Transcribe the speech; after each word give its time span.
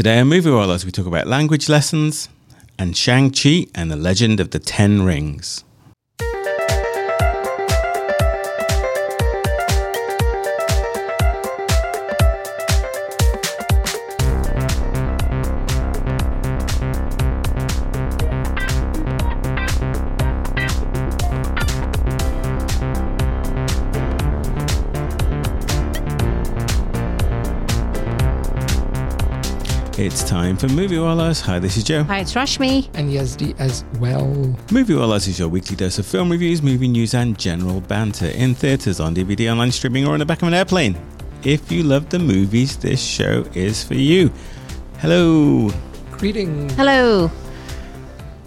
Today 0.00 0.20
on 0.20 0.28
Movie 0.28 0.48
Wallahs, 0.48 0.86
we 0.86 0.90
talk 0.90 1.04
about 1.04 1.26
language 1.26 1.68
lessons 1.68 2.30
and 2.78 2.96
Shang-Chi 2.96 3.66
and 3.74 3.90
the 3.90 3.96
Legend 3.96 4.40
of 4.40 4.50
the 4.50 4.58
Ten 4.58 5.02
Rings. 5.02 5.62
It's 30.10 30.24
time 30.24 30.56
for 30.56 30.66
Movie 30.68 30.96
Wallahs. 30.96 31.40
Hi, 31.42 31.58
this 31.60 31.76
is 31.76 31.84
Joe. 31.84 32.02
Hi, 32.04 32.18
it's 32.18 32.34
Rashmi. 32.34 32.88
and 32.94 33.10
Yazdi 33.10 33.58
as 33.60 33.84
well. 34.00 34.26
Movie 34.72 34.94
Wallahs 34.94 35.28
is 35.28 35.38
your 35.38 35.48
weekly 35.48 35.76
dose 35.76 35.98
of 36.00 36.06
film 36.06 36.30
reviews, 36.30 36.62
movie 36.62 36.88
news, 36.88 37.14
and 37.14 37.38
general 37.38 37.80
banter 37.80 38.26
in 38.26 38.54
theatres, 38.54 38.98
on 38.98 39.14
DVD, 39.14 39.50
online 39.52 39.70
streaming, 39.70 40.06
or 40.08 40.14
in 40.14 40.18
the 40.18 40.26
back 40.26 40.42
of 40.42 40.48
an 40.48 40.54
airplane. 40.54 40.96
If 41.44 41.70
you 41.70 41.84
love 41.84 42.08
the 42.10 42.18
movies, 42.18 42.76
this 42.76 43.00
show 43.00 43.44
is 43.54 43.84
for 43.84 43.94
you. 43.94 44.32
Hello. 44.98 45.70
Greeting. 46.12 46.68
Hello. 46.70 47.30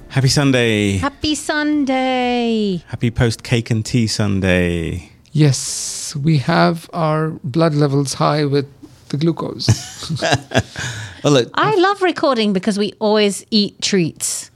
Happy 0.09 0.27
Sunday. 0.27 0.97
Happy 0.97 1.33
Sunday. 1.33 2.83
Happy 2.87 3.09
post 3.09 3.41
cake 3.43 3.71
and 3.71 3.85
tea 3.85 4.07
Sunday. 4.07 5.11
Yes, 5.31 6.13
we 6.15 6.37
have 6.39 6.89
our 6.93 7.29
blood 7.43 7.73
levels 7.73 8.15
high 8.15 8.43
with 8.45 8.67
the 9.13 9.17
glucose. 9.23 9.67
Well, 11.23 11.31
look, 11.33 11.51
I 11.53 11.73
love 11.75 12.01
recording 12.01 12.51
because 12.51 12.77
we 12.77 12.91
always 12.99 13.45
eat 13.49 13.81
treats. 13.81 14.51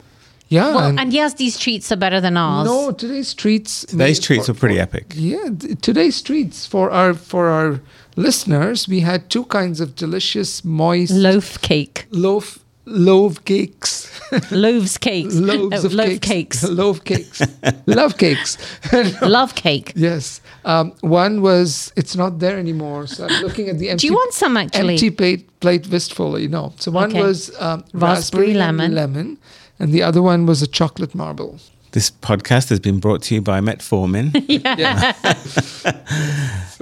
Yeah, 0.50 0.74
Well, 0.74 0.88
and, 0.88 1.00
and 1.00 1.12
yes, 1.14 1.32
these 1.34 1.56
treats 1.58 1.90
are 1.92 1.96
better 1.96 2.20
than 2.20 2.36
ours. 2.36 2.66
no, 2.66 2.92
today's 2.92 3.32
treats. 3.32 3.86
today's 3.86 4.20
treats 4.20 4.46
for- 4.46 4.52
were 4.52 4.58
pretty 4.58 4.76
for- 4.76 4.82
epic. 4.82 5.14
Yeah, 5.16 5.48
th- 5.58 5.80
today's 5.80 6.20
treats 6.20 6.66
for 6.66 6.90
our 6.90 7.14
for 7.14 7.48
our 7.48 7.80
listeners. 8.16 8.86
We 8.86 9.00
had 9.00 9.30
two 9.30 9.44
kinds 9.44 9.80
of 9.80 9.94
delicious, 9.94 10.62
moist 10.62 11.12
Loaf 11.14 11.58
cake. 11.62 12.04
loaf 12.10 12.58
loaf 12.88 13.44
cakes, 13.44 14.06
Loaves 14.50 14.98
cakes. 14.98 15.34
loaves 15.50 15.82
No, 15.82 15.86
of 15.88 15.92
loaf 15.94 16.20
cakes, 16.20 16.60
cakes. 16.60 16.64
loaf 16.80 17.04
cakes, 17.04 17.42
love 17.86 18.16
cakes. 18.18 18.58
Love 19.22 19.54
cake. 19.54 19.92
yes, 19.96 20.40
um, 20.64 20.92
one 21.00 21.40
was 21.42 21.92
it's 21.96 22.14
not 22.16 22.38
there 22.38 22.58
anymore. 22.58 23.06
So 23.06 23.26
I'm 23.26 23.42
looking 23.42 23.68
at 23.68 23.78
the 23.78 23.90
empty. 23.90 24.02
Do 24.02 24.06
you 24.08 24.14
want 24.14 24.32
some 24.34 24.56
actually? 24.56 24.94
empty 24.94 25.10
plate, 25.10 25.60
plate 25.60 25.86
wistfully. 25.88 26.48
No. 26.48 26.72
So 26.78 26.90
one 26.90 27.10
Okay. 27.10 27.22
was 27.22 27.50
um, 27.60 27.84
Raspberry 27.92 28.50
and 28.50 28.58
lemon. 28.58 28.94
lemon, 28.94 29.38
and 29.78 29.92
the 29.92 30.02
other 30.02 30.20
one 30.22 30.46
was 30.46 30.62
a 30.62 30.66
chocolate 30.66 31.14
marble. 31.14 31.58
This 31.92 32.10
podcast 32.10 32.68
has 32.68 32.80
been 32.80 33.00
brought 33.00 33.22
to 33.24 33.34
you 33.34 33.40
by 33.42 33.60
Metformin. 33.60 34.34
Yeah. 34.48 35.14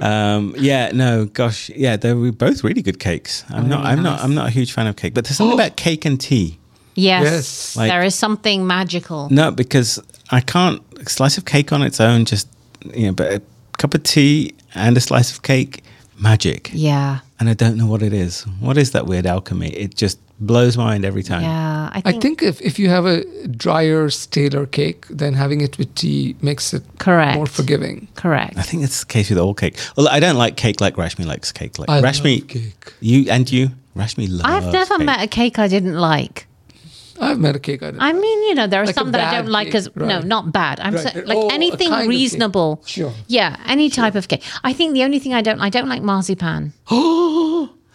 um, 0.36 0.54
yeah, 0.58 0.90
no, 0.92 1.26
gosh, 1.26 1.70
yeah, 1.70 1.96
they 1.96 2.12
were 2.12 2.32
both 2.32 2.64
really 2.64 2.82
good 2.82 2.98
cakes. 2.98 3.44
I'm 3.50 3.68
not, 3.68 3.84
I'm 3.84 4.02
not, 4.02 4.20
I'm 4.20 4.34
not 4.34 4.48
a 4.48 4.50
huge 4.50 4.72
fan 4.72 4.86
of 4.86 4.96
cake, 4.96 5.14
but 5.14 5.24
there's 5.24 5.36
something 5.36 5.58
about 5.58 5.76
cake 5.76 6.04
and 6.04 6.20
tea. 6.20 6.58
Yes. 6.94 7.24
Yes. 7.24 7.76
Like- 7.76 7.90
there 7.90 8.02
is 8.02 8.14
something 8.14 8.66
magical. 8.66 9.28
No, 9.30 9.50
because 9.50 10.00
I 10.30 10.40
can't 10.40 10.82
a 10.98 11.08
slice 11.08 11.38
of 11.38 11.44
cake 11.44 11.72
on 11.72 11.82
its 11.82 12.00
own. 12.00 12.24
Just 12.24 12.48
you 12.94 13.06
know, 13.06 13.12
but 13.12 13.32
a 13.32 13.42
cup 13.78 13.94
of 13.94 14.02
tea 14.02 14.54
and 14.74 14.96
a 14.96 15.00
slice 15.00 15.30
of 15.32 15.42
cake, 15.42 15.82
magic. 16.18 16.70
Yeah. 16.72 17.20
And 17.38 17.48
I 17.48 17.54
don't 17.54 17.76
know 17.76 17.86
what 17.86 18.02
it 18.02 18.12
is. 18.12 18.42
What 18.60 18.78
is 18.78 18.92
that 18.92 19.06
weird 19.06 19.26
alchemy? 19.26 19.68
It 19.68 19.94
just 19.94 20.18
blows 20.38 20.76
my 20.76 20.84
mind 20.84 21.04
every 21.04 21.22
time. 21.22 21.42
Yeah. 21.42 21.90
I 21.92 21.98
I 22.04 22.10
think, 22.12 22.22
think 22.22 22.42
if, 22.42 22.60
if 22.60 22.78
you 22.78 22.88
have 22.88 23.06
a 23.06 23.24
drier, 23.48 24.10
staler 24.10 24.66
cake, 24.66 25.06
then 25.08 25.34
having 25.34 25.60
it 25.62 25.78
with 25.78 25.94
tea 25.94 26.36
makes 26.42 26.74
it 26.74 26.82
correct. 26.98 27.36
more 27.36 27.46
forgiving. 27.46 28.08
Correct. 28.14 28.56
I 28.58 28.62
think 28.62 28.82
it's 28.84 29.00
the 29.00 29.06
case 29.06 29.30
with 29.30 29.38
all 29.38 29.54
cake. 29.54 29.76
Well, 29.96 30.08
I 30.08 30.20
don't 30.20 30.36
like 30.36 30.56
cake 30.56 30.80
like 30.80 30.96
Rashmi 30.96 31.24
likes 31.26 31.52
cake. 31.52 31.78
Like 31.78 31.88
I 31.88 32.00
Rashmi, 32.02 32.40
love 32.40 32.48
cake. 32.48 32.92
you 33.00 33.30
and 33.30 33.50
you, 33.50 33.70
Rashmi 33.96 34.28
loves. 34.28 34.44
I've 34.44 34.72
never 34.72 34.96
cake. 34.98 35.06
met 35.06 35.22
a 35.22 35.26
cake 35.28 35.58
I 35.58 35.68
didn't 35.68 35.94
like. 35.98 36.46
I've 37.18 37.38
met 37.40 37.56
a 37.56 37.58
cake 37.58 37.82
I 37.82 37.86
didn't. 37.86 38.02
I 38.02 38.12
mean, 38.12 38.42
you 38.48 38.54
know, 38.54 38.66
there 38.66 38.82
are 38.82 38.86
Like 38.86 38.94
some 38.94 39.10
that 39.12 39.32
I 39.32 39.36
don't 39.38 39.48
like 39.50 39.68
cake, 39.68 39.74
as 39.76 39.88
no, 39.96 40.20
not 40.20 40.52
bad. 40.52 40.80
I'm 40.80 40.94
Right. 40.94 41.14
so, 41.14 41.20
like 41.24 41.38
Oh, 41.38 41.48
anything 41.48 41.88
kind 41.88 42.02
of 42.02 42.10
cake. 42.10 42.18
reasonable. 42.18 42.82
Sure. 42.84 43.12
Yeah, 43.26 43.56
any 43.66 43.88
type 43.88 44.14
of 44.14 44.28
cake. 44.28 44.42
I 44.64 44.74
think 44.74 44.92
the 44.92 45.02
only 45.02 45.18
thing 45.18 45.32
I 45.32 45.40
don't 45.40 45.60
I 45.60 45.70
don't 45.70 45.88
like 45.88 46.02
marzipan. 46.02 46.74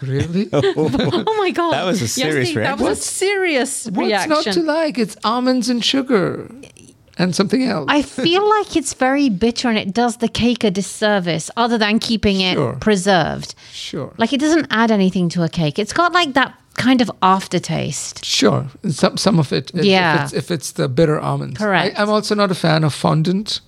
really? 0.02 0.50
Oh, 0.54 0.64
oh 1.28 1.36
my 1.38 1.52
god, 1.52 1.74
That 1.74 1.86
was 1.86 2.00
a 2.02 2.06
Yes, 2.06 2.14
serious 2.14 2.50
That 2.54 2.60
reaction. 2.60 2.86
was 2.88 3.00
a 3.00 3.02
serious 3.02 3.86
What's 3.86 3.98
reaction. 3.98 4.30
not 4.30 4.44
to 4.54 4.62
like? 4.64 4.98
It's 4.98 5.16
almonds 5.24 5.70
and 5.70 5.84
sugar 5.84 6.50
and 7.18 7.36
something 7.36 7.64
else. 7.64 7.86
I 7.90 8.02
feel 8.02 8.48
like 8.50 8.76
it's 8.76 8.94
very 8.94 9.30
bitter 9.30 9.70
and 9.70 9.78
it 9.78 9.94
does 9.94 10.18
the 10.18 10.28
cake 10.28 10.64
a 10.64 10.72
disservice, 10.72 11.52
other 11.58 11.78
than 11.78 12.00
keeping 12.00 12.42
it 12.42 12.80
preserved. 12.80 13.54
sure. 13.72 14.14
Like 14.18 14.34
it 14.34 14.40
doesn't 14.40 14.68
add 14.72 14.92
anything 14.92 15.30
to 15.30 15.44
a 15.44 15.50
cake. 15.50 15.78
It's 15.78 15.94
got 15.94 16.14
like 16.14 16.34
that 16.34 16.54
kind 16.78 17.02
of 17.02 17.12
aftertaste. 17.22 18.24
Sure, 18.26 18.68
some 18.90 19.18
some 19.18 19.40
of 19.40 19.52
it. 19.52 19.72
if- 19.74 19.86
Yeah. 19.86 20.16
if 20.16 20.22
it's, 20.24 20.34
if 20.34 20.52
it's 20.52 20.72
the 20.72 20.88
bitter 20.88 21.20
almonds. 21.20 21.58
Correct. 21.58 21.98
I, 22.00 22.02
I'm 22.02 22.10
also 22.10 22.34
not 22.36 22.50
a 22.52 22.56
fan 22.56 22.84
of 22.84 22.94
fondant 22.94 23.60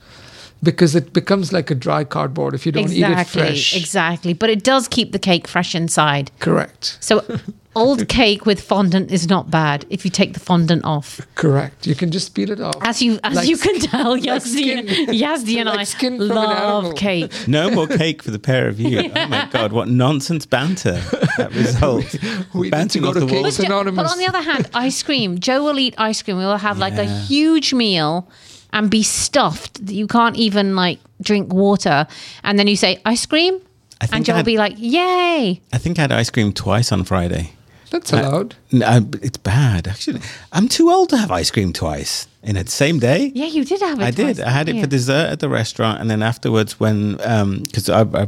because 0.64 0.96
it 0.96 1.14
becomes 1.14 1.52
like 1.54 1.70
a 1.70 1.76
dry 1.76 2.04
cardboard 2.04 2.54
if 2.54 2.66
you 2.66 2.72
don't 2.72 2.92
eat 2.92 3.04
it 3.04 3.12
exactly, 3.12 3.42
fresh. 3.42 3.76
exactly. 3.76 4.34
But 4.34 4.50
it 4.50 4.64
does 4.64 4.88
keep 4.88 5.12
the 5.12 5.20
cake 5.20 5.48
fresh 5.48 5.76
inside. 5.76 6.32
Correct. 6.40 6.98
So 7.02 7.24
old 7.76 8.08
cake 8.08 8.46
with 8.46 8.62
fondant 8.62 9.12
is 9.12 9.28
not 9.28 9.50
bad 9.50 9.84
if 9.90 10.06
you 10.06 10.12
take 10.12 10.34
the 10.34 10.40
fondant 10.40 10.86
off. 10.86 11.20
Correct. 11.36 11.86
You 11.88 11.96
can 11.96 12.12
just 12.12 12.28
speed 12.28 12.50
it 12.50 12.62
off. 12.62 12.76
As 12.82 13.02
you 13.02 13.20
as 13.24 13.36
Like 13.36 13.48
you 13.50 13.58
can 13.58 13.76
skin- 13.80 13.90
tell, 13.90 14.12
like 14.12 14.24
Yazdi, 14.24 14.46
skin- 14.46 14.86
Yazdi 15.10 15.58
and 15.58 15.68
like 15.68 15.80
I 15.80 15.84
skin 15.84 16.18
from 16.18 16.32
an 16.32 16.36
love 16.36 16.96
cake. 16.96 17.32
No 17.48 17.70
more 17.72 17.88
cake 17.88 18.24
for 18.24 18.32
the 18.32 18.40
pair 18.40 18.68
of 18.68 18.80
you. 18.80 19.12
Oh 19.24 19.28
my 19.28 19.48
god, 19.52 19.72
what 19.74 19.88
nonsense 19.90 20.46
banter 20.46 21.00
that 21.38 21.52
result. 21.54 22.14
We 22.54 22.62
need 22.62 22.66
to 22.66 22.72
Banting 22.72 23.02
go 23.02 23.10
off 23.10 23.14
to 23.16 23.20
the 23.22 23.26
walls. 23.34 23.58
But, 23.58 23.66
Anonymous. 23.68 24.04
but 24.04 24.12
on 24.12 24.18
the 24.18 24.28
other 24.28 24.42
hand, 24.42 24.70
ice 24.74 25.02
cream. 25.04 25.40
Joe 25.40 25.64
will 25.64 25.80
eat 25.80 25.94
ice 25.98 26.22
cream. 26.22 26.38
We 26.38 26.46
will 26.46 26.58
have 26.58 26.78
like 26.78 26.94
a 26.94 27.06
huge 27.06 27.74
meal 27.74 28.28
and 28.74 28.90
be 28.90 29.04
stuffed. 29.04 29.86
that 29.86 29.94
You 29.94 30.08
can't 30.08 30.36
even 30.36 30.76
like 30.76 31.00
drink 31.22 31.54
water. 31.54 32.06
And 32.44 32.60
then 32.60 32.68
you 32.68 32.76
say 32.76 33.00
ice 33.06 33.26
cream, 33.26 33.62
I 34.02 34.06
think 34.08 34.16
and 34.18 34.26
Joe 34.26 34.34
I 34.34 34.38
will 34.38 34.44
be 34.44 34.58
like, 34.58 34.74
"Yay!" 34.78 35.62
I 35.72 35.78
think 35.78 35.98
I 35.98 36.02
had 36.02 36.12
ice 36.12 36.30
cream 36.30 36.52
twice 36.52 36.92
on 36.92 37.06
Friday. 37.06 37.52
That's 37.92 38.12
allowed. 38.12 38.56
No, 38.72 38.86
I- 38.88 39.06
it's 39.22 39.38
bad 39.38 39.88
actually. 39.88 40.20
I'm 40.52 40.68
too 40.68 40.90
old 40.90 41.10
to 41.10 41.18
have 41.18 41.32
ice 41.32 41.52
cream 41.52 41.72
twice 41.74 42.28
in 42.42 42.56
the 42.56 42.66
same 42.68 42.98
day. 42.98 43.32
Yeah, 43.36 43.46
you 43.46 43.64
did 43.64 43.82
have 43.82 44.00
it. 44.02 44.04
I 44.04 44.12
did. 44.12 44.40
I 44.42 44.50
had 44.50 44.68
it 44.68 44.74
didn't 44.74 44.86
for 44.86 44.90
dessert 44.90 45.30
at 45.30 45.40
the 45.40 45.48
restaurant, 45.48 46.02
and 46.02 46.10
then 46.10 46.24
afterwards, 46.24 46.80
when 46.80 47.18
um, 47.24 47.62
because 47.62 47.90
I, 47.90 48.02
I, 48.02 48.28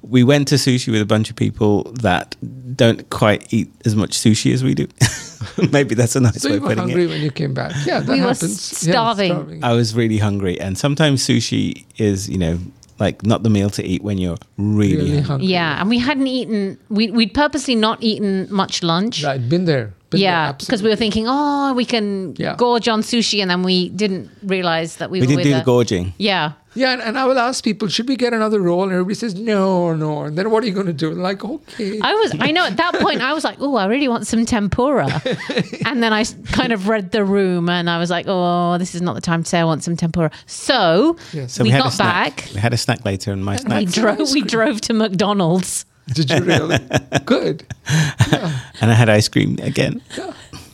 we 0.02 0.24
went 0.24 0.48
to 0.48 0.54
sushi 0.56 0.90
with 0.90 1.02
a 1.02 1.06
bunch 1.06 1.28
of 1.30 1.36
people 1.36 1.84
that 2.00 2.34
don't 2.74 3.08
quite 3.10 3.52
eat 3.52 3.70
as 3.84 3.94
much 3.94 4.12
sushi 4.12 4.54
as 4.54 4.64
we 4.64 4.74
do. 4.74 4.88
Maybe 5.72 5.94
that's 5.94 6.16
a 6.16 6.20
nice 6.20 6.40
So 6.42 6.48
way 6.48 6.54
you 6.54 6.56
of 6.58 6.62
were 6.62 6.68
putting 6.70 6.84
hungry 6.84 7.04
it. 7.04 7.08
when 7.08 7.20
you 7.22 7.30
came 7.30 7.54
back. 7.54 7.72
Yeah, 7.86 8.00
that 8.00 8.08
We 8.12 8.20
were 8.20 8.28
happens. 8.28 8.82
Yeah, 8.86 8.92
starving. 8.92 9.62
I 9.64 9.72
was 9.72 9.94
really 9.94 10.18
hungry, 10.18 10.60
and 10.60 10.76
sometimes 10.78 11.26
sushi 11.26 11.84
is, 11.98 12.28
you 12.28 12.38
know, 12.38 12.58
like 12.98 13.24
not 13.24 13.42
the 13.42 13.50
meal 13.50 13.70
to 13.70 13.82
eat 13.84 14.02
when 14.02 14.18
you're 14.18 14.36
really, 14.58 14.96
Really 14.96 15.08
hungry. 15.10 15.22
hungry. 15.26 15.46
Yeah, 15.48 15.80
and 15.80 15.88
we 15.90 15.98
hadn't 15.98 16.26
eaten. 16.28 16.78
We 16.88 17.10
we'd 17.10 17.34
purposely 17.34 17.74
not 17.74 17.98
eaten 18.02 18.46
much 18.50 18.82
lunch. 18.82 19.24
Right, 19.24 19.40
been 19.48 19.64
there. 19.64 19.92
Been 20.10 20.20
yeah, 20.20 20.52
because 20.52 20.82
we 20.82 20.90
were 20.90 20.96
thinking, 20.96 21.24
oh, 21.26 21.72
we 21.74 21.84
can 21.84 22.34
Yeah. 22.36 22.54
gorge 22.56 22.86
on 22.86 23.02
sushi, 23.02 23.40
and 23.40 23.50
then 23.50 23.62
we 23.62 23.88
didn't 23.88 24.28
realize 24.44 24.96
that 24.96 25.10
we, 25.10 25.18
We 25.20 25.26
were 25.26 25.30
didn't 25.30 25.36
with 25.38 25.46
do 25.46 25.54
a, 25.54 25.58
the 25.58 25.64
gorging. 25.64 26.12
Yeah, 26.18 26.52
Yeah, 26.74 26.92
and, 26.92 27.02
and 27.02 27.18
I 27.18 27.26
will 27.26 27.38
ask 27.38 27.62
people, 27.62 27.88
should 27.88 28.08
we 28.08 28.16
get 28.16 28.32
another 28.32 28.60
roll? 28.60 28.82
And 28.82 28.92
everybody 28.92 29.14
says, 29.14 29.34
no, 29.34 29.94
no. 29.94 30.22
And 30.22 30.38
then 30.38 30.50
what 30.50 30.64
are 30.64 30.66
you 30.66 30.72
going 30.72 30.86
to 30.86 30.92
do? 30.92 31.10
And 31.10 31.22
like, 31.22 31.44
okay. 31.44 32.00
I 32.00 32.14
was. 32.14 32.34
I 32.40 32.50
know 32.50 32.64
at 32.64 32.76
that 32.78 32.94
point 32.94 33.20
I 33.20 33.34
was 33.34 33.44
like, 33.44 33.58
oh, 33.60 33.76
I 33.76 33.86
really 33.86 34.08
want 34.08 34.26
some 34.26 34.46
tempura, 34.46 35.06
and 35.86 36.02
then 36.02 36.12
I 36.12 36.24
kind 36.52 36.72
of 36.72 36.88
read 36.88 37.12
the 37.12 37.24
room, 37.24 37.68
and 37.68 37.90
I 37.90 37.98
was 37.98 38.10
like, 38.10 38.26
oh, 38.28 38.78
this 38.78 38.94
is 38.94 39.02
not 39.02 39.14
the 39.14 39.20
time 39.20 39.42
to 39.42 39.48
say 39.48 39.60
I 39.60 39.64
want 39.64 39.84
some 39.84 39.96
tempura. 39.96 40.30
So, 40.46 41.16
Yes. 41.32 41.52
So 41.52 41.64
we, 41.64 41.70
had 41.70 41.82
got 41.82 41.92
snack. 41.92 42.36
back. 42.36 42.50
We 42.54 42.60
had 42.60 42.72
a 42.72 42.76
snack 42.76 43.04
later, 43.04 43.32
and 43.32 43.44
my 43.44 43.56
snack. 43.56 43.80
We 43.80 43.86
snack, 43.86 44.16
drove. 44.16 44.32
We 44.32 44.42
drove 44.42 44.80
to 44.82 44.94
McDonald's. 44.94 45.84
Did 46.14 46.30
you 46.30 46.42
really? 46.42 46.78
Good. 47.24 47.64
and 47.86 48.90
I 48.90 48.94
had 48.94 49.08
ice 49.08 49.28
cream 49.28 49.58
again. 49.62 50.02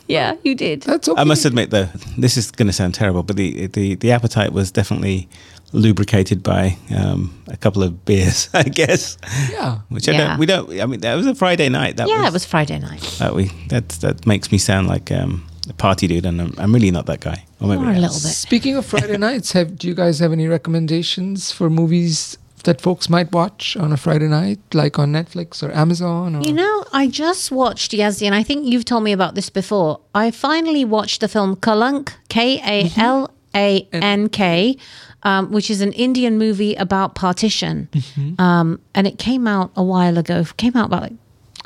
Yeah, 0.07 0.35
you 0.43 0.55
did. 0.55 0.81
That's 0.81 1.07
okay. 1.07 1.21
I 1.21 1.23
must 1.23 1.45
admit, 1.45 1.69
though, 1.69 1.87
this 2.17 2.35
is 2.35 2.49
going 2.49 2.65
to 2.65 2.73
sound 2.73 2.95
terrible, 2.95 3.21
but 3.21 3.35
the, 3.35 3.67
the, 3.67 3.93
the 3.95 4.11
appetite 4.11 4.53
was 4.53 4.71
definitely 4.71 5.29
lubricated 5.73 6.41
by 6.43 6.77
um, 6.95 7.31
a 7.47 7.57
couple 7.57 7.83
of 7.83 8.05
beers, 8.05 8.49
I 8.53 8.63
guess. 8.63 9.17
Yeah. 9.51 9.79
Which 9.89 10.07
I 10.09 10.13
Yeah. 10.13 10.27
don't. 10.29 10.39
We 10.39 10.45
don't. 10.45 10.79
I 10.81 10.85
mean, 10.85 10.99
that 11.01 11.15
was 11.15 11.27
a 11.27 11.35
Friday 11.35 11.69
night. 11.69 11.97
That 11.97 12.07
yeah, 12.07 12.19
was, 12.21 12.27
it 12.29 12.33
was 12.33 12.45
Friday 12.45 12.79
night. 12.79 13.01
That 13.19 13.35
we. 13.35 13.51
That 13.69 13.89
that 14.01 14.25
makes 14.25 14.51
me 14.51 14.57
sound 14.57 14.87
like 14.87 15.11
um, 15.11 15.45
a 15.69 15.73
party 15.73 16.07
dude, 16.07 16.25
and 16.25 16.41
I'm, 16.41 16.53
I'm 16.57 16.73
really 16.73 16.91
not 16.91 17.05
that 17.05 17.19
guy. 17.19 17.45
Or 17.61 17.67
maybe 17.67 17.83
Or 17.83 17.85
a 17.85 17.89
I 17.89 17.95
am. 17.95 18.01
little 18.01 18.15
bit. 18.15 18.33
Speaking 18.33 18.75
of 18.77 18.85
Friday 18.85 19.17
nights, 19.29 19.51
have 19.53 19.77
do 19.77 19.87
you 19.87 19.93
guys 19.95 20.19
have 20.19 20.31
any 20.31 20.47
recommendations 20.47 21.51
for 21.51 21.69
movies 21.69 22.37
that 22.65 22.81
folks 22.81 23.09
might 23.09 23.31
watch 23.31 23.77
on 23.77 23.93
a 23.93 23.97
Friday 23.97 24.27
night, 24.27 24.59
like 24.73 24.99
on 24.99 25.11
Netflix 25.13 25.63
or 25.63 25.71
Amazon? 25.71 26.35
Or? 26.35 26.41
You 26.41 26.53
know, 26.53 26.83
I 26.91 27.07
just 27.07 27.51
watched 27.51 27.91
Yazdi, 27.91 28.25
and 28.25 28.35
I 28.35 28.43
think 28.43 28.65
you've 28.65 28.85
told 28.85 29.03
me 29.03 29.11
about 29.13 29.35
this 29.35 29.49
before. 29.49 29.99
I 30.15 30.31
finally 30.31 30.83
watched 30.83 31.21
the 31.21 31.27
film 31.27 31.55
Kalank, 31.55 32.13
K 32.29 32.59
A 32.65 32.91
L 32.99 33.29
A 33.55 33.87
N 33.93 34.29
K, 34.29 34.75
um, 35.23 35.51
which 35.51 35.69
is 35.69 35.81
an 35.81 35.91
Indian 35.93 36.37
movie 36.37 36.75
about 36.75 37.15
partition. 37.15 37.89
Um, 38.37 38.79
and 38.95 39.05
it 39.07 39.17
came 39.17 39.47
out 39.47 39.71
a 39.75 39.83
while 39.83 40.17
ago. 40.17 40.45
Came 40.57 40.75
out 40.75 40.85
about 40.87 41.01
like 41.03 41.13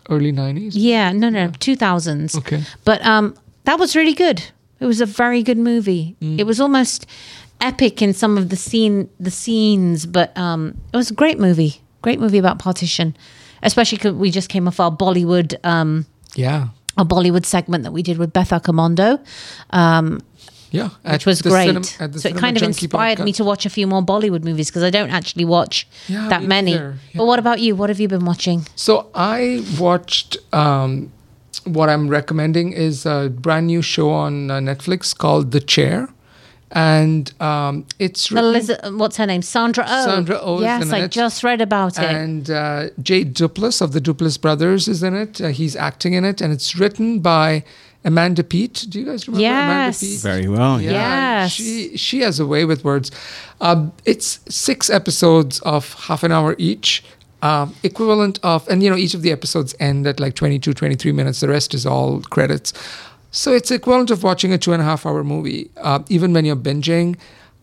Early 0.10 0.32
90s? 0.34 0.72
yeah, 0.74 1.12
no, 1.12 1.30
no, 1.30 1.52
two 1.60 1.76
thousands. 1.76 2.36
Okay. 2.38 2.64
But 2.84 3.06
um, 3.06 3.36
that 3.66 3.80
was 3.80 3.96
really 3.96 4.14
good. 4.14 4.44
It 4.80 4.86
was 4.86 5.00
a 5.02 5.06
very 5.06 5.44
good 5.44 5.58
movie. 5.58 6.16
It 6.20 6.46
was 6.46 6.60
almost 6.60 7.06
epic 7.62 8.02
in 8.02 8.14
some 8.14 8.38
of 8.38 8.50
the 8.50 8.58
scene, 8.58 9.10
the 9.20 9.32
scenes, 9.32 10.06
but 10.06 10.38
um, 10.38 10.78
it 10.92 10.98
was 10.98 11.10
a 11.10 11.14
great 11.14 11.40
movie. 11.40 11.82
Great 12.02 12.20
movie 12.20 12.38
about 12.38 12.60
partition, 12.60 13.16
especially 13.62 13.98
because 13.98 14.14
we 14.16 14.30
just 14.30 14.50
came 14.50 14.68
off 14.68 14.82
our 14.82 14.92
Bollywood, 14.92 15.56
um, 15.66 16.06
Yeah. 16.36 16.68
our 16.98 17.06
Bollywood 17.06 17.46
segment 17.46 17.86
that 17.86 17.94
we 17.94 18.04
did 18.04 18.18
with 18.18 18.34
Beth 18.34 18.50
Accomando, 18.50 19.24
um, 19.70 20.20
Yeah. 20.80 20.90
which 21.14 21.26
was 21.32 21.42
great. 21.42 21.70
cinem- 21.70 22.02
at 22.04 22.10
the 22.14 22.20
so 22.20 22.30
it 22.30 22.36
kind 22.46 22.58
of 22.58 22.64
inspired 22.64 23.20
me 23.28 23.32
to 23.40 23.44
watch 23.52 23.64
a 23.66 23.70
few 23.78 23.86
more 23.94 24.02
Bollywood 24.12 24.44
movies 24.50 24.68
because 24.70 24.84
I 24.84 24.90
don't 24.98 25.12
actually 25.20 25.46
watch 25.58 25.88
Yeah, 26.08 26.28
that 26.34 26.44
many. 26.56 26.72
neither. 26.72 26.96
But 27.18 27.26
what 27.30 27.40
about 27.40 27.60
you? 27.66 27.72
What 27.80 27.90
have 27.92 28.00
you 28.04 28.10
been 28.16 28.26
watching? 28.32 28.60
So 28.76 28.94
I 29.16 29.64
watched. 29.80 30.30
Um, 30.52 30.92
what 31.78 31.88
I'm 31.94 32.06
recommending 32.20 32.68
is 32.88 33.06
a 33.06 33.18
brand 33.46 33.68
new 33.68 33.82
show 33.94 34.10
on 34.10 34.34
uh, 34.52 34.56
Netflix 34.70 35.16
called 35.24 35.52
The 35.52 35.62
Chair, 35.74 36.10
and 36.72 37.32
um, 37.42 37.86
it's 38.00 38.32
Eliza- 38.32 38.80
what's 39.02 39.18
her 39.18 39.26
name? 39.28 39.42
Sandra 39.44 39.86
Oh. 39.88 40.06
Sandra 40.06 40.40
Oh 40.42 40.60
Yes, 40.62 40.92
I 40.92 41.02
it. 41.04 41.12
just 41.12 41.44
read 41.44 41.62
about 41.62 42.00
it. 42.00 42.04
and 42.06 42.50
uh, 42.50 42.90
Jay 43.02 43.24
Duplass 43.24 43.82
of 43.82 43.94
the 43.94 44.02
Duplass 44.02 44.42
brothers 44.42 44.88
is 44.88 45.04
in 45.04 45.14
it. 45.16 45.40
Uh, 45.40 45.50
he's 45.50 45.76
acting 45.76 46.14
in 46.14 46.26
it, 46.26 46.42
and 46.42 46.52
it's 46.52 46.76
written 46.76 47.20
by 47.20 47.64
Amanda 48.06 48.44
Peet. 48.44 48.86
Do 48.90 49.00
you 49.00 49.06
guys 49.06 49.28
remember 49.28 49.46
Amanda 49.48 49.86
Yes. 49.88 50.00
Peet? 50.02 50.20
Very 50.20 50.48
well. 50.48 50.82
Yeah. 50.82 50.92
Yes. 50.92 51.52
she 51.54 51.98
she 51.98 52.20
has 52.22 52.40
a 52.40 52.46
way 52.46 52.66
with 52.66 52.84
words. 52.84 53.12
Um, 53.62 53.92
it's 54.06 54.40
six 54.50 54.90
episodes 54.90 55.60
of 55.62 55.94
half 55.94 56.24
an 56.24 56.32
hour 56.32 56.56
each, 56.58 57.04
um, 57.42 57.74
equivalent 57.84 58.40
of, 58.44 58.68
and 58.68 58.84
you 58.84 58.90
know, 58.90 58.98
each 58.98 59.14
of 59.14 59.22
the 59.22 59.32
episodes 59.32 59.74
end 59.80 60.06
at 60.08 60.20
like 60.20 60.36
22, 60.36 60.74
23 60.74 61.12
minutes. 61.14 61.40
The 61.40 61.48
rest 61.48 61.74
is 61.74 61.86
all 61.86 62.22
credits. 62.22 62.74
So 63.32 63.52
it's 63.52 63.72
equivalent 63.72 64.12
of 64.12 64.22
watching 64.24 64.52
a 64.54 64.58
two 64.58 64.74
and 64.74 64.82
a 64.82 64.86
half 64.86 65.06
hour 65.06 65.24
movie, 65.24 65.70
uh, 65.78 66.00
even 66.10 66.34
when 66.34 66.46
you're 66.46 66.56
binging. 66.56 67.16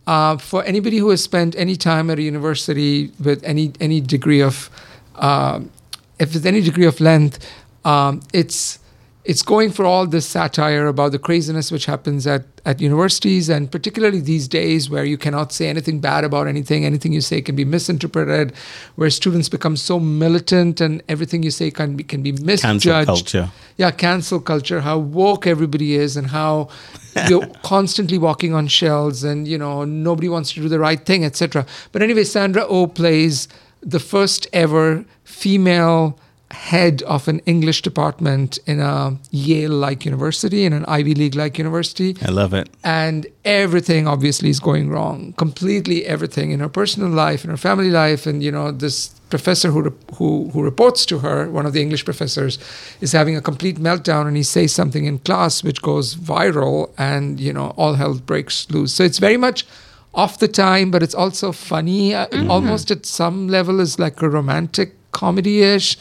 Uh, 0.07 0.37
for 0.39 0.65
anybody 0.65 0.97
who 0.97 1.11
has 1.11 1.23
spent 1.23 1.55
any 1.57 1.77
time 1.77 2.11
at 2.11 2.19
a 2.19 2.23
university 2.23 3.13
with 3.23 3.45
any 3.45 3.73
any 3.81 4.01
degree 4.01 4.41
of, 4.43 4.69
um 5.17 5.71
if 6.19 6.33
there's 6.33 6.45
any 6.47 6.61
degree 6.61 6.87
of 6.87 7.01
length, 7.01 7.39
um, 7.85 8.21
it's 8.35 8.79
it's 9.25 9.43
going 9.43 9.71
for 9.71 9.85
all 9.85 10.07
this 10.07 10.27
satire 10.27 10.87
about 10.87 11.13
the 11.13 11.19
craziness 11.19 11.71
which 11.71 11.85
happens 11.85 12.27
at, 12.27 12.45
at 12.65 12.81
universities 12.81 13.51
and 13.51 13.71
particularly 13.71 14.19
these 14.19 14.49
days 14.49 14.89
where 14.89 15.05
you 15.05 15.19
cannot 15.19 15.53
say 15.53 15.69
anything 15.69 16.01
bad 16.01 16.25
about 16.25 16.47
anything. 16.49 16.87
Anything 16.87 17.13
you 17.13 17.21
say 17.21 17.43
can 17.43 17.55
be 17.55 17.65
misinterpreted 17.67 18.55
where 18.97 19.11
students 19.11 19.51
become 19.51 19.77
so 19.77 20.01
militant 20.01 20.81
and 20.81 21.03
everything 21.09 21.43
you 21.43 21.51
say 21.51 21.71
can 21.71 21.97
be 21.97 22.05
can 22.05 22.23
be 22.23 22.33
misjudged. 22.33 22.85
Cancel 22.85 23.05
culture. 23.05 23.51
yeah 23.77 23.91
cancel 23.91 24.41
culture 24.41 24.81
how 24.81 24.99
woke 24.99 25.47
everybody 25.47 25.95
is 25.95 26.17
and 26.17 26.29
how 26.29 26.69
you're 27.29 27.47
constantly 27.63 28.19
walking 28.19 28.55
on 28.55 28.67
shells 28.69 29.23
and 29.23 29.47
you 29.47 29.59
know 29.59 29.85
nobody 29.85 30.29
wants 30.29 30.53
to 30.53 30.61
do 30.61 30.69
the 30.69 30.79
right 30.79 31.05
thing 31.05 31.25
etc 31.25 31.67
but 31.93 32.03
anyway 32.03 32.25
sandra 32.25 32.65
oh 32.69 32.87
plays 32.87 33.49
the 33.83 34.01
first 34.01 34.47
ever 34.53 35.05
female 35.25 36.19
head 36.53 37.03
of 37.03 37.29
an 37.29 37.39
english 37.47 37.81
department 37.83 38.59
in 38.67 38.81
a 38.81 39.17
yale 39.31 39.71
like 39.71 40.05
university 40.05 40.65
in 40.65 40.73
an 40.73 40.85
ivy 40.87 41.15
league 41.15 41.37
like 41.37 41.59
university. 41.59 42.17
I 42.23 42.31
love 42.31 42.53
it. 42.55 42.69
and 42.83 43.27
everything 43.45 44.07
obviously 44.09 44.51
is 44.51 44.61
going 44.61 44.91
wrong. 44.91 45.33
Completely 45.37 46.05
everything 46.07 46.51
in 46.51 46.61
her 46.61 46.69
personal 46.69 47.09
life 47.09 47.45
in 47.45 47.51
her 47.51 47.57
family 47.57 47.91
life. 47.91 48.27
And 48.27 48.43
you 48.43 48.51
know 48.51 48.73
this 48.73 49.09
professor 49.31 49.71
who 49.71 49.95
who 50.17 50.51
who 50.53 50.63
reports 50.63 51.07
to 51.07 51.19
her 51.21 51.49
one 51.49 51.67
of 51.67 51.73
the 51.73 51.81
english 51.81 52.05
professors 52.05 52.59
is 53.01 53.13
having 53.13 53.37
a 53.37 53.41
complete 53.41 53.79
meltdown. 53.79 54.27
And 54.27 54.37
he 54.37 54.43
says 54.43 54.73
something 54.73 55.05
in 55.05 55.19
class 55.21 55.63
which 55.63 55.81
goes 55.83 56.17
viral 56.17 56.91
and 56.99 57.39
you 57.39 57.53
know 57.53 57.69
all 57.77 57.95
hell 57.95 58.15
breaks 58.15 58.69
loose. 58.71 58.93
So 58.93 59.05
it's 59.05 59.19
very 59.19 59.37
much 59.37 59.67
off 60.15 60.41
the 60.41 60.49
time 60.49 60.91
but 60.91 61.03
it's 61.03 61.15
also 61.15 61.53
funny. 61.53 62.15
Uh, 62.15 62.27
almost 62.49 62.91
at 62.91 63.07
some 63.07 63.47
level 63.49 63.79
is 63.81 63.99
like 64.01 64.21
a 64.21 64.29
romantic 64.29 64.95
comedy-ish 65.13 65.97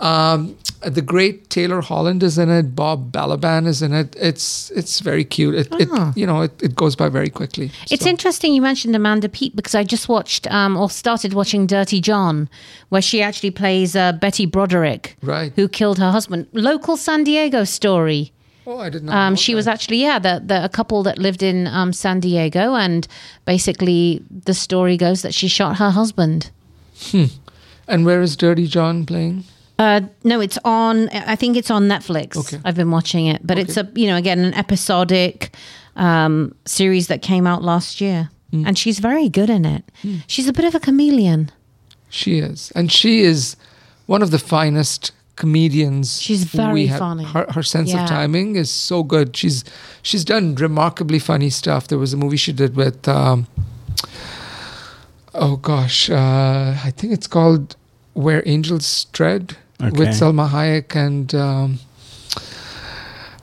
um, 0.00 0.56
the 0.82 1.02
great 1.02 1.50
Taylor 1.50 1.82
Holland 1.82 2.22
is 2.22 2.38
in 2.38 2.48
it. 2.50 2.74
Bob 2.74 3.12
Balaban 3.12 3.66
is 3.66 3.82
in 3.82 3.92
it. 3.92 4.16
It's 4.18 4.70
it's 4.70 5.00
very 5.00 5.24
cute. 5.24 5.54
It, 5.54 5.68
it 5.78 5.88
you 6.16 6.26
know 6.26 6.40
it, 6.42 6.52
it 6.62 6.74
goes 6.74 6.96
by 6.96 7.08
very 7.10 7.28
quickly. 7.28 7.70
It's 7.90 8.04
So- 8.04 8.08
interesting 8.10 8.54
you 8.54 8.62
mentioned 8.62 8.96
Amanda 8.96 9.28
Peet 9.28 9.54
because 9.54 9.74
I 9.74 9.84
just 9.84 10.08
watched 10.08 10.46
um, 10.50 10.76
or 10.76 10.88
started 10.88 11.34
watching 11.34 11.66
Dirty 11.66 12.00
John, 12.00 12.48
where 12.88 13.02
she 13.02 13.20
actually 13.22 13.50
plays 13.50 13.94
uh, 13.94 14.12
Betty 14.12 14.46
Broderick, 14.46 15.16
Right. 15.22 15.52
who 15.56 15.68
killed 15.68 15.98
her 15.98 16.10
husband. 16.10 16.46
Local 16.52 16.96
San 16.96 17.24
Diego 17.24 17.64
story. 17.64 18.32
Oh, 18.66 18.78
I 18.78 18.88
did 18.90 19.02
not. 19.04 19.14
Um, 19.16 19.32
know 19.32 19.36
she 19.36 19.52
that. 19.52 19.56
was 19.56 19.66
actually 19.68 19.98
yeah, 20.00 20.18
the, 20.18 20.42
the 20.44 20.64
a 20.64 20.68
couple 20.68 21.02
that 21.02 21.18
lived 21.18 21.42
in 21.42 21.66
um, 21.66 21.92
San 21.92 22.20
Diego, 22.20 22.74
and 22.74 23.06
basically 23.44 24.22
the 24.44 24.54
story 24.54 24.96
goes 24.96 25.20
that 25.22 25.34
she 25.34 25.48
shot 25.48 25.76
her 25.76 25.90
husband. 25.90 26.50
And 27.88 28.06
where 28.06 28.22
is 28.22 28.36
Dirty 28.36 28.66
John 28.66 29.04
playing? 29.04 29.44
Uh, 29.80 30.00
no, 30.24 30.40
it's 30.40 30.58
on. 30.64 31.08
I 31.08 31.36
think 31.36 31.56
it's 31.56 31.70
on 31.70 31.88
Netflix. 31.88 32.36
Okay. 32.36 32.58
I've 32.66 32.76
been 32.76 32.90
watching 32.90 33.26
it, 33.26 33.40
but 33.46 33.58
it's 33.58 33.76
a 33.78 33.88
you 33.94 34.06
know 34.08 34.16
again 34.16 34.38
an 34.40 34.52
episodic 34.54 35.54
um, 35.96 36.54
series 36.66 37.06
that 37.08 37.22
came 37.22 37.46
out 37.46 37.62
last 37.62 38.00
year, 38.00 38.28
Hmm. 38.50 38.66
and 38.66 38.76
she's 38.78 38.98
very 38.98 39.28
good 39.30 39.48
in 39.48 39.64
it. 39.64 39.82
She's 40.26 40.48
a 40.48 40.52
bit 40.52 40.64
of 40.66 40.74
a 40.74 40.80
chameleon. 40.80 41.50
She 42.10 42.40
is, 42.40 42.70
and 42.74 42.92
she 42.92 43.20
is 43.22 43.56
one 44.06 44.22
of 44.22 44.30
the 44.30 44.38
finest 44.38 45.12
comedians. 45.36 46.20
She's 46.20 46.44
very 46.44 46.86
have. 46.86 46.98
funny. 46.98 47.24
Her, 47.24 47.46
her 47.54 47.62
sense 47.62 47.88
Yeah. 47.90 48.02
of 48.02 48.08
timing 48.08 48.56
is 48.56 48.70
so 48.70 49.02
good. 49.02 49.34
She's 49.34 49.64
she's 50.02 50.24
done 50.24 50.56
remarkably 50.56 51.18
funny 51.20 51.48
stuff. 51.50 51.88
There 51.88 51.98
was 51.98 52.12
a 52.12 52.16
movie 52.18 52.36
she 52.36 52.52
did 52.52 52.76
with. 52.76 53.08
Um, 53.08 53.46
oh 55.34 55.56
gosh, 55.56 56.10
uh, 56.10 56.74
I 56.84 56.92
think 56.96 57.12
it's 57.14 57.26
called 57.28 57.76
Where 58.12 58.42
Angels 58.46 59.06
Tread 59.12 59.56
Okay. 59.80 59.98
with 59.98 60.08
Salma 60.08 60.48
Hayek 60.48 60.94
and. 60.96 61.34
Um, 61.34 61.78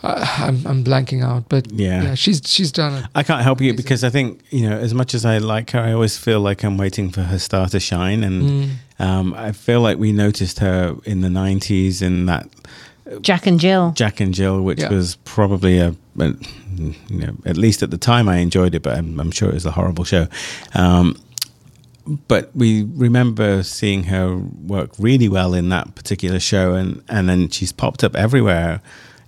I'm 0.04 0.65
I'm 0.67 0.84
blanking 0.84 1.24
out, 1.24 1.50
but 1.50 1.70
Yeah. 1.72 2.03
yeah, 2.03 2.15
she's 2.15 2.41
she's 2.46 2.72
done 2.72 2.94
it. 2.94 3.06
I 3.15 3.24
can't 3.24 3.41
help 3.41 3.60
you 3.62 3.74
because 3.74 4.03
I 4.03 4.10
think 4.10 4.41
you 4.51 4.70
know, 4.70 4.77
as 4.77 4.94
much 4.94 5.13
as 5.15 5.25
I 5.25 5.39
like 5.39 5.72
her, 5.72 5.79
I 5.79 5.91
always 5.91 6.17
feel 6.17 6.39
like 6.39 6.63
I'm 6.63 6.77
waiting 6.77 7.10
for 7.10 7.24
her 7.24 7.39
star 7.39 7.67
to 7.70 7.79
shine, 7.79 8.24
and 8.24 8.44
Mm. 8.44 8.70
um, 9.00 9.34
I 9.34 9.51
feel 9.51 9.82
like 9.82 9.98
we 9.98 10.12
noticed 10.12 10.60
her 10.60 10.96
in 11.03 11.22
the 11.22 11.29
'90s 11.29 12.01
in 12.01 12.27
that 12.27 12.48
Jack 13.22 13.48
and 13.48 13.60
Jill. 13.60 13.91
Jack 13.96 14.20
and 14.20 14.34
Jill, 14.36 14.62
which 14.62 14.79
Yeah. 14.82 14.89
was 14.94 15.15
probably 15.25 15.79
a, 15.79 15.96
a, 16.20 16.34
you 16.77 16.94
know, 17.10 17.34
at 17.46 17.58
least 17.58 17.82
at 17.82 17.89
the 17.89 17.98
time 17.98 18.29
I 18.29 18.38
enjoyed 18.38 18.75
it, 18.75 18.84
but 18.84 18.98
I'm, 18.98 19.20
I'm 19.20 19.32
sure 19.32 19.50
it 19.50 19.53
was 19.56 19.65
a 19.65 19.72
horrible 19.72 20.03
show. 20.03 20.27
Um, 20.75 21.15
but 22.27 22.55
we 22.55 22.83
remember 22.83 23.63
seeing 23.63 24.03
her 24.03 24.37
work 24.37 24.91
really 24.97 25.29
well 25.29 25.53
in 25.53 25.69
that 25.69 25.95
particular 25.95 26.39
show, 26.39 26.73
and, 26.73 27.03
and 27.09 27.27
then 27.27 27.49
she's 27.49 27.71
popped 27.71 28.03
up 28.03 28.15
everywhere 28.15 28.81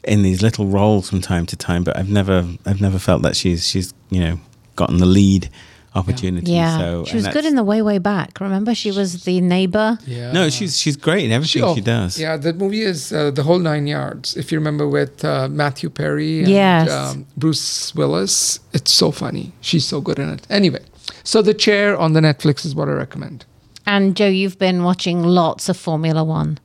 in 0.03 0.23
these 0.23 0.41
little 0.41 0.67
roles 0.67 1.09
from 1.09 1.21
time 1.21 1.45
to 1.47 1.55
time. 1.55 1.83
But 1.83 1.97
I've 1.97 2.09
never 2.09 2.47
I've 2.65 2.81
never 2.81 2.99
felt 2.99 3.21
that 3.23 3.35
she's 3.35 3.67
she's 3.67 3.93
you 4.09 4.19
know 4.19 4.39
gotten 4.75 4.97
the 4.97 5.05
lead 5.05 5.49
opportunity. 5.95 6.51
Yeah, 6.51 6.77
so, 6.77 7.05
she 7.05 7.15
was 7.15 7.27
good 7.27 7.45
in 7.45 7.55
the 7.55 7.63
way 7.63 7.81
way 7.81 7.97
back. 7.97 8.39
Remember, 8.39 8.73
she 8.73 8.91
was 8.91 9.23
the 9.23 9.41
neighbor. 9.41 9.97
Yeah. 10.05 10.31
No, 10.31 10.49
she's 10.49 10.77
she's 10.77 10.95
great 10.95 11.25
in 11.25 11.31
everything 11.31 11.63
oh, 11.63 11.75
she 11.75 11.81
does. 11.81 12.19
Yeah, 12.19 12.37
the 12.37 12.53
movie 12.53 12.81
is 12.81 13.11
uh, 13.11 13.31
the 13.31 13.43
whole 13.43 13.59
nine 13.59 13.87
yards. 13.87 14.37
If 14.37 14.51
you 14.51 14.57
remember 14.57 14.87
with 14.87 15.23
uh, 15.25 15.47
Matthew 15.49 15.89
Perry 15.89 16.39
and 16.39 16.47
Yes. 16.47 16.89
um, 16.89 17.25
Bruce 17.35 17.93
Willis, 17.95 18.59
it's 18.73 18.91
so 18.91 19.11
funny. 19.11 19.51
She's 19.61 19.85
so 19.85 20.01
good 20.01 20.19
in 20.19 20.29
it. 20.29 20.45
Anyway, 20.49 20.83
so 21.23 21.41
the 21.41 21.53
chair 21.53 21.97
on 21.97 22.13
the 22.13 22.19
Netflix 22.21 22.65
is 22.65 22.73
what 22.75 22.87
I 22.89 22.93
recommend. 22.93 23.45
And 23.85 24.15
Joe, 24.15 24.27
you've 24.27 24.59
been 24.59 24.83
watching 24.83 25.23
lots 25.23 25.69
of 25.69 25.77
Formula 25.77 26.23
One. 26.23 26.59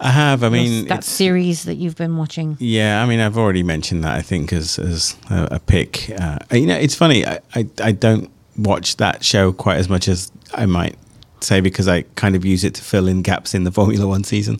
I 0.00 0.10
have. 0.10 0.44
I 0.44 0.48
mean, 0.48 0.82
that 0.88 0.98
it's- 0.98 1.06
series 1.06 1.64
that 1.64 1.74
you've 1.74 1.96
been 1.96 2.16
watching. 2.16 2.56
Yeah, 2.60 3.02
I 3.02 3.06
mean, 3.06 3.18
I've 3.20 3.36
already 3.36 3.62
mentioned 3.64 4.04
that. 4.04 4.14
I 4.16 4.22
think 4.22 4.52
as 4.52 4.78
as 4.78 5.16
a, 5.30 5.48
a 5.52 5.58
pick. 5.58 6.10
Uh, 6.20 6.38
you 6.52 6.66
know, 6.66 6.76
it's 6.76 6.94
funny. 6.94 7.26
I, 7.26 7.40
I 7.54 7.66
I 7.82 7.92
don't 7.92 8.30
watch 8.56 8.96
that 8.98 9.24
show 9.24 9.52
quite 9.52 9.78
as 9.78 9.88
much 9.88 10.06
as 10.08 10.30
I 10.54 10.66
might 10.66 10.96
say 11.40 11.60
because 11.60 11.88
I 11.88 12.02
kind 12.16 12.36
of 12.36 12.44
use 12.44 12.64
it 12.64 12.74
to 12.74 12.82
fill 12.82 13.08
in 13.08 13.22
gaps 13.22 13.54
in 13.54 13.64
the 13.64 13.72
Formula 13.72 14.06
One 14.06 14.22
season. 14.24 14.58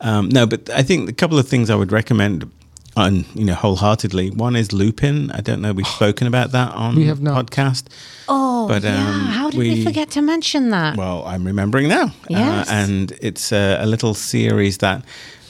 Um, 0.00 0.28
no, 0.30 0.46
but 0.46 0.68
I 0.70 0.82
think 0.82 1.08
a 1.08 1.12
couple 1.12 1.38
of 1.38 1.46
things 1.48 1.70
I 1.70 1.74
would 1.76 1.92
recommend. 1.92 2.50
On 2.96 3.24
you 3.34 3.44
know 3.44 3.54
wholeheartedly. 3.54 4.30
One 4.30 4.56
is 4.56 4.72
Lupin. 4.72 5.30
I 5.32 5.40
don't 5.40 5.60
know 5.60 5.72
we've 5.72 5.86
spoken 6.00 6.26
about 6.26 6.52
that 6.52 6.72
on 6.74 6.96
We 6.96 7.06
have 7.06 7.20
not. 7.22 7.46
podcast. 7.50 7.84
Oh, 8.28 8.68
But, 8.68 8.82
yeah. 8.82 8.96
um, 9.08 9.20
How 9.26 9.50
did 9.50 9.58
we, 9.58 9.70
we- 9.74 9.84
forget 9.84 10.10
to 10.12 10.22
mention 10.22 10.70
that? 10.70 10.96
Well, 10.96 11.24
I'm 11.26 11.44
remembering 11.44 11.88
now. 11.88 12.12
Yes. 12.28 12.68
Uh, 12.68 12.72
and 12.72 13.12
it's 13.20 13.52
a, 13.52 13.78
a 13.80 13.86
little 13.86 14.14
series 14.14 14.78
that 14.78 15.04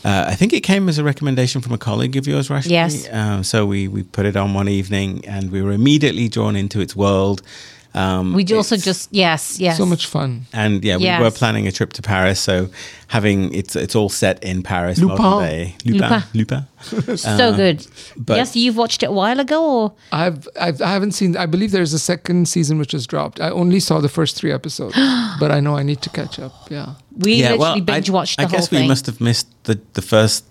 uh, 0.04 0.24
I 0.28 0.34
think 0.34 0.52
it 0.52 0.62
came 0.62 0.88
as 0.88 0.98
a 0.98 1.04
recommendation 1.04 1.60
from 1.60 1.72
a 1.72 1.78
colleague 1.78 2.16
of 2.16 2.26
yours, 2.26 2.48
Rashmi. 2.48 2.70
Yes. 2.70 3.06
Uh, 3.08 3.42
so 3.42 3.66
we, 3.66 3.86
we 3.88 4.02
put 4.02 4.26
it 4.26 4.36
on 4.36 4.52
one 4.54 4.68
evening 4.68 5.24
and 5.26 5.52
we 5.52 5.62
were 5.62 5.70
immediately 5.72 6.28
drawn 6.28 6.56
into 6.56 6.80
its 6.80 6.96
world. 6.96 7.40
Um, 7.94 8.32
we 8.32 8.44
also 8.54 8.76
just 8.76 9.08
yes, 9.12 9.60
yes. 9.60 9.76
So 9.76 9.84
much 9.84 10.06
fun. 10.06 10.46
And 10.52 10.82
yeah, 10.84 10.96
we 10.96 11.04
Yes. 11.04 11.20
were 11.20 11.30
planning 11.30 11.66
a 11.66 11.72
trip 11.72 11.92
to 11.94 12.02
Paris. 12.02 12.40
So 12.40 12.68
having 13.08 13.52
it's 13.52 13.76
it's 13.76 13.94
all 13.94 14.08
set 14.08 14.42
in 14.42 14.62
Paris. 14.62 14.98
Lupin. 14.98 15.16
modern 15.18 15.48
day. 15.48 15.76
Lupin. 15.84 16.22
Lupin. 16.32 16.66
Lupin. 16.92 17.16
so 17.18 17.54
good. 17.54 17.86
but- 18.16 18.36
yes, 18.36 18.56
you've 18.56 18.76
watched 18.78 19.02
it 19.02 19.06
a 19.06 19.12
while 19.12 19.38
ago, 19.40 19.62
or 19.64 19.92
I've, 20.10 20.48
I've 20.58 20.80
I 20.80 20.88
haven't 20.92 21.12
seen. 21.12 21.36
I 21.36 21.44
believe 21.46 21.70
there's 21.70 21.92
a 21.92 21.98
second 21.98 22.48
season 22.48 22.78
which 22.78 22.92
has 22.92 23.06
dropped. 23.06 23.40
I 23.40 23.50
only 23.50 23.78
saw 23.80 24.00
the 24.00 24.08
first 24.08 24.36
three 24.36 24.52
episodes, 24.52 24.94
but 25.40 25.50
I 25.50 25.60
know 25.60 25.76
I 25.76 25.82
need 25.82 26.00
to 26.02 26.10
catch 26.10 26.38
up. 26.38 26.52
Yeah. 26.70 26.94
we 27.18 27.42
literally 27.42 27.82
binge 27.82 28.08
I, 28.08 28.12
watched 28.12 28.38
the 28.38 28.44
I 28.44 28.46
whole 28.46 28.58
guess 28.58 28.68
thing. 28.68 28.82
we 28.82 28.88
must 28.88 29.06
have 29.06 29.20
missed 29.20 29.48
the, 29.64 29.78
the 29.92 30.02
first 30.02 30.44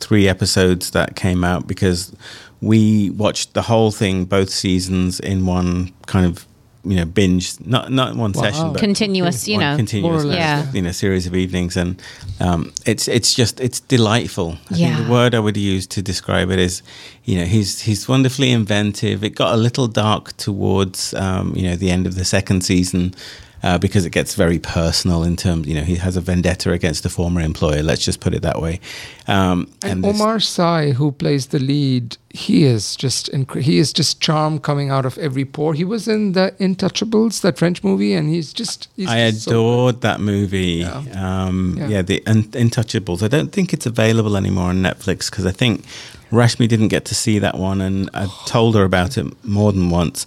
three 0.00 0.28
episodes 0.28 0.90
that 0.92 1.14
came 1.14 1.44
out 1.44 1.66
because 1.68 2.12
we 2.60 3.10
watched 3.10 3.54
the 3.54 3.62
whole 3.62 3.92
thing, 3.92 4.24
both 4.24 4.50
seasons, 4.50 5.20
in 5.20 5.46
one 5.46 5.92
kind 6.06 6.26
of 6.26 6.44
you 6.84 6.96
know 6.96 7.04
binge, 7.04 7.54
not 7.66 7.90
not 7.90 8.14
one 8.16 8.32
Wow. 8.32 8.42
session, 8.42 8.72
but 8.72 8.80
Continuous, 8.80 9.48
you 9.48 9.58
know. 9.58 9.76
continuous, 9.76 10.24
less, 10.24 10.36
Yeah. 10.38 10.72
you 10.72 10.80
know, 10.82 10.92
series 10.92 11.26
of 11.26 11.34
evenings, 11.34 11.76
and 11.76 12.00
um, 12.40 12.72
it's 12.86 13.08
it's 13.08 13.34
just 13.34 13.60
it's 13.60 13.80
delightful. 13.80 14.56
I 14.70 14.74
think 14.74 14.96
the 15.06 15.10
word 15.10 15.34
I 15.34 15.40
would 15.40 15.56
use 15.56 15.86
to 15.88 16.02
describe 16.02 16.50
it 16.50 16.58
is, 16.58 16.82
you 17.24 17.38
know, 17.38 17.44
he's 17.44 17.80
he's 17.80 18.08
wonderfully 18.08 18.50
inventive. 18.52 19.24
It 19.24 19.34
got 19.34 19.52
a 19.54 19.56
little 19.56 19.88
dark 19.88 20.36
towards 20.36 21.14
um, 21.14 21.52
you 21.56 21.64
know 21.68 21.76
the 21.76 21.90
end 21.90 22.06
of 22.06 22.14
the 22.14 22.24
second 22.24 22.62
season. 22.62 23.14
Uh, 23.60 23.76
because 23.76 24.06
it 24.06 24.10
gets 24.10 24.36
very 24.36 24.58
personal 24.60 25.24
in 25.24 25.34
terms, 25.34 25.66
you 25.66 25.74
know, 25.74 25.82
he 25.82 25.96
has 25.96 26.16
a 26.16 26.20
vendetta 26.20 26.70
against 26.70 27.04
a 27.04 27.08
former 27.08 27.40
employer. 27.40 27.82
Let's 27.82 28.04
just 28.04 28.20
put 28.20 28.32
it 28.32 28.42
that 28.42 28.62
way. 28.62 28.78
Um, 29.26 29.68
And, 29.82 30.04
this- 30.04 30.14
Omar 30.20 30.38
Sy, 30.38 30.92
who 30.92 31.10
plays 31.10 31.46
the 31.48 31.58
lead, 31.58 32.16
he 32.30 32.62
is 32.64 32.94
just 32.94 33.32
incre- 33.32 33.62
he 33.62 33.78
is 33.78 33.92
just 33.92 34.20
charm 34.20 34.60
coming 34.60 34.90
out 34.90 35.04
of 35.04 35.18
every 35.18 35.44
pore. 35.44 35.74
He 35.74 35.84
was 35.84 36.06
in 36.06 36.32
the 36.32 36.54
Intouchables, 36.60 37.40
that 37.40 37.58
French 37.58 37.82
movie, 37.82 38.14
and 38.14 38.28
he's 38.28 38.52
just 38.52 38.88
he's 38.94 39.08
I 39.08 39.30
just 39.30 39.42
so 39.44 39.50
adored 39.50 40.02
that 40.02 40.20
movie. 40.20 40.84
Yeah. 40.86 41.02
Um, 41.46 41.76
yeah. 41.78 41.88
Yeah. 41.88 42.02
the 42.02 42.22
Un- 42.26 42.44
Untouchables. 42.52 43.22
I 43.24 43.28
don't 43.28 43.50
think 43.50 43.72
it's 43.72 43.86
available 43.86 44.36
anymore 44.36 44.68
on 44.70 44.82
Netflix 44.82 45.30
because 45.30 45.46
I 45.46 45.52
think 45.52 45.84
Rashmi 46.30 46.68
didn't 46.68 46.88
get 46.88 47.04
to 47.06 47.14
see 47.14 47.38
that 47.40 47.56
one, 47.58 47.80
and 47.80 48.08
I 48.14 48.28
told 48.46 48.76
her 48.76 48.84
about 48.84 49.18
it 49.18 49.26
more 49.44 49.72
than 49.72 49.90
once 49.90 50.26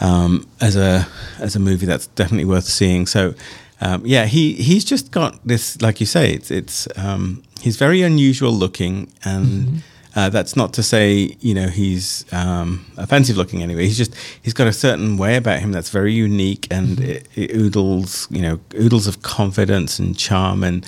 um, 0.00 0.46
as 0.60 0.76
a 0.76 1.06
as 1.38 1.56
a 1.56 1.58
movie 1.58 1.86
that's 1.86 2.06
definitely 2.08 2.46
worth 2.46 2.64
seeing. 2.64 3.06
So. 3.06 3.34
Um, 3.80 4.02
yeah, 4.04 4.24
he, 4.24 4.54
he's 4.54 4.84
just 4.84 5.12
got 5.12 5.38
this, 5.46 5.80
like 5.80 6.00
you 6.00 6.06
say, 6.06 6.32
it's 6.32 6.50
it's 6.50 6.88
um, 6.98 7.44
he's 7.60 7.76
very 7.76 8.02
unusual 8.02 8.50
looking, 8.50 9.08
and 9.24 9.84
uh, 10.16 10.28
that's 10.28 10.56
not 10.56 10.72
to 10.72 10.82
say 10.82 11.36
you 11.40 11.54
know 11.54 11.68
he's 11.68 12.24
um, 12.32 12.84
offensive 12.96 13.36
looking 13.36 13.62
anyway. 13.62 13.84
He's 13.84 13.96
just 13.96 14.14
he's 14.42 14.52
got 14.52 14.66
a 14.66 14.72
certain 14.72 15.16
way 15.16 15.36
about 15.36 15.60
him 15.60 15.70
that's 15.70 15.90
very 15.90 16.12
unique, 16.12 16.66
and 16.72 16.98
it, 16.98 17.28
it 17.36 17.54
oodles 17.54 18.26
you 18.28 18.42
know 18.42 18.58
oodles 18.74 19.06
of 19.06 19.22
confidence 19.22 20.00
and 20.00 20.18
charm. 20.18 20.64
And 20.64 20.84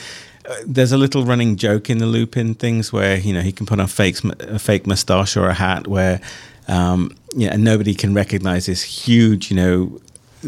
uh, 0.48 0.56
there's 0.66 0.90
a 0.90 0.98
little 0.98 1.24
running 1.24 1.54
joke 1.54 1.90
in 1.90 1.98
the 1.98 2.06
Lupin 2.06 2.54
things 2.54 2.92
where 2.92 3.18
you 3.18 3.32
know 3.32 3.40
he 3.40 3.52
can 3.52 3.66
put 3.66 3.78
on 3.78 3.86
fake 3.86 4.24
a 4.40 4.58
fake 4.58 4.84
mustache 4.84 5.36
or 5.36 5.48
a 5.48 5.54
hat 5.54 5.86
where 5.86 6.20
um, 6.70 7.14
yeah, 7.34 7.52
and 7.52 7.64
nobody 7.64 7.94
can 7.94 8.14
recognize 8.14 8.66
this 8.66 8.82
huge 8.82 9.50
you 9.50 9.56
know 9.56 10.00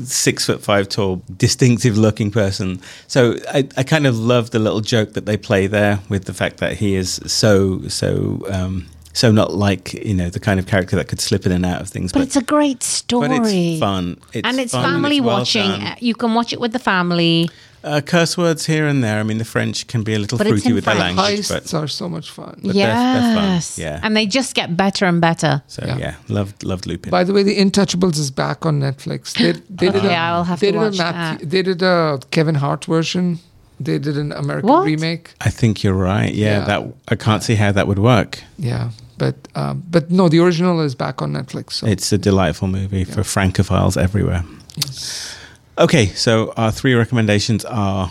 six 0.04 0.46
foot 0.46 0.62
five 0.62 0.88
tall, 0.88 1.22
distinctive 1.36 1.98
looking 1.98 2.30
person. 2.30 2.80
So 3.08 3.36
I, 3.48 3.68
I 3.76 3.82
kind 3.82 4.06
of 4.06 4.18
love 4.18 4.50
the 4.50 4.58
little 4.58 4.80
joke 4.80 5.12
that 5.12 5.26
they 5.26 5.36
play 5.36 5.66
there 5.66 6.00
with 6.08 6.24
the 6.24 6.34
fact 6.34 6.58
that 6.58 6.78
he 6.78 6.94
is 6.94 7.20
so 7.26 7.86
so 7.88 8.44
um, 8.48 8.86
so 9.12 9.30
not 9.30 9.52
like 9.52 9.92
you 9.94 10.14
know 10.14 10.30
the 10.30 10.40
kind 10.40 10.58
of 10.60 10.66
character 10.66 10.96
that 10.96 11.08
could 11.08 11.20
slip 11.20 11.46
in 11.46 11.52
and 11.52 11.64
out 11.66 11.80
of 11.80 11.88
things. 11.88 12.12
but 12.12 12.22
it's 12.22 12.36
a 12.36 12.42
great 12.42 12.82
story. 12.82 13.28
but 13.28 13.46
it's 13.46 13.80
fun. 13.80 14.16
It's 14.32 14.48
and 14.48 14.58
it's 14.58 14.72
fun 14.72 14.84
family 14.84 15.16
it's 15.18 15.24
well 15.26 15.38
watching. 15.38 15.62
done. 15.70 15.80
Uh, 15.82 15.96
You 16.00 16.14
can 16.14 16.34
watch 16.34 16.52
it 16.52 16.60
with 16.60 16.72
the 16.72 16.78
family. 16.78 17.48
Uh, 17.84 18.00
curse 18.00 18.38
words 18.38 18.64
here 18.66 18.86
and 18.86 19.02
there. 19.02 19.18
I 19.18 19.24
mean, 19.24 19.38
the 19.38 19.44
French 19.44 19.88
can 19.88 20.04
be 20.04 20.14
a 20.14 20.18
little 20.20 20.38
But 20.38 20.46
fruity 20.46 20.68
in 20.68 20.74
with 20.76 20.84
their 20.84 20.94
language, 20.94 21.40
heists 21.40 21.72
but 21.72 21.74
are 21.74 21.88
so 21.88 22.08
much 22.08 22.30
fun. 22.30 22.54
But 22.62 22.74
they're- 22.74 22.86
they're 22.86 23.34
fun, 23.34 23.54
yes. 23.54 23.76
yeah. 23.76 23.98
And 24.04 24.16
they 24.16 24.24
just 24.24 24.54
get 24.54 24.76
better 24.76 25.04
and 25.04 25.20
better. 25.20 25.62
so 25.66 25.82
yeah, 25.84 25.98
Yeah. 25.98 26.14
loved 26.28 26.62
loved 26.62 26.86
Lupin. 26.86 27.10
By 27.10 27.24
the 27.24 27.32
way, 27.32 27.42
The 27.42 27.56
Intouchables 27.58 28.18
is 28.20 28.30
back 28.30 28.64
on 28.64 28.78
Netflix. 28.80 29.32
They, 29.34 29.50
they 29.68 29.86
did 29.90 29.96
Okay, 29.96 30.14
a, 30.14 30.16
I'll 30.16 30.44
have 30.44 30.60
they 30.60 30.68
to 30.68 30.72
did 30.78 30.78
watch 30.80 30.94
a 30.94 30.98
Matthew, 31.02 31.38
that. 31.46 31.50
They 31.50 31.62
did 31.62 31.82
a 31.82 32.20
Kevin 32.30 32.54
Hart 32.54 32.84
version. 32.84 33.40
They 33.84 33.98
did 33.98 34.16
an 34.16 34.32
American 34.32 34.68
What? 34.68 34.84
remake. 34.86 35.34
I 35.40 35.50
think 35.50 35.82
you're 35.84 35.94
right. 35.94 36.32
Yeah, 36.34 36.58
Yeah. 36.58 36.64
that 36.66 36.82
I 37.08 37.16
can't 37.16 37.42
see 37.42 37.54
how 37.56 37.72
that 37.72 37.86
would 37.86 37.98
work. 37.98 38.38
Yeah, 38.58 38.90
but 39.18 39.34
um, 39.54 39.82
but 39.90 40.10
no, 40.10 40.28
the 40.28 40.38
original 40.40 40.80
is 40.80 40.94
back 40.94 41.22
on 41.22 41.32
Netflix. 41.32 41.72
So 41.74 41.86
It's 41.86 42.12
a 42.12 42.18
delightful 42.18 42.68
movie 42.68 43.04
for 43.04 43.22
francophiles 43.22 43.96
everywhere. 43.96 44.44
yes. 44.76 45.36
Okay, 45.78 46.06
so 46.14 46.52
our 46.56 46.70
three 46.72 46.94
recommendations 46.94 47.64
are 47.64 48.10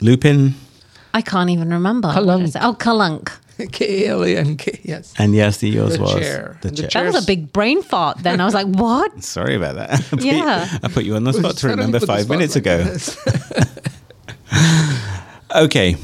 Lupin, 0.00 0.54
I 1.14 1.22
can't 1.22 1.50
even 1.50 1.70
remember. 1.72 2.08
What 2.08 2.24
Kalunk. 2.24 2.56
Oh, 2.60 2.74
Kalunk. 2.74 3.30
K 3.72 4.06
A 4.06 4.10
L 4.12 4.22
A 4.24 4.36
N 4.36 4.56
K. 4.56 4.80
Yes. 4.84 5.12
and 5.18 5.34
yes, 5.34 5.58
the 5.58 5.68
yours 5.68 5.96
The 5.96 6.02
was 6.02 6.14
chair. 6.14 6.58
the 6.62 6.70
chair. 6.70 6.88
chair- 6.88 7.02
That 7.04 7.12
was 7.14 7.22
a 7.24 7.26
big 7.26 7.52
brain 7.52 7.82
fart. 7.82 8.18
Then 8.22 8.40
I 8.40 8.44
was 8.44 8.54
like, 8.54 8.66
"What?" 8.68 9.22
Sorry 9.36 9.54
about 9.56 9.74
that. 9.76 9.90
I 9.98 10.02
put- 10.02 10.22
Yeah. 10.24 10.78
I 10.84 10.88
put 10.88 11.04
you 11.04 11.16
on 11.16 11.24
the 11.24 11.32
spot 11.32 11.56
to 11.58 11.68
remember 11.68 12.00
five 12.00 12.28
minutes 12.28 12.56
ago. 12.56 12.84
Okay, 15.52 15.96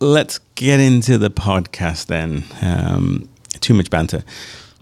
let's 0.00 0.38
get 0.54 0.80
into 0.80 1.16
the 1.16 1.30
podcast 1.30 2.06
then. 2.06 2.44
Um, 2.60 3.26
too 3.60 3.72
much 3.72 3.88
banter. 3.88 4.22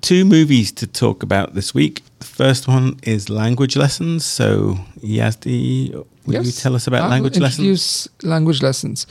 Two 0.00 0.24
movies 0.24 0.72
to 0.72 0.86
talk 0.88 1.22
about 1.22 1.54
this 1.54 1.72
week. 1.72 2.02
The 2.18 2.26
first 2.26 2.66
one 2.66 2.98
is 3.04 3.30
language 3.30 3.76
lessons. 3.76 4.24
So, 4.24 4.78
Yazdi, 4.98 5.92
will 6.26 6.44
you 6.44 6.50
tell 6.50 6.74
us 6.74 6.88
about 6.88 7.02
I 7.02 7.04
will 7.04 7.10
language 7.10 7.38
lessons? 7.38 7.60
Introduce 7.60 8.08
language 8.24 8.62
lessons. 8.62 9.06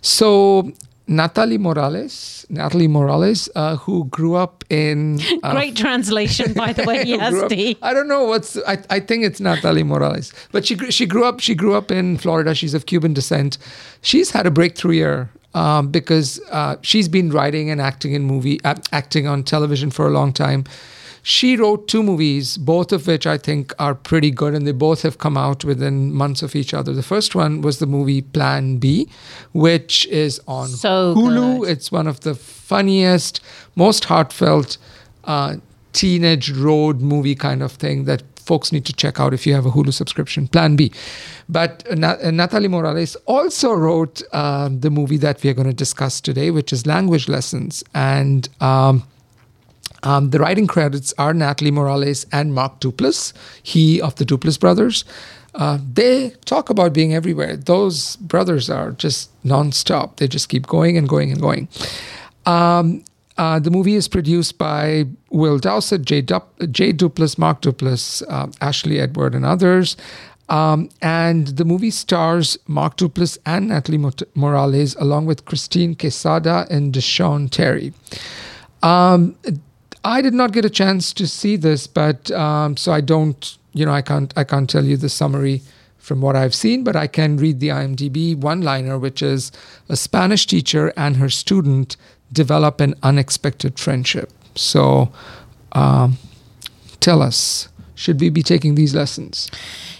So 0.00 0.72
Natalie 1.06 1.58
Morales, 1.58 2.46
Natalie 2.48 2.88
Morales, 2.88 3.48
uh, 3.54 3.76
who 3.76 4.06
grew 4.06 4.34
up 4.36 4.64
in 4.70 5.20
uh, 5.42 5.52
Great 5.52 5.76
translation, 5.76 6.54
by 6.54 6.72
the 6.72 6.84
way. 6.84 7.04
grew 7.04 7.44
up- 7.44 7.50
Yes, 7.52 7.76
I 7.82 7.92
don't 7.92 8.08
know 8.08 8.24
what's. 8.24 8.56
I, 8.66 8.78
I 8.88 9.00
think 9.00 9.24
it's 9.24 9.38
Natalie 9.38 9.82
Morales, 9.82 10.32
but 10.52 10.64
she 10.66 10.76
she 10.90 11.04
grew 11.06 11.24
up 11.24 11.40
she 11.40 11.54
grew 11.54 11.74
up 11.74 11.90
in 11.90 12.16
Florida. 12.16 12.54
She's 12.54 12.72
of 12.74 12.86
Cuban 12.86 13.12
descent. 13.12 13.58
She's 14.00 14.30
had 14.30 14.46
a 14.46 14.50
breakthrough 14.50 14.94
year 14.96 15.30
um, 15.52 15.88
because 15.90 16.40
uh, 16.50 16.76
she's 16.80 17.08
been 17.08 17.30
writing 17.30 17.68
and 17.70 17.80
acting 17.82 18.14
in 18.14 18.22
movie 18.24 18.58
uh, 18.64 18.76
acting 18.92 19.26
on 19.26 19.42
television 19.44 19.90
for 19.90 20.06
a 20.06 20.10
long 20.10 20.32
time. 20.32 20.64
She 21.26 21.56
wrote 21.56 21.88
two 21.88 22.02
movies, 22.02 22.58
both 22.58 22.92
of 22.92 23.06
which 23.06 23.26
I 23.26 23.38
think 23.38 23.72
are 23.78 23.94
pretty 23.94 24.30
good, 24.30 24.52
and 24.54 24.66
they 24.66 24.72
both 24.72 25.00
have 25.02 25.16
come 25.16 25.38
out 25.38 25.64
within 25.64 26.12
months 26.12 26.42
of 26.42 26.54
each 26.54 26.74
other. 26.74 26.92
The 26.92 27.02
first 27.02 27.34
one 27.34 27.62
was 27.62 27.78
the 27.78 27.86
movie 27.86 28.20
Plan 28.20 28.76
B, 28.76 29.08
which 29.54 30.06
is 30.08 30.38
on 30.46 30.68
So 30.68 31.14
Hulu. 31.14 31.60
good. 31.60 31.70
It's 31.70 31.90
one 31.90 32.06
of 32.06 32.20
the 32.20 32.34
funniest, 32.34 33.40
most 33.74 34.04
heartfelt 34.04 34.76
uh, 35.24 35.56
teenage 35.94 36.50
road 36.50 37.00
movie 37.00 37.34
kind 37.34 37.62
of 37.62 37.72
thing 37.72 38.04
that 38.04 38.22
folks 38.38 38.70
need 38.70 38.84
to 38.84 38.92
check 38.92 39.18
out 39.18 39.32
if 39.32 39.46
you 39.46 39.54
have 39.54 39.64
a 39.64 39.70
Hulu 39.70 39.94
subscription. 39.94 40.46
Plan 40.46 40.76
B. 40.76 40.92
But 41.48 41.84
uh, 41.90 41.94
Na- 41.94 42.30
Natalie 42.30 42.68
Morales 42.68 43.16
also 43.24 43.72
wrote 43.72 44.20
uh, 44.32 44.68
the 44.70 44.90
movie 44.90 45.16
that 45.16 45.42
we 45.42 45.48
are 45.48 45.54
going 45.54 45.68
to 45.68 45.72
discuss 45.72 46.20
today, 46.20 46.50
which 46.50 46.70
is 46.70 46.86
Language 46.86 47.28
Lessons. 47.28 47.82
And 47.94 48.46
um, 48.60 49.04
um, 50.04 50.30
the 50.30 50.38
writing 50.38 50.66
credits 50.66 51.12
are 51.18 51.34
Natalie 51.34 51.70
Morales 51.70 52.26
and 52.30 52.54
Mark 52.54 52.80
Duplass, 52.80 53.32
he 53.62 54.00
of 54.00 54.14
the 54.16 54.24
Duplass 54.24 54.60
brothers. 54.60 55.04
Uh, 55.54 55.78
they 55.92 56.30
talk 56.44 56.68
about 56.68 56.92
being 56.92 57.14
everywhere. 57.14 57.56
Those 57.56 58.16
brothers 58.16 58.68
are 58.68 58.92
just 58.92 59.30
nonstop. 59.44 60.16
They 60.16 60.28
just 60.28 60.48
keep 60.48 60.66
going 60.66 60.96
and 60.96 61.08
going 61.08 61.30
and 61.30 61.40
going. 61.40 61.68
Um, 62.44 63.04
uh, 63.38 63.58
the 63.58 63.70
movie 63.70 63.94
is 63.94 64.06
produced 64.06 64.58
by 64.58 65.06
Will 65.30 65.58
Dowsett, 65.58 66.02
Jay, 66.02 66.20
Dup- 66.20 66.52
Jay 66.70 66.92
Duplass, 66.92 67.38
Mark 67.38 67.62
Duplass, 67.62 68.22
uh, 68.28 68.48
Ashley 68.60 69.00
Edward, 69.00 69.34
and 69.34 69.44
others. 69.44 69.96
Um, 70.48 70.90
and 71.00 71.48
the 71.48 71.64
movie 71.64 71.90
stars 71.90 72.58
Mark 72.66 72.96
Duplass 72.96 73.38
and 73.46 73.68
Natalie 73.68 73.98
Mot- 73.98 74.22
Morales, 74.34 74.94
along 74.96 75.26
with 75.26 75.46
Christine 75.46 75.94
Quezada 75.94 76.68
and 76.68 76.92
Desean 76.92 77.48
Terry. 77.50 77.94
Um, 78.82 79.36
I 80.04 80.20
did 80.20 80.34
not 80.34 80.52
get 80.52 80.66
a 80.66 80.70
chance 80.70 81.14
to 81.14 81.26
see 81.26 81.56
this, 81.56 81.86
but 81.86 82.30
um, 82.30 82.76
so 82.76 82.92
I 82.92 83.00
don't, 83.00 83.56
you 83.72 83.86
know, 83.86 83.92
I 83.92 84.02
can't, 84.02 84.32
I 84.36 84.44
can't 84.44 84.68
tell 84.68 84.84
you 84.84 84.98
the 84.98 85.08
summary 85.08 85.62
from 85.96 86.20
what 86.20 86.36
I've 86.36 86.54
seen, 86.54 86.84
but 86.84 86.94
I 86.94 87.06
can 87.06 87.38
read 87.38 87.60
the 87.60 87.68
IMDb 87.68 88.36
one-liner, 88.36 88.98
which 88.98 89.22
is 89.22 89.50
a 89.88 89.96
Spanish 89.96 90.46
teacher 90.46 90.92
and 90.96 91.16
her 91.16 91.30
student 91.30 91.96
develop 92.30 92.80
an 92.82 92.94
unexpected 93.02 93.78
friendship. 93.78 94.30
So, 94.54 95.10
um, 95.72 96.18
tell 97.00 97.22
us, 97.22 97.68
should 97.94 98.20
we 98.20 98.28
be 98.28 98.42
taking 98.42 98.74
these 98.74 98.94
lessons? 98.94 99.50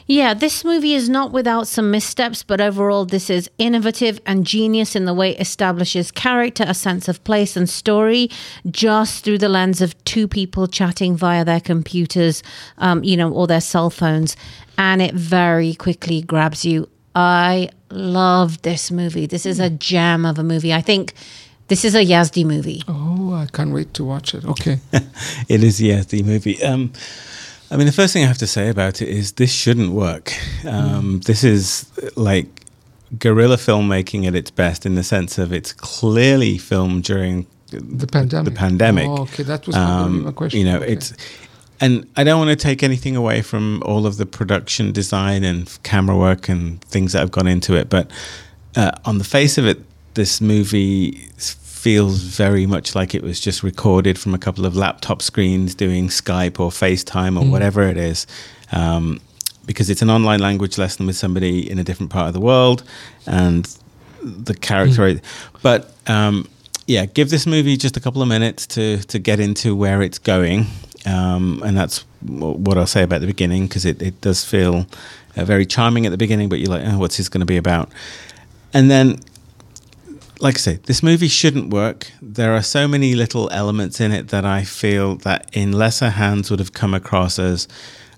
Yeah, 0.07 0.35
this 0.35 0.65
movie 0.65 0.93
is 0.93 1.09
not 1.09 1.33
without 1.33 1.67
some 1.67 1.91
missteps, 1.91 2.43
but 2.43 2.61
overall, 2.61 3.07
this 3.07 3.31
is 3.31 3.51
innovative 3.57 4.21
and 4.27 4.47
genius 4.47 4.95
in 4.95 5.07
the 5.07 5.15
way 5.15 5.31
it 5.31 5.41
establishes 5.41 6.11
character, 6.11 6.65
a 6.67 6.75
sense 6.75 7.09
of 7.09 7.25
place, 7.25 7.57
and 7.57 7.69
story 7.69 8.31
just 8.71 9.25
through 9.25 9.39
the 9.39 9.49
lens 9.49 9.81
of 9.81 10.03
two 10.05 10.29
people 10.29 10.67
chatting 10.67 11.17
via 11.17 11.45
their 11.45 11.61
computers, 11.61 12.43
um, 12.79 13.03
you 13.03 13.17
know, 13.17 13.33
or 13.33 13.47
their 13.47 13.63
cell 13.63 13.89
phones. 13.89 14.37
And 14.77 15.01
it 15.01 15.15
very 15.15 15.75
quickly 15.75 16.21
grabs 16.21 16.67
you. 16.67 16.89
I 17.15 17.71
love 17.91 18.61
this 18.63 18.91
movie. 18.91 19.27
This 19.27 19.47
is 19.47 19.59
a 19.59 19.71
gem 19.71 20.27
of 20.27 20.39
a 20.39 20.43
movie. 20.43 20.75
I 20.75 20.83
think 20.83 21.15
this 21.69 21.85
is 21.85 21.95
a 21.95 22.05
Yazdi 22.05 22.45
movie. 22.45 22.83
Oh, 22.89 23.33
I 23.33 23.47
can't 23.47 23.73
wait 23.73 23.95
to 23.95 24.05
watch 24.05 24.35
it. 24.35 24.45
Okay. 24.45 24.81
it 25.49 25.65
is 25.65 25.81
yes 25.81 26.07
the 26.07 26.23
movie. 26.23 26.63
Um, 26.63 26.93
I 27.71 27.77
mean, 27.77 27.87
the 27.87 27.93
first 27.93 28.13
thing 28.13 28.25
I 28.25 28.29
have 28.29 28.39
to 28.39 28.47
say 28.47 28.69
about 28.69 29.01
it 29.03 29.09
is 29.09 29.33
this 29.33 29.53
shouldn't 29.53 29.93
work. 29.93 30.33
Um, 30.67 31.21
This 31.21 31.43
is 31.45 31.87
like 32.17 32.47
guerrilla 33.19 33.57
filmmaking 33.57 34.27
at 34.27 34.35
its 34.35 34.51
best 34.51 34.87
in 34.87 34.95
the 34.95 35.03
sense 35.03 35.39
of 35.39 35.53
it's 35.53 35.73
clearly 35.73 36.59
filmed 36.59 37.05
during 37.05 37.47
The 37.71 38.07
pandemic. 38.07 38.45
The 38.53 38.59
pandemic. 38.59 39.07
Oh, 39.09 39.23
okay, 39.23 39.43
that 39.45 39.67
was 39.67 39.75
gonna 39.77 40.09
my 40.09 40.31
question. 40.33 40.61
Um, 40.61 40.67
You 40.67 40.73
know, 40.73 40.79
Okay. 40.85 40.93
it's 40.93 41.13
and 41.81 42.07
I 42.17 42.23
don't 42.25 42.39
want 42.39 42.51
to 42.51 42.57
take 42.69 42.83
anything 42.85 43.17
away 43.17 43.43
from 43.43 43.83
all 43.85 44.07
of 44.07 44.17
the 44.17 44.27
production 44.27 44.93
design 44.93 45.43
and 45.43 45.69
camera 45.83 46.17
work 46.17 46.49
and 46.49 46.81
things 46.83 47.13
that 47.13 47.19
have 47.19 47.33
gone 47.33 47.49
into 47.49 47.75
it, 47.75 47.89
but 47.91 48.11
uh, 48.77 48.93
on 49.05 49.19
the 49.19 49.25
face 49.25 49.59
of 49.59 49.67
it, 49.67 49.79
this 50.15 50.41
movie 50.41 51.29
feels 51.85 52.17
very 52.23 52.65
much 52.65 52.95
like 52.95 53.15
it 53.15 53.23
was 53.23 53.39
just 53.39 53.63
recorded 53.63 54.19
from 54.19 54.33
a 54.33 54.39
couple 54.39 54.65
of 54.65 54.75
laptop 54.75 55.21
screens 55.21 55.75
doing 55.75 56.09
Skype 56.09 56.59
or 56.59 56.71
FaceTime 56.71 57.39
or 57.39 57.45
whatever 57.47 57.83
it 57.83 57.99
is. 57.99 58.27
Um, 58.73 59.21
because 59.67 59.91
it's 59.91 60.01
an 60.01 60.09
online 60.09 60.41
language 60.41 60.79
lesson 60.79 61.05
with 61.05 61.17
somebody 61.17 61.71
in 61.71 61.79
a 61.79 61.85
different 61.85 62.11
part 62.11 62.27
of 62.27 62.33
the 62.33 62.41
world, 62.41 62.83
and 63.27 63.69
the 64.23 64.55
character. 64.55 65.21
But 65.61 65.93
um, 66.07 66.49
yeah, 66.87 67.05
give 67.05 67.29
this 67.29 67.47
movie 67.47 67.77
just 67.77 67.99
a 67.99 68.01
couple 68.01 68.23
of 68.23 68.29
minutes 68.29 68.67
to 68.69 68.99
to 69.13 69.19
get 69.19 69.39
into 69.39 69.77
where 69.77 70.01
it's 70.01 70.19
going, 70.19 70.67
um, 71.05 71.63
and 71.67 71.77
that's 71.77 72.07
what 72.23 72.79
I'll 72.79 72.87
say 72.87 73.03
about 73.03 73.21
the 73.21 73.27
beginning 73.27 73.67
because 73.67 73.85
it, 73.85 74.01
it 74.01 74.23
does 74.23 74.43
feel 74.43 74.87
uh, 75.37 75.45
very 75.45 75.67
charming 75.67 76.07
at 76.07 76.11
the 76.11 76.17
beginning, 76.17 76.49
but 76.49 76.61
you're 76.61 76.71
like, 76.71 76.87
oh, 76.87 76.99
what's 76.99 77.19
this 77.19 77.29
going 77.29 77.41
to 77.41 77.53
be 77.55 77.59
about? 77.59 77.91
And 78.73 78.91
then, 78.91 79.21
like 80.45 80.57
I 80.57 80.59
say, 80.59 80.75
this 80.85 81.03
movie 81.03 81.29
shouldn't 81.29 81.73
work. 81.73 82.13
There 82.21 82.53
are 82.53 82.63
so 82.63 82.87
many 82.87 83.15
little 83.15 83.49
elements 83.51 83.99
in 83.99 84.13
it 84.13 84.29
that 84.29 84.45
I 84.45 84.63
feel 84.63 85.17
that 85.17 85.49
in 85.55 85.73
lesser 85.73 86.11
hands 86.11 86.51
would 86.51 86.59
have 86.59 86.75
come 86.75 86.93
across 86.93 87.39
as, 87.39 87.67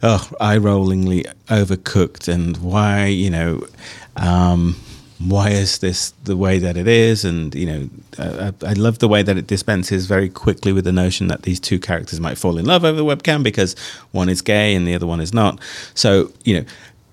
oh, 0.03 0.29
eye-rollingly 0.41 1.33
overcooked, 1.47 2.27
and 2.27 2.57
why, 2.57 3.07
you 3.07 3.31
know, 3.31 3.65
um, 4.17 4.75
why 5.21 5.51
is 5.51 5.79
this 5.79 6.11
the 6.25 6.37
way 6.37 6.59
that 6.59 6.77
it 6.77 6.89
is? 6.89 7.25
And 7.25 7.55
you 7.55 7.67
know, 7.67 7.91
I, 8.19 8.53
I 8.67 8.73
love 8.73 8.99
the 8.99 9.09
way 9.09 9.23
that 9.23 9.39
it 9.39 9.47
dispenses 9.47 10.07
very 10.07 10.29
quickly 10.29 10.73
with 10.73 10.85
the 10.85 10.93
notion 10.93 11.29
that 11.29 11.43
these 11.43 11.61
two 11.61 11.79
characters 11.79 12.19
might 12.19 12.39
fall 12.39 12.59
in 12.59 12.67
love 12.67 12.85
over 12.85 12.97
the 12.97 13.05
webcam 13.05 13.45
because 13.45 13.77
one 14.11 14.29
is 14.29 14.43
gay 14.43 14.75
and 14.75 14.87
the 14.87 14.95
other 14.95 15.07
one 15.07 15.21
is 15.21 15.33
not. 15.33 15.61
So 15.95 16.33
you 16.45 16.59
know, 16.59 16.67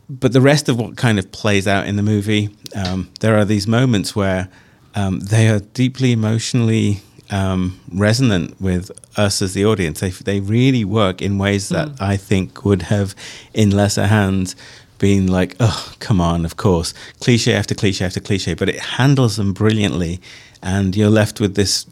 but 0.09 0.33
the 0.33 0.41
rest 0.41 0.67
of 0.69 0.79
what 0.79 0.97
kind 0.97 1.19
of 1.19 1.31
plays 1.31 1.67
out 1.67 1.87
in 1.87 1.97
the 1.97 2.03
movie, 2.03 2.49
um, 2.75 3.09
there 3.19 3.37
are 3.37 3.45
these 3.45 3.67
moments 3.67 4.15
where 4.15 4.49
um, 4.95 5.19
they 5.19 5.49
are 5.49 5.59
deeply 5.59 6.11
emotionally 6.11 7.01
um, 7.31 7.79
resonant 7.91 8.59
with 8.61 8.91
us 9.17 9.41
as 9.41 9.53
the 9.53 9.65
audience. 9.65 9.99
They 9.99 10.09
they 10.09 10.39
really 10.39 10.85
work 10.85 11.21
in 11.21 11.37
ways 11.37 11.69
that 11.69 11.89
I 11.99 12.17
think 12.17 12.63
would 12.63 12.83
have, 12.83 13.15
in 13.53 13.71
lesser 13.71 14.07
hands, 14.07 14.55
been 14.99 15.27
like, 15.27 15.55
oh, 15.59 15.93
come 15.99 16.21
on, 16.21 16.45
of 16.45 16.57
course, 16.57 16.93
cliche 17.19 17.53
after 17.53 17.75
cliche 17.75 18.05
after 18.05 18.19
cliche. 18.19 18.53
But 18.53 18.69
it 18.69 18.79
handles 18.79 19.37
them 19.37 19.53
brilliantly, 19.53 20.21
and 20.61 20.95
you're 20.95 21.09
left 21.09 21.39
with 21.39 21.55
this 21.55 21.87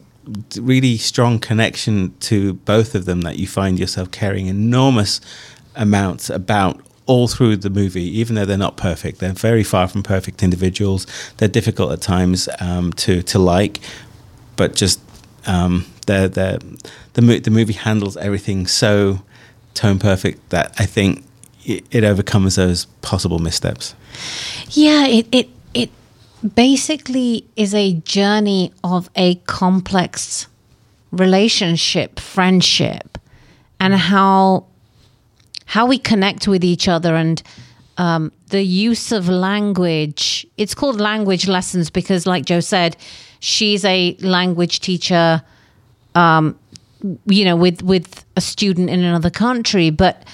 really 0.56 0.96
strong 0.96 1.40
connection 1.40 2.14
to 2.20 2.54
both 2.54 2.94
of 2.94 3.04
them 3.06 3.22
that 3.22 3.38
you 3.38 3.46
find 3.46 3.78
yourself 3.78 4.10
caring 4.12 4.46
enormous 4.46 5.20
amounts 5.74 6.30
about 6.30 6.80
all 7.06 7.28
through 7.28 7.56
the 7.56 7.70
movie, 7.70 8.18
even 8.18 8.36
though 8.36 8.44
they're 8.44 8.56
not 8.56 8.76
perfect. 8.76 9.18
They're 9.18 9.32
very 9.32 9.64
far 9.64 9.88
from 9.88 10.02
perfect 10.02 10.42
individuals. 10.42 11.06
They're 11.36 11.48
difficult 11.48 11.92
at 11.92 12.00
times 12.00 12.48
um, 12.60 12.92
to 12.94 13.22
to 13.22 13.38
like, 13.38 13.80
but 14.56 14.74
just 14.74 15.00
um, 15.46 15.86
they're, 16.06 16.28
they're, 16.28 16.58
the 17.14 17.22
mo- 17.22 17.38
the 17.38 17.50
movie 17.50 17.72
handles 17.72 18.16
everything 18.16 18.66
so 18.66 19.22
tone 19.74 19.98
perfect 19.98 20.50
that 20.50 20.74
I 20.78 20.86
think 20.86 21.24
it, 21.64 21.84
it 21.90 22.04
overcomes 22.04 22.56
those 22.56 22.86
possible 23.00 23.38
missteps. 23.38 23.94
Yeah, 24.70 25.06
it 25.06 25.26
it 25.32 25.48
it 25.74 25.90
basically 26.54 27.46
is 27.56 27.74
a 27.74 27.94
journey 27.94 28.72
of 28.84 29.10
a 29.16 29.36
complex 29.46 30.46
relationship, 31.10 32.18
friendship, 32.18 33.18
and 33.78 33.94
how 33.94 34.66
how 35.66 35.86
we 35.86 35.98
connect 35.98 36.48
with 36.48 36.64
each 36.64 36.88
other 36.88 37.14
and 37.14 37.42
um, 37.98 38.32
the 38.48 38.62
use 38.62 39.12
of 39.12 39.28
language. 39.28 40.46
It's 40.56 40.74
called 40.74 41.00
language 41.00 41.46
lessons 41.46 41.90
because, 41.90 42.26
like 42.26 42.44
Joe 42.44 42.60
said, 42.60 42.96
she's 43.40 43.84
a 43.84 44.16
language 44.20 44.80
teacher. 44.80 45.42
Um, 46.14 46.58
you 47.26 47.44
know, 47.44 47.56
with 47.56 47.82
with 47.82 48.24
a 48.36 48.40
student 48.40 48.88
in 48.90 49.02
another 49.02 49.30
country, 49.30 49.90
but 49.90 50.24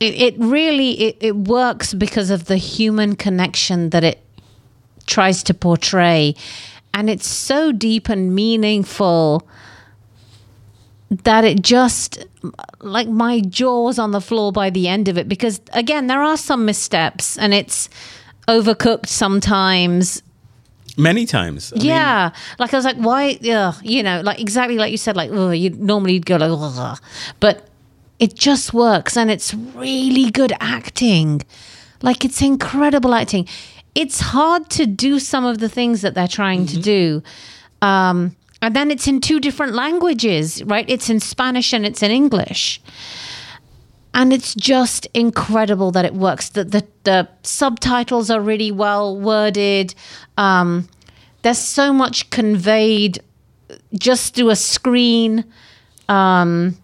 it, 0.00 0.14
it 0.14 0.34
really 0.38 1.00
it, 1.00 1.16
it 1.20 1.36
works 1.36 1.94
because 1.94 2.30
of 2.30 2.46
the 2.46 2.56
human 2.56 3.16
connection 3.16 3.90
that 3.90 4.02
it 4.02 4.20
tries 5.06 5.42
to 5.44 5.54
portray 5.54 6.34
and 6.96 7.10
it's 7.10 7.28
so 7.28 7.72
deep 7.72 8.08
and 8.08 8.34
meaningful 8.34 9.46
that 11.10 11.44
it 11.44 11.60
just 11.60 12.24
like 12.80 13.08
my 13.08 13.40
jaws 13.40 13.98
on 13.98 14.10
the 14.10 14.20
floor 14.20 14.52
by 14.52 14.70
the 14.70 14.88
end 14.88 15.08
of 15.08 15.18
it 15.18 15.28
because 15.28 15.60
again 15.72 16.06
there 16.06 16.22
are 16.22 16.36
some 16.36 16.64
missteps 16.64 17.38
and 17.38 17.54
it's 17.54 17.88
overcooked 18.48 19.06
sometimes 19.06 20.22
Many 20.98 21.26
times. 21.26 21.72
I 21.74 21.76
mean, 21.76 21.86
yeah, 21.88 22.30
like 22.58 22.72
I 22.72 22.76
was 22.76 22.86
like, 22.86 22.96
why? 22.96 23.38
Yeah, 23.42 23.74
you 23.82 24.02
know, 24.02 24.22
like 24.22 24.40
exactly 24.40 24.78
like 24.78 24.90
you 24.90 24.96
said, 24.96 25.14
like 25.14 25.30
oh, 25.30 25.50
you 25.50 25.70
normally 25.70 26.14
you'd 26.14 26.24
go 26.24 26.36
like, 26.36 26.50
Ugh. 26.50 26.98
but 27.38 27.68
it 28.18 28.34
just 28.34 28.72
works, 28.72 29.14
and 29.14 29.30
it's 29.30 29.52
really 29.52 30.30
good 30.30 30.54
acting. 30.58 31.42
Like 32.00 32.24
it's 32.24 32.40
incredible 32.40 33.12
acting. 33.14 33.46
It's 33.94 34.20
hard 34.20 34.70
to 34.70 34.86
do 34.86 35.18
some 35.18 35.44
of 35.44 35.58
the 35.58 35.68
things 35.68 36.00
that 36.00 36.14
they're 36.14 36.28
trying 36.28 36.66
to 36.66 36.80
do, 36.80 37.22
um, 37.82 38.34
and 38.62 38.74
then 38.74 38.90
it's 38.90 39.06
in 39.06 39.20
two 39.20 39.40
different 39.40 39.74
languages, 39.74 40.62
right? 40.64 40.88
It's 40.88 41.10
in 41.10 41.20
Spanish 41.20 41.72
and 41.72 41.84
it's 41.86 42.02
in 42.02 42.10
English 42.10 42.80
and 44.16 44.32
it's 44.32 44.54
just 44.54 45.06
incredible 45.12 45.90
that 45.92 46.06
it 46.06 46.14
works. 46.14 46.48
That 46.48 46.72
the, 46.72 46.86
the 47.04 47.28
subtitles 47.42 48.30
are 48.30 48.40
really 48.40 48.72
well 48.72 49.14
worded. 49.16 49.94
Um, 50.38 50.88
there's 51.42 51.58
so 51.58 51.92
much 51.92 52.30
conveyed 52.30 53.20
just 53.92 54.34
through 54.34 54.50
a 54.50 54.56
screen. 54.56 55.44
Um, 56.08 56.78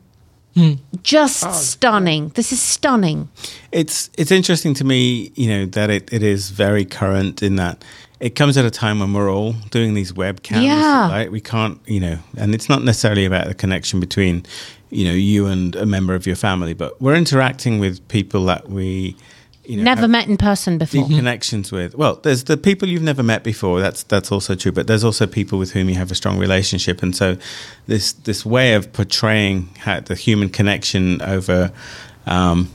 Just 1.02 1.54
stunning. 1.54 2.28
This 2.34 2.52
is 2.52 2.60
stunning. 2.60 3.30
it's 3.72 4.10
it's 4.18 4.30
interesting 4.30 4.74
to 4.74 4.84
me, 4.84 5.32
you 5.34 5.48
know, 5.48 5.64
that 5.66 5.88
it, 5.88 6.12
it 6.12 6.22
is 6.22 6.50
very 6.50 6.84
current 6.84 7.42
in 7.42 7.56
that 7.56 7.82
it 8.22 8.36
comes 8.36 8.56
at 8.56 8.64
a 8.64 8.70
time 8.70 9.00
when 9.00 9.12
we're 9.12 9.30
all 9.30 9.52
doing 9.70 9.94
these 9.94 10.12
webcams. 10.12 10.62
Yeah. 10.64 11.10
Right? 11.10 11.30
We 11.30 11.40
can't, 11.40 11.80
you 11.86 11.98
know, 11.98 12.18
and 12.38 12.54
it's 12.54 12.68
not 12.68 12.84
necessarily 12.84 13.24
about 13.24 13.48
the 13.48 13.54
connection 13.54 13.98
between, 13.98 14.46
you 14.90 15.04
know, 15.04 15.12
you 15.12 15.46
and 15.46 15.74
a 15.74 15.84
member 15.84 16.14
of 16.14 16.24
your 16.24 16.36
family, 16.36 16.72
but 16.72 17.02
we're 17.02 17.16
interacting 17.16 17.80
with 17.80 18.06
people 18.06 18.44
that 18.44 18.68
we, 18.68 19.16
you 19.64 19.76
know, 19.76 19.82
Never 19.82 20.06
met 20.06 20.28
in 20.28 20.36
person 20.36 20.78
before. 20.78 21.08
connections 21.08 21.72
with. 21.72 21.96
Well, 21.96 22.20
there's 22.22 22.44
the 22.44 22.56
people 22.56 22.88
you've 22.88 23.02
never 23.02 23.24
met 23.24 23.42
before. 23.42 23.80
That's 23.80 24.04
that's 24.04 24.30
also 24.30 24.54
true. 24.54 24.72
But 24.72 24.86
there's 24.86 25.04
also 25.04 25.26
people 25.26 25.58
with 25.58 25.72
whom 25.72 25.88
you 25.88 25.96
have 25.96 26.10
a 26.12 26.16
strong 26.16 26.38
relationship, 26.38 27.02
and 27.02 27.14
so 27.14 27.36
this 27.86 28.12
this 28.12 28.46
way 28.46 28.74
of 28.74 28.92
portraying 28.92 29.68
how 29.78 30.00
the 30.00 30.14
human 30.14 30.48
connection 30.48 31.20
over. 31.22 31.72
Um, 32.26 32.70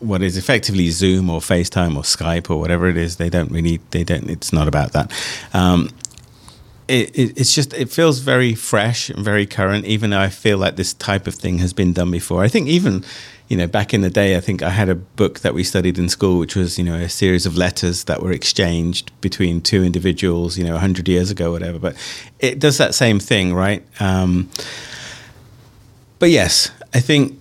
what 0.00 0.22
is 0.22 0.36
effectively 0.36 0.90
Zoom 0.90 1.30
or 1.30 1.40
FaceTime 1.40 1.96
or 1.96 2.02
Skype 2.02 2.50
or 2.50 2.58
whatever 2.58 2.88
it 2.88 2.96
is, 2.96 3.16
they 3.16 3.28
don't 3.30 3.50
really, 3.52 3.80
they 3.90 4.02
don't, 4.02 4.28
it's 4.28 4.52
not 4.52 4.66
about 4.66 4.92
that. 4.92 5.12
Um, 5.52 5.90
it, 6.90 7.16
it, 7.16 7.38
it's 7.38 7.54
just 7.54 7.72
it 7.72 7.88
feels 7.88 8.18
very 8.18 8.54
fresh 8.54 9.10
and 9.10 9.24
very 9.24 9.46
current 9.46 9.84
even 9.84 10.10
though 10.10 10.18
i 10.18 10.28
feel 10.28 10.58
like 10.58 10.74
this 10.74 10.92
type 10.92 11.28
of 11.28 11.36
thing 11.36 11.58
has 11.58 11.72
been 11.72 11.92
done 11.92 12.10
before. 12.10 12.42
I 12.42 12.48
think 12.48 12.66
even 12.66 13.04
you 13.46 13.56
know 13.56 13.68
back 13.68 13.94
in 13.94 14.00
the 14.00 14.10
day 14.10 14.36
i 14.36 14.40
think 14.40 14.60
i 14.60 14.70
had 14.70 14.88
a 14.88 14.96
book 14.96 15.40
that 15.40 15.54
we 15.54 15.62
studied 15.62 15.98
in 15.98 16.08
school 16.08 16.38
which 16.40 16.56
was 16.56 16.78
you 16.78 16.84
know 16.84 16.96
a 16.96 17.08
series 17.08 17.46
of 17.46 17.56
letters 17.56 18.04
that 18.04 18.22
were 18.22 18.32
exchanged 18.32 19.12
between 19.20 19.60
two 19.60 19.84
individuals 19.84 20.58
you 20.58 20.64
know 20.64 20.72
100 20.72 21.08
years 21.08 21.30
ago 21.30 21.52
whatever. 21.52 21.78
But 21.78 21.96
it 22.40 22.58
does 22.58 22.78
that 22.78 22.94
same 22.94 23.20
thing 23.20 23.54
right? 23.54 23.84
Um, 24.00 24.50
but 26.18 26.30
yes 26.30 26.72
i 26.92 27.00
think 27.00 27.39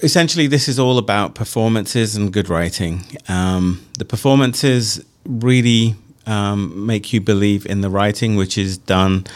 essentially 0.00 0.46
this 0.46 0.68
is 0.68 0.78
all 0.78 0.98
about 0.98 1.34
performances 1.34 2.14
and 2.16 2.32
good 2.32 2.48
writing 2.48 3.02
um, 3.28 3.84
the 3.98 4.04
performances 4.04 5.04
really 5.26 5.96
um, 6.26 6.86
make 6.86 7.12
you 7.12 7.20
believe 7.20 7.66
in 7.66 7.80
the 7.80 7.90
writing, 7.90 8.36
which 8.36 8.56
is 8.56 8.78
done 8.78 9.26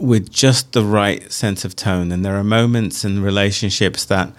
with 0.00 0.30
just 0.30 0.72
the 0.72 0.84
right 0.84 1.30
sense 1.30 1.64
of 1.64 1.76
tone. 1.76 2.12
And 2.12 2.24
there 2.24 2.36
are 2.36 2.44
moments 2.44 3.04
and 3.04 3.22
relationships 3.22 4.04
that, 4.06 4.32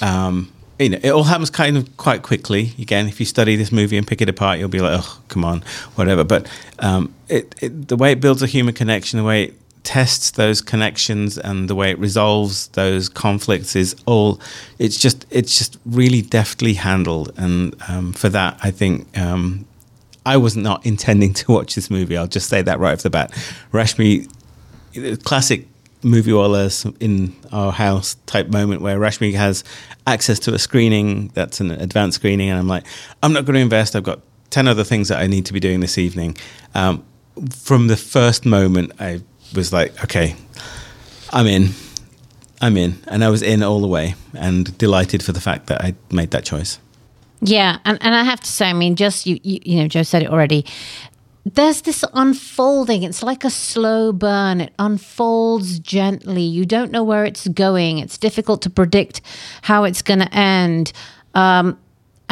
um, 0.00 0.52
you 0.78 0.90
know, 0.90 0.98
it 1.02 1.10
all 1.10 1.24
happens 1.24 1.50
kind 1.50 1.76
of 1.76 1.96
quite 1.96 2.22
quickly. 2.22 2.72
Again, 2.78 3.06
if 3.06 3.20
you 3.20 3.26
study 3.26 3.56
this 3.56 3.70
movie 3.70 3.96
and 3.96 4.06
pick 4.06 4.20
it 4.20 4.28
apart, 4.28 4.58
you'll 4.58 4.68
be 4.68 4.80
like, 4.80 5.00
oh, 5.00 5.18
come 5.28 5.44
on, 5.44 5.62
whatever. 5.94 6.24
But 6.24 6.50
um, 6.80 7.14
it, 7.28 7.54
it, 7.60 7.88
the 7.88 7.96
way 7.96 8.12
it 8.12 8.20
builds 8.20 8.42
a 8.42 8.46
human 8.46 8.74
connection, 8.74 9.18
the 9.18 9.24
way 9.24 9.44
it 9.44 9.54
tests 9.84 10.30
those 10.32 10.60
connections 10.60 11.36
and 11.36 11.68
the 11.68 11.74
way 11.74 11.90
it 11.90 11.98
resolves 11.98 12.68
those 12.68 13.08
conflicts 13.08 13.74
is 13.74 13.96
all 14.06 14.40
it's 14.78 14.96
just 14.96 15.26
it's 15.30 15.58
just 15.58 15.76
really 15.84 16.22
deftly 16.22 16.74
handled 16.74 17.32
and 17.36 17.74
um, 17.88 18.12
for 18.12 18.28
that 18.28 18.56
i 18.62 18.70
think 18.70 19.18
um, 19.18 19.66
I 20.24 20.36
was 20.36 20.56
not 20.56 20.84
intending 20.86 21.34
to 21.40 21.52
watch 21.52 21.74
this 21.74 21.90
movie. 21.90 22.16
I'll 22.16 22.26
just 22.26 22.48
say 22.48 22.62
that 22.62 22.78
right 22.78 22.92
off 22.92 23.02
the 23.02 23.10
bat. 23.10 23.30
Rashmi, 23.72 24.28
classic 25.24 25.66
movie 26.04 26.32
wallahs 26.32 26.84
in 27.00 27.34
our 27.52 27.70
house 27.72 28.16
type 28.26 28.48
moment 28.48 28.82
where 28.82 28.98
Rashmi 28.98 29.34
has 29.34 29.62
access 30.06 30.38
to 30.40 30.54
a 30.54 30.58
screening 30.58 31.28
that's 31.28 31.60
an 31.60 31.70
advanced 31.70 32.16
screening, 32.16 32.50
and 32.50 32.58
I'm 32.58 32.68
like, 32.68 32.84
I'm 33.22 33.32
not 33.32 33.44
going 33.44 33.54
to 33.54 33.60
invest. 33.60 33.94
I've 33.94 34.02
got 34.02 34.20
10 34.50 34.68
other 34.68 34.84
things 34.84 35.08
that 35.08 35.18
I 35.18 35.26
need 35.26 35.46
to 35.46 35.52
be 35.52 35.60
doing 35.60 35.80
this 35.80 35.98
evening. 35.98 36.36
Um, 36.74 37.04
from 37.50 37.86
the 37.86 37.96
first 37.96 38.44
moment, 38.44 38.92
I 39.00 39.22
was 39.54 39.72
like, 39.72 40.04
okay, 40.04 40.36
I'm 41.32 41.46
in. 41.46 41.70
I'm 42.60 42.76
in. 42.76 42.98
And 43.08 43.24
I 43.24 43.28
was 43.28 43.42
in 43.42 43.62
all 43.62 43.80
the 43.80 43.88
way 43.88 44.14
and 44.34 44.76
delighted 44.78 45.22
for 45.22 45.32
the 45.32 45.40
fact 45.40 45.66
that 45.66 45.82
I 45.82 45.94
made 46.10 46.30
that 46.30 46.44
choice. 46.44 46.78
Yeah, 47.40 47.78
and, 47.84 47.98
and 48.00 48.14
I 48.14 48.22
have 48.22 48.40
to 48.40 48.46
say, 48.46 48.70
I 48.70 48.72
mean, 48.72 48.94
just 48.94 49.26
you, 49.26 49.38
you, 49.42 49.58
you 49.64 49.82
know, 49.82 49.88
Joe 49.88 50.04
said 50.04 50.22
it 50.22 50.30
already. 50.30 50.64
There's 51.44 51.82
this 51.82 52.04
unfolding. 52.14 53.02
It's 53.02 53.20
like 53.20 53.42
a 53.42 53.50
slow 53.50 54.12
burn. 54.12 54.60
It 54.60 54.72
unfolds 54.78 55.80
gently. 55.80 56.42
You 56.42 56.64
don't 56.64 56.92
know 56.92 57.02
where 57.02 57.24
it's 57.24 57.48
going. 57.48 57.98
It's 57.98 58.16
difficult 58.16 58.62
to 58.62 58.70
predict 58.70 59.22
how 59.62 59.82
it's 59.82 60.02
going 60.02 60.20
to 60.20 60.32
end. 60.32 60.92
Um, 61.34 61.78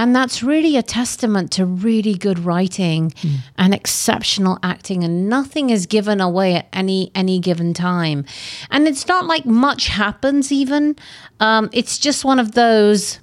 and 0.00 0.16
that's 0.16 0.42
really 0.42 0.78
a 0.78 0.82
testament 0.82 1.52
to 1.52 1.66
really 1.66 2.14
good 2.14 2.38
writing 2.38 3.10
mm. 3.10 3.36
and 3.58 3.74
exceptional 3.74 4.58
acting 4.62 5.04
and 5.04 5.28
nothing 5.28 5.68
is 5.68 5.84
given 5.84 6.20
away 6.20 6.54
at 6.54 6.66
any 6.72 7.10
any 7.14 7.38
given 7.38 7.74
time 7.74 8.24
and 8.70 8.88
it's 8.88 9.06
not 9.06 9.26
like 9.26 9.44
much 9.44 9.88
happens 9.88 10.50
even 10.50 10.96
um, 11.40 11.68
it's 11.72 11.98
just 11.98 12.24
one 12.24 12.38
of 12.38 12.52
those 12.52 13.20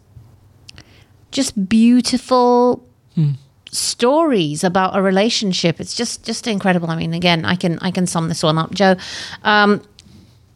just 1.32 1.68
beautiful 1.68 2.88
hmm. 3.16 3.32
stories 3.72 4.64
about 4.64 4.98
a 4.98 5.02
relationship. 5.02 5.80
It's 5.80 5.96
just 5.96 6.24
just 6.24 6.48
incredible. 6.48 6.90
I 6.90 6.96
mean, 6.96 7.14
again, 7.14 7.46
I 7.46 7.56
can 7.56 7.80
I 7.80 7.92
can 7.92 8.08
sum 8.08 8.28
this 8.30 8.44
one 8.44 8.58
up, 8.58 8.74
Joe. 8.74 8.96
Um, 9.44 9.82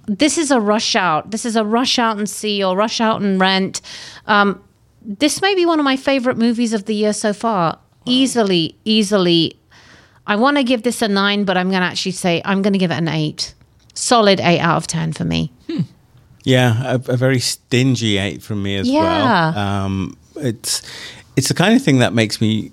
this 0.08 0.38
is 0.38 0.52
a 0.52 0.60
rush 0.60 0.96
out. 0.96 1.32
This 1.32 1.46
is 1.46 1.56
a 1.56 1.64
rush 1.64 2.00
out 2.00 2.18
and 2.18 2.30
see 2.30 2.64
or 2.64 2.76
rush 2.76 3.02
out 3.02 3.22
and 3.22 3.40
rent. 3.40 3.82
Um, 4.26 4.64
this 5.02 5.42
may 5.42 5.56
be 5.56 5.66
one 5.66 5.80
of 5.80 5.84
my 5.84 5.98
favorite 5.98 6.38
movies 6.38 6.74
of 6.74 6.86
the 6.86 6.96
year 6.96 7.14
so 7.14 7.34
far. 7.34 7.74
Wow. 7.74 7.80
Easily, 8.06 8.76
easily. 8.86 9.58
I 10.28 10.36
want 10.36 10.58
to 10.58 10.64
give 10.64 10.84
this 10.84 11.02
a 11.02 11.08
nine, 11.08 11.44
but 11.44 11.58
I'm 11.58 11.70
going 11.70 11.82
to 11.82 11.88
actually 11.88 12.14
say 12.14 12.42
I'm 12.46 12.62
going 12.62 12.74
to 12.74 12.80
give 12.80 12.92
it 12.92 12.98
an 12.98 13.08
eight. 13.08 13.54
Solid 13.94 14.40
eight 14.40 14.60
out 14.60 14.78
of 14.78 14.88
10 14.88 15.14
for 15.14 15.26
me. 15.26 15.52
Hmm. 15.68 15.82
Yeah, 16.44 16.94
a, 16.94 16.96
a, 16.96 17.18
very 17.18 17.40
stingy 17.40 18.18
eight 18.18 18.42
from 18.42 18.64
me 18.64 18.78
as 18.78 18.90
yeah. 18.90 19.54
well. 19.54 19.58
Um, 19.58 20.18
it's 20.38 20.82
it's 21.36 21.50
the 21.50 21.54
kind 21.54 21.76
of 21.76 21.84
thing 21.84 22.00
that 22.00 22.14
makes 22.14 22.42
me 22.42 22.72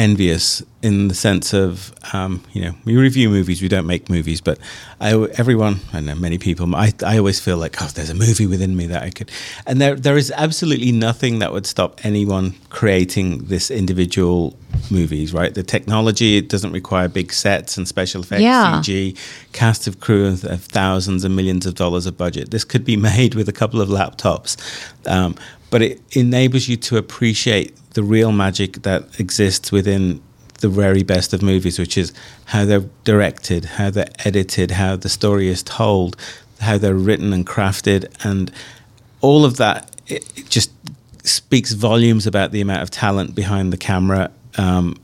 envious 0.00 0.62
in 0.80 1.08
the 1.08 1.14
sense 1.14 1.52
of 1.52 1.92
um, 2.14 2.42
you 2.54 2.62
know 2.62 2.74
we 2.86 2.96
review 2.96 3.28
movies 3.28 3.60
we 3.60 3.68
don't 3.68 3.86
make 3.86 4.08
movies 4.08 4.40
but 4.40 4.58
I, 4.98 5.12
everyone 5.34 5.80
I 5.92 6.00
know 6.00 6.14
many 6.14 6.38
people 6.38 6.74
I, 6.74 6.94
I 7.04 7.18
always 7.18 7.38
feel 7.38 7.58
like 7.58 7.82
oh 7.82 7.86
there's 7.88 8.08
a 8.08 8.14
movie 8.14 8.46
within 8.46 8.74
me 8.74 8.86
that 8.86 9.02
I 9.02 9.10
could 9.10 9.30
and 9.66 9.78
there 9.78 9.94
there 9.94 10.16
is 10.16 10.32
absolutely 10.34 10.90
nothing 10.90 11.40
that 11.40 11.52
would 11.52 11.66
stop 11.66 12.02
anyone 12.02 12.54
creating 12.70 13.44
this 13.44 13.70
individual 13.70 14.56
movies 14.90 15.34
right 15.34 15.52
the 15.52 15.62
technology 15.62 16.38
it 16.38 16.48
doesn't 16.48 16.72
require 16.72 17.06
big 17.06 17.30
sets 17.30 17.76
and 17.76 17.86
special 17.86 18.22
effects 18.22 18.40
yeah. 18.40 18.80
CG 18.82 19.18
cast 19.52 19.86
of 19.86 20.00
crew 20.00 20.28
of, 20.28 20.44
of 20.44 20.64
thousands 20.64 21.24
and 21.24 21.36
millions 21.36 21.66
of 21.66 21.74
dollars 21.74 22.06
of 22.06 22.16
budget 22.16 22.52
this 22.52 22.64
could 22.64 22.86
be 22.86 22.96
made 23.10 23.34
with 23.34 23.50
a 23.50 23.52
couple 23.52 23.82
of 23.82 23.90
laptops 23.90 24.56
um, 25.06 25.34
but 25.68 25.82
it 25.82 26.00
enables 26.16 26.68
you 26.68 26.78
to 26.78 26.96
appreciate 26.96 27.76
the 27.94 28.02
real 28.02 28.32
magic 28.32 28.82
that 28.82 29.18
exists 29.18 29.72
within 29.72 30.20
the 30.60 30.68
very 30.68 31.02
best 31.02 31.32
of 31.32 31.42
movies, 31.42 31.78
which 31.78 31.96
is 31.96 32.12
how 32.46 32.64
they're 32.64 32.84
directed, 33.04 33.64
how 33.64 33.90
they're 33.90 34.10
edited, 34.24 34.72
how 34.72 34.96
the 34.96 35.08
story 35.08 35.48
is 35.48 35.62
told, 35.62 36.16
how 36.60 36.78
they're 36.78 36.94
written 36.94 37.32
and 37.32 37.46
crafted, 37.46 38.06
and 38.24 38.52
all 39.20 39.44
of 39.44 39.56
that. 39.56 39.90
It, 40.06 40.24
it 40.36 40.50
just 40.50 40.70
speaks 41.24 41.72
volumes 41.72 42.26
about 42.26 42.52
the 42.52 42.60
amount 42.60 42.82
of 42.82 42.90
talent 42.90 43.34
behind 43.34 43.72
the 43.72 43.76
camera, 43.76 44.30
um, 44.58 44.96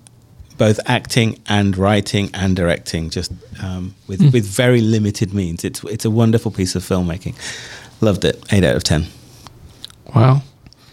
both 0.58 0.80
acting 0.86 1.40
and 1.46 1.76
writing 1.76 2.30
and 2.34 2.56
directing, 2.56 3.10
just 3.10 3.32
um, 3.62 3.94
with 4.06 4.20
mm. 4.20 4.32
with 4.32 4.46
very 4.46 4.80
limited 4.80 5.34
means. 5.34 5.64
It's 5.64 5.82
it's 5.84 6.04
a 6.04 6.10
wonderful 6.10 6.50
piece 6.50 6.74
of 6.74 6.82
filmmaking. 6.82 7.34
Loved 8.00 8.24
it. 8.24 8.42
Eight 8.52 8.64
out 8.64 8.76
of 8.76 8.84
ten. 8.84 9.06
Wow. 10.14 10.42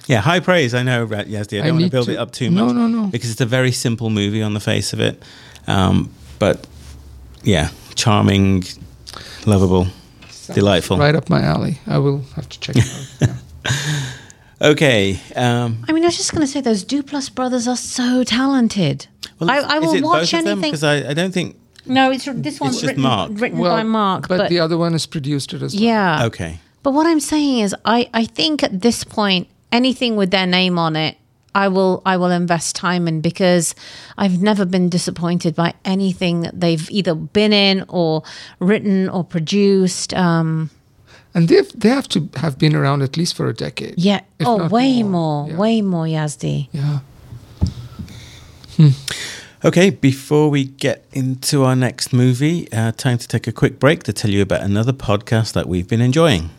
Yeah, 0.08 0.20
high 0.20 0.40
praise. 0.40 0.74
I 0.74 0.84
know, 0.84 1.08
Yazdi. 1.08 1.60
I 1.60 1.62
don't 1.62 1.68
I 1.68 1.72
want 1.72 1.84
to 1.86 1.90
build 1.90 2.06
to, 2.08 2.14
it 2.14 2.18
up 2.18 2.32
too 2.32 2.52
much. 2.52 2.74
No, 2.74 2.74
no, 2.74 2.88
no. 2.88 3.08
Because 3.08 3.32
it's 3.32 3.42
a 3.42 3.46
very 3.46 3.72
simple 3.72 4.10
movie 4.10 4.42
on 4.42 4.54
the 4.54 4.60
face 4.60 4.94
of 4.94 5.00
it. 5.00 5.22
Um, 5.68 6.14
but 6.40 6.68
yeah, 7.44 7.70
charming, 7.96 8.64
lovable, 9.46 9.88
Sounds 10.30 10.56
delightful. 10.56 10.98
Right 10.98 11.16
up 11.16 11.30
my 11.30 11.42
alley. 11.42 11.80
I 11.88 12.00
will 12.00 12.22
have 12.36 12.50
to 12.50 12.60
check 12.60 12.76
it 12.78 12.86
out. 13.22 13.38
Yeah. 13.72 14.02
okay. 14.72 15.20
Um, 15.36 15.86
I 15.88 15.94
mean, 15.94 16.04
I 16.04 16.08
was 16.08 16.18
just 16.18 16.32
going 16.32 16.42
to 16.42 16.48
say 16.48 16.60
those 16.60 16.84
Duplass 16.84 17.34
brothers 17.34 17.68
are 17.68 17.78
so 17.78 18.24
talented. 18.24 19.08
Well, 19.40 19.50
I, 19.50 19.60
I 19.60 19.80
will 19.80 20.02
watch 20.02 20.34
anything. 20.34 20.62
Because 20.62 20.84
I, 20.84 21.10
I 21.10 21.14
don't 21.14 21.34
think. 21.34 21.58
No, 21.86 22.12
it's 22.12 22.26
this 22.26 22.62
one's 22.62 22.76
it's 22.76 22.86
written, 22.86 23.04
Mark. 23.04 23.32
written 23.36 23.60
well, 23.60 23.76
by 23.76 23.84
Mark. 23.84 24.28
But, 24.28 24.38
but, 24.38 24.50
the 24.50 24.60
other 24.60 24.78
one 24.78 24.94
is 24.94 25.06
produced 25.06 25.54
it 25.54 25.62
as 25.62 25.74
well. 25.74 25.84
Yeah. 25.84 26.26
Okay. 26.26 26.60
But 26.82 26.92
what 26.92 27.08
I'm 27.08 27.20
saying 27.20 27.60
is, 27.60 27.76
I, 27.86 28.10
I 28.14 28.26
think 28.26 28.64
at 28.64 28.82
this 28.82 29.04
point, 29.04 29.48
anything 29.74 30.16
with 30.16 30.32
their 30.32 30.46
name 30.46 30.80
on 30.80 30.96
it, 30.96 31.18
I 31.56 31.68
will 31.68 32.02
I 32.06 32.18
will 32.18 32.32
invest 32.32 32.76
time 32.76 33.08
in 33.08 33.22
because 33.22 33.76
I've 34.18 34.42
never 34.42 34.66
been 34.66 34.90
disappointed 34.90 35.56
by 35.56 35.74
anything 35.84 36.42
that 36.42 36.60
they've 36.60 36.90
either 36.90 37.14
been 37.14 37.52
in 37.52 37.84
or 37.90 38.24
written 38.60 39.10
or 39.10 39.24
produced. 39.24 40.14
Um, 40.14 40.70
and 41.34 41.48
they 41.48 41.62
they 41.76 41.90
have 41.90 42.08
to 42.10 42.30
have 42.38 42.58
been 42.58 42.76
around 42.76 43.02
at 43.02 43.18
least 43.18 43.36
for 43.36 43.50
a 43.50 43.54
decade. 43.54 43.96
Yeah. 43.98 44.22
Oh, 44.40 44.68
way 44.70 45.04
more, 45.04 45.10
more 45.12 45.50
yeah. 45.50 45.58
way 45.58 45.82
more, 45.82 46.06
Yazdi. 46.06 46.70
Yeah. 46.72 47.00
Hmm. 48.78 48.90
Okay, 49.66 49.92
before 49.92 50.50
we 50.50 50.66
get 50.66 51.06
into 51.14 51.64
our 51.64 51.76
next 51.76 52.12
movie, 52.12 52.70
uh, 52.74 52.92
time 52.92 53.18
to 53.18 53.28
take 53.28 53.48
a 53.48 53.52
quick 53.54 53.80
break 53.80 54.04
to 54.04 54.12
tell 54.12 54.30
you 54.30 54.42
about 54.42 54.62
another 54.62 54.92
podcast 54.92 55.54
that 55.54 55.68
we've 55.70 55.88
been 55.88 56.02
enjoying. 56.02 56.50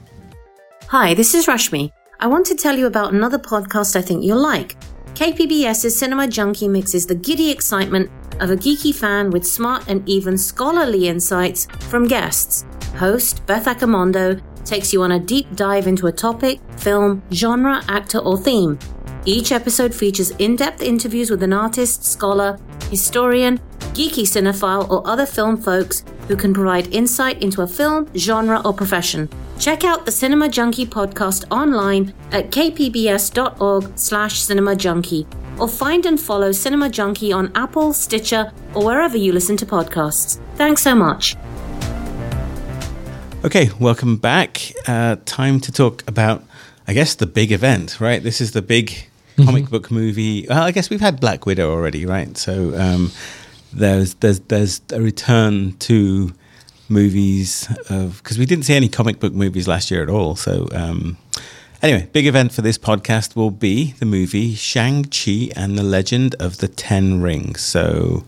Hi, 0.88 1.12
this 1.12 1.35
is 1.35 1.46
Rashmi. 1.46 1.92
I 2.20 2.29
want 2.29 2.46
to 2.46 2.55
tell 2.55 2.79
you 2.79 2.87
about 2.87 3.12
another 3.12 3.38
podcast 3.38 3.96
I 3.96 4.03
think 4.03 4.24
you'll 4.24 4.40
like. 4.40 4.77
KPBS's 5.14 5.96
Cinema 5.96 6.29
Junkie 6.29 6.68
mixes 6.68 7.07
the 7.07 7.14
giddy 7.14 7.50
excitement 7.50 8.11
of 8.40 8.50
a 8.50 8.57
geeky 8.57 8.94
fan 8.94 9.31
with 9.31 9.46
smart 9.46 9.88
and 9.88 10.09
even 10.09 10.38
scholarly 10.38 11.09
insights 11.09 11.66
from 11.88 12.07
guests. 12.07 12.64
Host 12.96 13.44
Beth 13.46 13.66
Accomando 13.66 14.40
takes 14.64 14.92
you 14.92 15.03
on 15.03 15.12
a 15.12 15.18
deep 15.18 15.55
dive 15.57 15.87
into 15.87 16.07
a 16.07 16.12
topic, 16.12 16.61
film, 16.79 17.22
genre, 17.33 17.83
actor, 17.88 18.18
or 18.18 18.38
theme. 18.38 18.79
Each 19.24 19.53
episode 19.53 19.94
features 19.94 20.31
in 20.33 20.57
depth 20.57 20.83
interviews 20.83 21.31
with 21.31 21.42
an 21.42 21.53
artist, 21.53 22.05
scholar, 22.05 22.59
historian, 22.90 23.59
geeky 23.92 24.22
cinephile, 24.22 24.88
or 24.88 25.07
other 25.07 25.27
film 25.27 25.57
folks 25.57 26.05
who 26.29 26.37
can 26.37 26.55
provide 26.55 26.92
insight 26.94 27.42
into 27.42 27.62
a 27.62 27.66
film, 27.66 28.09
genre, 28.16 28.62
or 28.64 28.72
profession. 28.72 29.29
Check 29.58 29.84
out 29.84 30.04
the 30.04 30.10
Cinema 30.10 30.48
Junkie 30.48 30.84
podcast 30.84 31.44
online 31.50 32.12
at 32.32 32.50
kpbs.org 32.50 33.96
slash 33.96 34.42
cinemajunkie 34.42 35.26
or 35.60 35.68
find 35.68 36.04
and 36.06 36.20
follow 36.20 36.50
Cinema 36.50 36.88
Junkie 36.90 37.32
on 37.32 37.52
Apple, 37.54 37.92
Stitcher, 37.92 38.52
or 38.74 38.84
wherever 38.84 39.16
you 39.16 39.32
listen 39.32 39.56
to 39.58 39.64
podcasts. 39.64 40.40
Thanks 40.56 40.82
so 40.82 40.94
much. 40.94 41.36
Okay, 43.44 43.70
welcome 43.78 44.16
back. 44.16 44.72
Uh, 44.88 45.16
time 45.24 45.60
to 45.60 45.70
talk 45.70 46.02
about, 46.08 46.42
I 46.88 46.92
guess, 46.92 47.14
the 47.14 47.26
big 47.26 47.52
event, 47.52 48.00
right? 48.00 48.22
This 48.22 48.40
is 48.40 48.52
the 48.52 48.62
big 48.62 49.06
comic 49.36 49.70
book 49.70 49.90
movie. 49.90 50.46
Well, 50.48 50.64
I 50.64 50.72
guess 50.72 50.90
we've 50.90 51.00
had 51.00 51.20
Black 51.20 51.46
Widow 51.46 51.70
already, 51.70 52.06
right? 52.06 52.36
So 52.36 52.76
um, 52.76 53.12
there's 53.72 54.14
there's 54.14 54.40
there's 54.40 54.80
a 54.92 55.00
return 55.00 55.76
to 55.78 56.32
movies 56.88 57.68
of 57.88 58.23
because 58.23 58.38
we 58.38 58.47
didn't 58.47 58.64
see 58.64 58.75
any 58.75 58.88
comic 58.88 59.20
book 59.20 59.33
movies 59.33 59.66
last 59.68 59.90
year 59.90 60.03
at 60.03 60.09
all. 60.11 60.37
So 60.37 60.68
um, 60.73 61.16
anyway, 61.83 62.09
big 62.12 62.27
event 62.27 62.53
for 62.53 62.62
this 62.62 62.79
podcast 62.79 63.37
will 63.37 63.51
be 63.51 63.92
the 63.99 64.07
movie 64.07 64.55
Shang 64.55 65.05
Chi 65.05 65.51
and 65.57 65.79
the 65.79 65.83
Legend 65.83 66.35
of 66.40 66.59
the 66.59 66.68
Ten 66.68 67.23
Rings. 67.23 67.61
So 67.62 68.25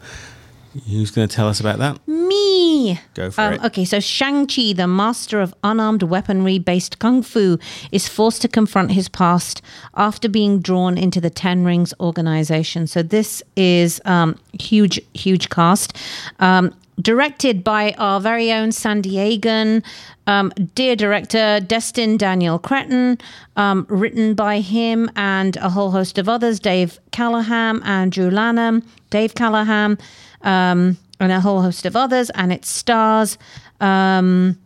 who's 0.90 1.11
going 1.11 1.27
to 1.27 1.35
tell 1.35 1.49
us 1.49 1.59
about 1.61 1.79
that? 1.79 2.07
Me. 2.07 3.01
Go 3.14 3.31
for 3.31 3.40
Um, 3.40 3.55
it. 3.55 3.64
Okay, 3.64 3.85
so 3.87 3.99
Shang-Chi, 3.99 4.75
the 4.75 4.87
master 4.87 5.40
of 5.40 5.55
unarmed 5.64 6.03
weaponry 6.03 6.59
based 6.59 6.99
kung 6.99 7.23
fu, 7.23 7.59
is 7.90 8.07
forced 8.07 8.42
to 8.42 8.49
confront 8.49 8.92
his 8.92 9.09
past 9.09 9.62
after 9.95 10.29
being 10.29 10.61
drawn 10.61 10.99
into 10.99 11.19
the 11.21 11.31
Ten 11.31 11.64
Rings 11.64 11.95
organization. 11.99 12.87
So 12.87 13.03
this 13.03 13.42
is 13.57 14.01
um, 14.05 14.38
huge, 14.53 15.01
huge 15.14 15.49
cast. 15.49 15.97
Um, 16.40 16.75
directed 17.00 17.62
by 17.62 17.94
our 17.98 18.20
very 18.20 18.52
own 18.52 18.72
San 18.72 19.02
Diegan, 19.02 19.85
um, 20.26 20.52
dear 20.74 20.96
director 20.96 21.61
Destin 21.61 22.16
Daniel 22.16 22.59
Cretton, 22.59 23.18
um, 23.56 23.87
written 23.88 24.35
by 24.35 24.61
him 24.61 25.11
and 25.16 25.56
a 25.56 25.68
whole 25.68 25.90
host 25.90 26.18
of 26.18 26.28
others, 26.28 26.59
Dave 26.59 26.98
Callaham, 27.12 27.82
Andrew 27.85 28.30
Lanham, 28.30 28.82
Dave 29.11 29.35
Callaham, 29.35 29.98
um, 30.42 30.96
and 31.20 31.32
a 31.32 31.40
whole 31.40 31.62
host 31.62 31.87
of 31.87 31.96
others, 31.96 32.30
and 32.30 32.52
it 32.52 32.64
stars 32.64 33.38
um, 33.80 34.59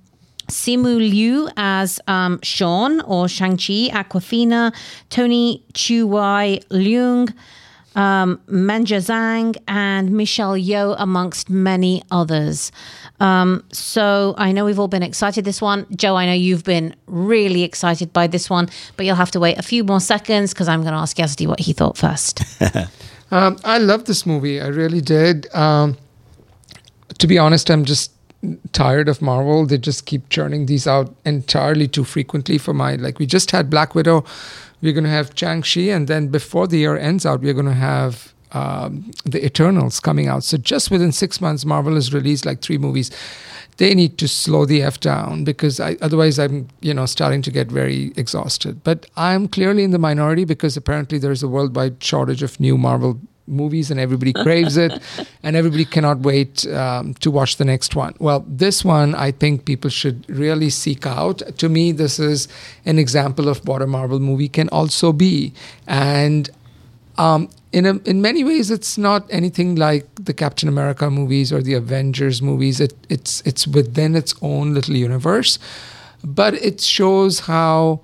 Simu 0.48 0.98
Liu 0.98 1.48
as 1.56 2.00
um, 2.08 2.40
Sean 2.42 3.00
or 3.02 3.28
Shang-Chi, 3.28 3.90
Awkwafina, 3.90 4.74
Tony 5.08 5.64
Chiu-Wai 5.74 6.60
Leung, 6.70 7.32
um, 7.94 8.40
Meng'er 8.48 9.00
Zhang, 9.00 9.56
and 9.68 10.10
Michelle 10.12 10.54
Yeoh, 10.54 10.96
amongst 10.98 11.50
many 11.50 12.02
others. 12.10 12.72
Um, 13.18 13.64
so 13.72 14.34
I 14.38 14.52
know 14.52 14.64
we've 14.64 14.78
all 14.78 14.88
been 14.88 15.02
excited 15.02 15.44
this 15.44 15.60
one. 15.60 15.86
Joe, 15.94 16.16
I 16.16 16.26
know 16.26 16.32
you've 16.32 16.64
been 16.64 16.94
really 17.06 17.62
excited 17.62 18.12
by 18.12 18.26
this 18.26 18.48
one, 18.48 18.68
but 18.96 19.06
you'll 19.06 19.16
have 19.16 19.30
to 19.32 19.40
wait 19.40 19.58
a 19.58 19.62
few 19.62 19.84
more 19.84 20.00
seconds 20.00 20.54
because 20.54 20.68
I'm 20.68 20.80
going 20.82 20.92
to 20.92 20.98
ask 20.98 21.16
Yazdi 21.16 21.46
what 21.46 21.60
he 21.60 21.72
thought 21.72 21.96
first. 21.96 22.42
Um, 23.30 23.58
I 23.64 23.78
love 23.78 24.06
this 24.06 24.26
movie. 24.26 24.60
I 24.60 24.66
really 24.68 25.00
did. 25.00 25.52
Um, 25.54 25.96
to 27.18 27.26
be 27.26 27.38
honest, 27.38 27.70
I'm 27.70 27.84
just 27.84 28.12
tired 28.72 29.08
of 29.08 29.22
Marvel. 29.22 29.66
They 29.66 29.78
just 29.78 30.06
keep 30.06 30.28
churning 30.30 30.66
these 30.66 30.86
out 30.86 31.14
entirely 31.24 31.86
too 31.86 32.04
frequently 32.04 32.58
for 32.58 32.74
my 32.74 32.96
like. 32.96 33.18
We 33.18 33.26
just 33.26 33.50
had 33.50 33.70
Black 33.70 33.94
Widow. 33.94 34.24
We're 34.82 34.92
going 34.92 35.04
to 35.04 35.10
have 35.10 35.32
Shang-Chi, 35.34 35.82
and 35.82 36.08
then 36.08 36.28
before 36.28 36.66
the 36.66 36.78
year 36.78 36.96
ends 36.96 37.26
out, 37.26 37.40
we're 37.40 37.54
going 37.54 37.66
to 37.66 37.72
have 37.74 38.32
um, 38.52 39.10
the 39.24 39.44
Eternals 39.44 40.00
coming 40.00 40.28
out. 40.28 40.44
So 40.44 40.56
just 40.56 40.90
within 40.90 41.12
six 41.12 41.40
months, 41.40 41.64
Marvel 41.64 41.94
has 41.94 42.12
released 42.12 42.46
like 42.46 42.60
three 42.60 42.78
movies. 42.78 43.10
They 43.76 43.94
need 43.94 44.18
to 44.18 44.28
slow 44.28 44.66
the 44.66 44.82
f 44.82 45.00
down 45.00 45.44
because 45.44 45.80
I, 45.80 45.96
otherwise 46.02 46.38
I'm 46.38 46.68
you 46.80 46.92
know 46.92 47.06
starting 47.06 47.40
to 47.42 47.50
get 47.50 47.68
very 47.68 48.12
exhausted. 48.16 48.84
But 48.84 49.06
I'm 49.16 49.48
clearly 49.48 49.84
in 49.84 49.90
the 49.90 49.98
minority 49.98 50.44
because 50.44 50.76
apparently 50.76 51.18
there's 51.18 51.42
a 51.42 51.48
worldwide 51.48 52.02
shortage 52.02 52.42
of 52.42 52.60
new 52.60 52.76
Marvel 52.76 53.20
movies 53.50 53.90
and 53.90 54.00
everybody 54.00 54.32
craves 54.44 54.76
it 54.76 54.92
and 55.42 55.56
everybody 55.56 55.84
cannot 55.84 56.20
wait 56.20 56.66
um, 56.68 57.14
to 57.14 57.30
watch 57.30 57.56
the 57.56 57.64
next 57.64 57.94
one. 57.94 58.14
Well 58.18 58.44
this 58.46 58.84
one 58.84 59.14
i 59.14 59.30
think 59.30 59.64
people 59.64 59.90
should 59.90 60.28
really 60.28 60.70
seek 60.70 61.06
out. 61.06 61.38
To 61.58 61.68
me 61.68 61.92
this 61.92 62.18
is 62.18 62.48
an 62.84 62.98
example 62.98 63.48
of 63.48 63.66
what 63.66 63.82
a 63.82 63.86
marvel 63.86 64.20
movie 64.20 64.48
can 64.48 64.68
also 64.70 65.12
be. 65.12 65.52
And 65.86 66.48
um, 67.18 67.50
in 67.72 67.86
a, 67.86 67.96
in 68.04 68.22
many 68.22 68.42
ways, 68.44 68.70
it's 68.70 68.98
not 68.98 69.26
anything 69.30 69.76
like 69.76 70.06
the 70.14 70.32
Captain 70.32 70.68
America 70.68 71.10
movies 71.10 71.52
or 71.52 71.62
the 71.62 71.74
Avengers 71.74 72.40
movies. 72.42 72.80
It, 72.80 72.94
it's 73.08 73.42
it's 73.42 73.66
within 73.66 74.16
its 74.16 74.34
own 74.42 74.74
little 74.74 74.96
universe, 74.96 75.58
but 76.24 76.54
it 76.54 76.80
shows 76.80 77.40
how 77.40 78.00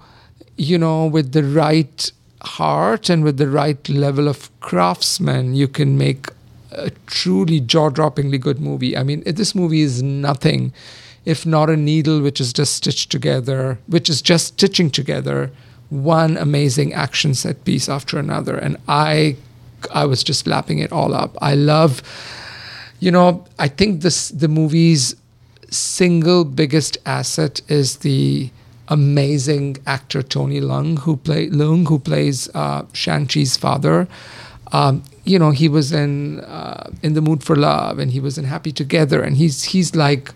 you 0.56 0.78
know 0.78 1.06
with 1.06 1.32
the 1.32 1.42
right 1.42 2.12
heart 2.46 3.10
and 3.10 3.24
with 3.24 3.36
the 3.36 3.48
right 3.48 3.88
level 3.88 4.28
of 4.28 4.50
craftsman, 4.60 5.54
you 5.54 5.68
can 5.68 5.98
make 5.98 6.28
a 6.72 6.90
truly 7.06 7.60
jaw-droppingly 7.60 8.40
good 8.40 8.60
movie. 8.60 8.96
I 8.96 9.02
mean, 9.02 9.22
this 9.26 9.54
movie 9.54 9.80
is 9.80 10.02
nothing 10.02 10.72
if 11.24 11.44
not 11.44 11.68
a 11.68 11.76
needle 11.76 12.20
which 12.20 12.40
is 12.40 12.52
just 12.52 12.74
stitched 12.76 13.10
together, 13.10 13.78
which 13.88 14.08
is 14.08 14.22
just 14.22 14.46
stitching 14.46 14.90
together 14.90 15.50
one 15.90 16.36
amazing 16.36 16.92
action 16.92 17.34
set 17.34 17.64
piece 17.64 17.88
after 17.88 18.18
another 18.18 18.56
and 18.56 18.76
i 18.88 19.36
i 19.94 20.04
was 20.04 20.24
just 20.24 20.46
lapping 20.46 20.78
it 20.78 20.90
all 20.90 21.14
up 21.14 21.36
i 21.40 21.54
love 21.54 22.02
you 22.98 23.10
know 23.10 23.44
i 23.58 23.68
think 23.68 24.02
this 24.02 24.30
the 24.30 24.48
movie's 24.48 25.14
single 25.70 26.44
biggest 26.44 26.98
asset 27.06 27.60
is 27.68 27.98
the 27.98 28.50
amazing 28.88 29.76
actor 29.86 30.22
tony 30.22 30.60
leung 30.60 30.98
who 31.00 31.16
play 31.16 31.48
leung 31.48 31.88
who 31.88 31.98
plays 31.98 32.48
uh, 32.54 32.84
shang-chi's 32.92 33.56
father. 33.56 34.08
Um, 34.72 35.04
you 35.24 35.38
know 35.38 35.50
he 35.50 35.68
was 35.68 35.92
in 35.92 36.40
uh, 36.40 36.90
in 37.02 37.14
the 37.14 37.20
mood 37.20 37.44
for 37.44 37.54
love 37.54 37.98
and 37.98 38.10
he 38.10 38.20
was 38.20 38.36
in 38.36 38.44
happy 38.44 38.72
together 38.72 39.22
and 39.22 39.36
he's 39.36 39.64
he's 39.64 39.94
like 39.94 40.32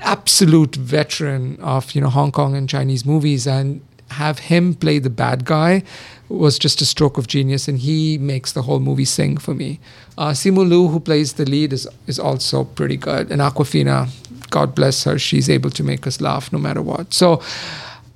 absolute 0.00 0.76
veteran 0.76 1.58
of 1.60 1.92
you 1.92 2.00
know 2.00 2.08
Hong 2.08 2.32
Kong 2.32 2.56
and 2.56 2.68
Chinese 2.68 3.04
movies, 3.04 3.46
and 3.46 3.80
have 4.10 4.38
him 4.38 4.74
play 4.74 4.98
the 4.98 5.10
bad 5.10 5.44
guy 5.44 5.82
was 6.28 6.58
just 6.58 6.80
a 6.80 6.86
stroke 6.86 7.18
of 7.18 7.26
genius, 7.26 7.66
and 7.68 7.78
he 7.78 8.16
makes 8.18 8.52
the 8.52 8.62
whole 8.62 8.78
movie 8.78 9.04
sing 9.04 9.36
for 9.36 9.52
me. 9.52 9.80
Uh, 10.16 10.30
Simu 10.30 10.68
Liu, 10.68 10.88
who 10.88 11.00
plays 11.00 11.32
the 11.34 11.44
lead, 11.44 11.72
is 11.72 11.88
is 12.06 12.18
also 12.18 12.64
pretty 12.64 12.96
good, 12.96 13.30
and 13.32 13.40
Awkwafina, 13.40 14.08
God 14.50 14.74
bless 14.74 15.04
her, 15.04 15.18
she's 15.18 15.48
able 15.50 15.70
to 15.70 15.82
make 15.82 16.06
us 16.06 16.20
laugh 16.20 16.52
no 16.52 16.58
matter 16.58 16.82
what. 16.82 17.12
So, 17.12 17.40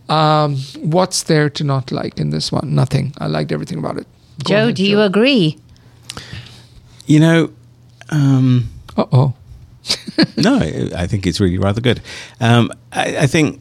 um, 0.09 0.57
what's 0.79 1.25
there 1.25 1.51
to 1.51 1.65
not 1.65 1.91
like 1.91 2.19
in 2.21 2.31
this 2.31 2.53
one? 2.53 2.75
Nothing. 2.75 3.13
I 3.19 3.27
liked 3.27 3.51
everything 3.53 3.79
about 3.79 3.97
it. 3.99 4.07
Go 4.45 4.49
Joe, 4.51 4.63
ahead, 4.65 4.75
do 4.77 4.85
you 4.85 5.01
agree? 5.01 5.59
You 7.07 7.21
know, 7.21 7.51
um, 8.11 8.69
Uh 8.97 9.07
oh. 9.13 9.35
no, 10.37 10.59
I 10.97 11.07
think 11.07 11.27
it's 11.27 11.41
really 11.41 11.59
rather 11.59 11.81
good. 11.81 12.01
Um, 12.41 12.71
I, 12.93 13.17
I 13.19 13.27
think 13.27 13.61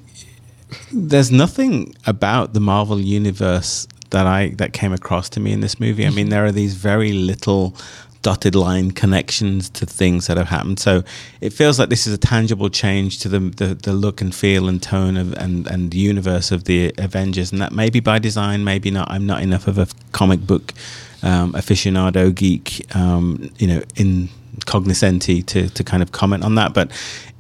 there's 0.92 1.32
nothing 1.32 1.96
about 2.06 2.54
the 2.54 2.60
Marvel 2.60 3.00
universe 3.00 3.88
that 4.12 4.28
I 4.28 4.50
that 4.58 4.74
came 4.74 4.94
across 4.94 5.30
to 5.30 5.40
me 5.40 5.52
in 5.52 5.60
this 5.62 5.80
movie. 5.80 6.06
I 6.06 6.10
mean, 6.10 6.30
there 6.30 6.46
are 6.46 6.52
these 6.52 6.76
very 6.76 7.14
little 7.14 7.76
dotted 8.22 8.56
line 8.56 8.92
connections 8.92 9.70
to 9.70 9.86
things 9.86 10.28
that 10.28 10.38
have 10.38 10.48
happened. 10.48 10.80
So 10.80 11.04
it 11.42 11.52
feels 11.52 11.78
like 11.78 11.90
this 11.90 12.08
is 12.08 12.14
a 12.14 12.18
tangible 12.18 12.70
change 12.70 13.20
to 13.20 13.30
the 13.30 13.40
the, 13.40 13.76
the 13.76 13.94
look 13.94 14.22
and 14.22 14.34
feel 14.34 14.68
and 14.68 14.82
tone 14.82 15.18
of 15.18 15.34
and 15.34 15.68
and 15.68 15.94
universe 15.94 16.52
of 16.52 16.64
the 16.64 16.94
Avengers, 16.98 17.52
and 17.52 17.62
that 17.62 17.72
maybe 17.72 18.00
by 18.00 18.20
design, 18.20 18.64
maybe 18.64 18.90
not. 18.90 19.12
I'm 19.12 19.26
not 19.26 19.42
enough 19.44 19.68
of 19.68 19.78
a 19.78 19.88
comic 20.12 20.42
book 20.48 20.74
um, 21.22 21.54
aficionado 21.54 22.34
geek, 22.34 22.96
um, 22.96 23.52
you 23.58 23.68
know, 23.68 23.82
in 23.96 24.30
cognoscenti 24.66 25.44
to 25.44 25.70
to 25.70 25.84
kind 25.84 26.02
of 26.02 26.12
comment 26.12 26.44
on 26.44 26.56
that, 26.56 26.74
but. 26.74 26.92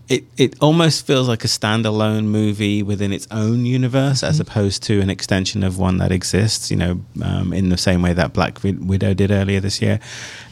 It, 0.09 0.25
it 0.37 0.61
almost 0.61 1.07
feels 1.07 1.29
like 1.29 1.43
a 1.45 1.47
standalone 1.47 2.25
movie 2.25 2.83
within 2.83 3.13
its 3.13 3.27
own 3.31 3.65
universe 3.65 4.21
as 4.21 4.39
opposed 4.39 4.83
to 4.83 4.99
an 4.99 5.09
extension 5.09 5.63
of 5.63 5.79
one 5.79 5.97
that 5.97 6.11
exists, 6.11 6.69
you 6.69 6.77
know, 6.77 7.01
um, 7.23 7.53
in 7.53 7.69
the 7.69 7.77
same 7.77 8.01
way 8.01 8.11
that 8.13 8.33
Black 8.33 8.55
Wi- 8.55 8.85
Widow 8.85 9.13
did 9.13 9.31
earlier 9.31 9.61
this 9.61 9.81
year. 9.81 9.99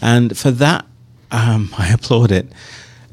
And 0.01 0.37
for 0.37 0.51
that, 0.51 0.85
um, 1.31 1.73
I 1.77 1.91
applaud 1.91 2.31
it. 2.31 2.51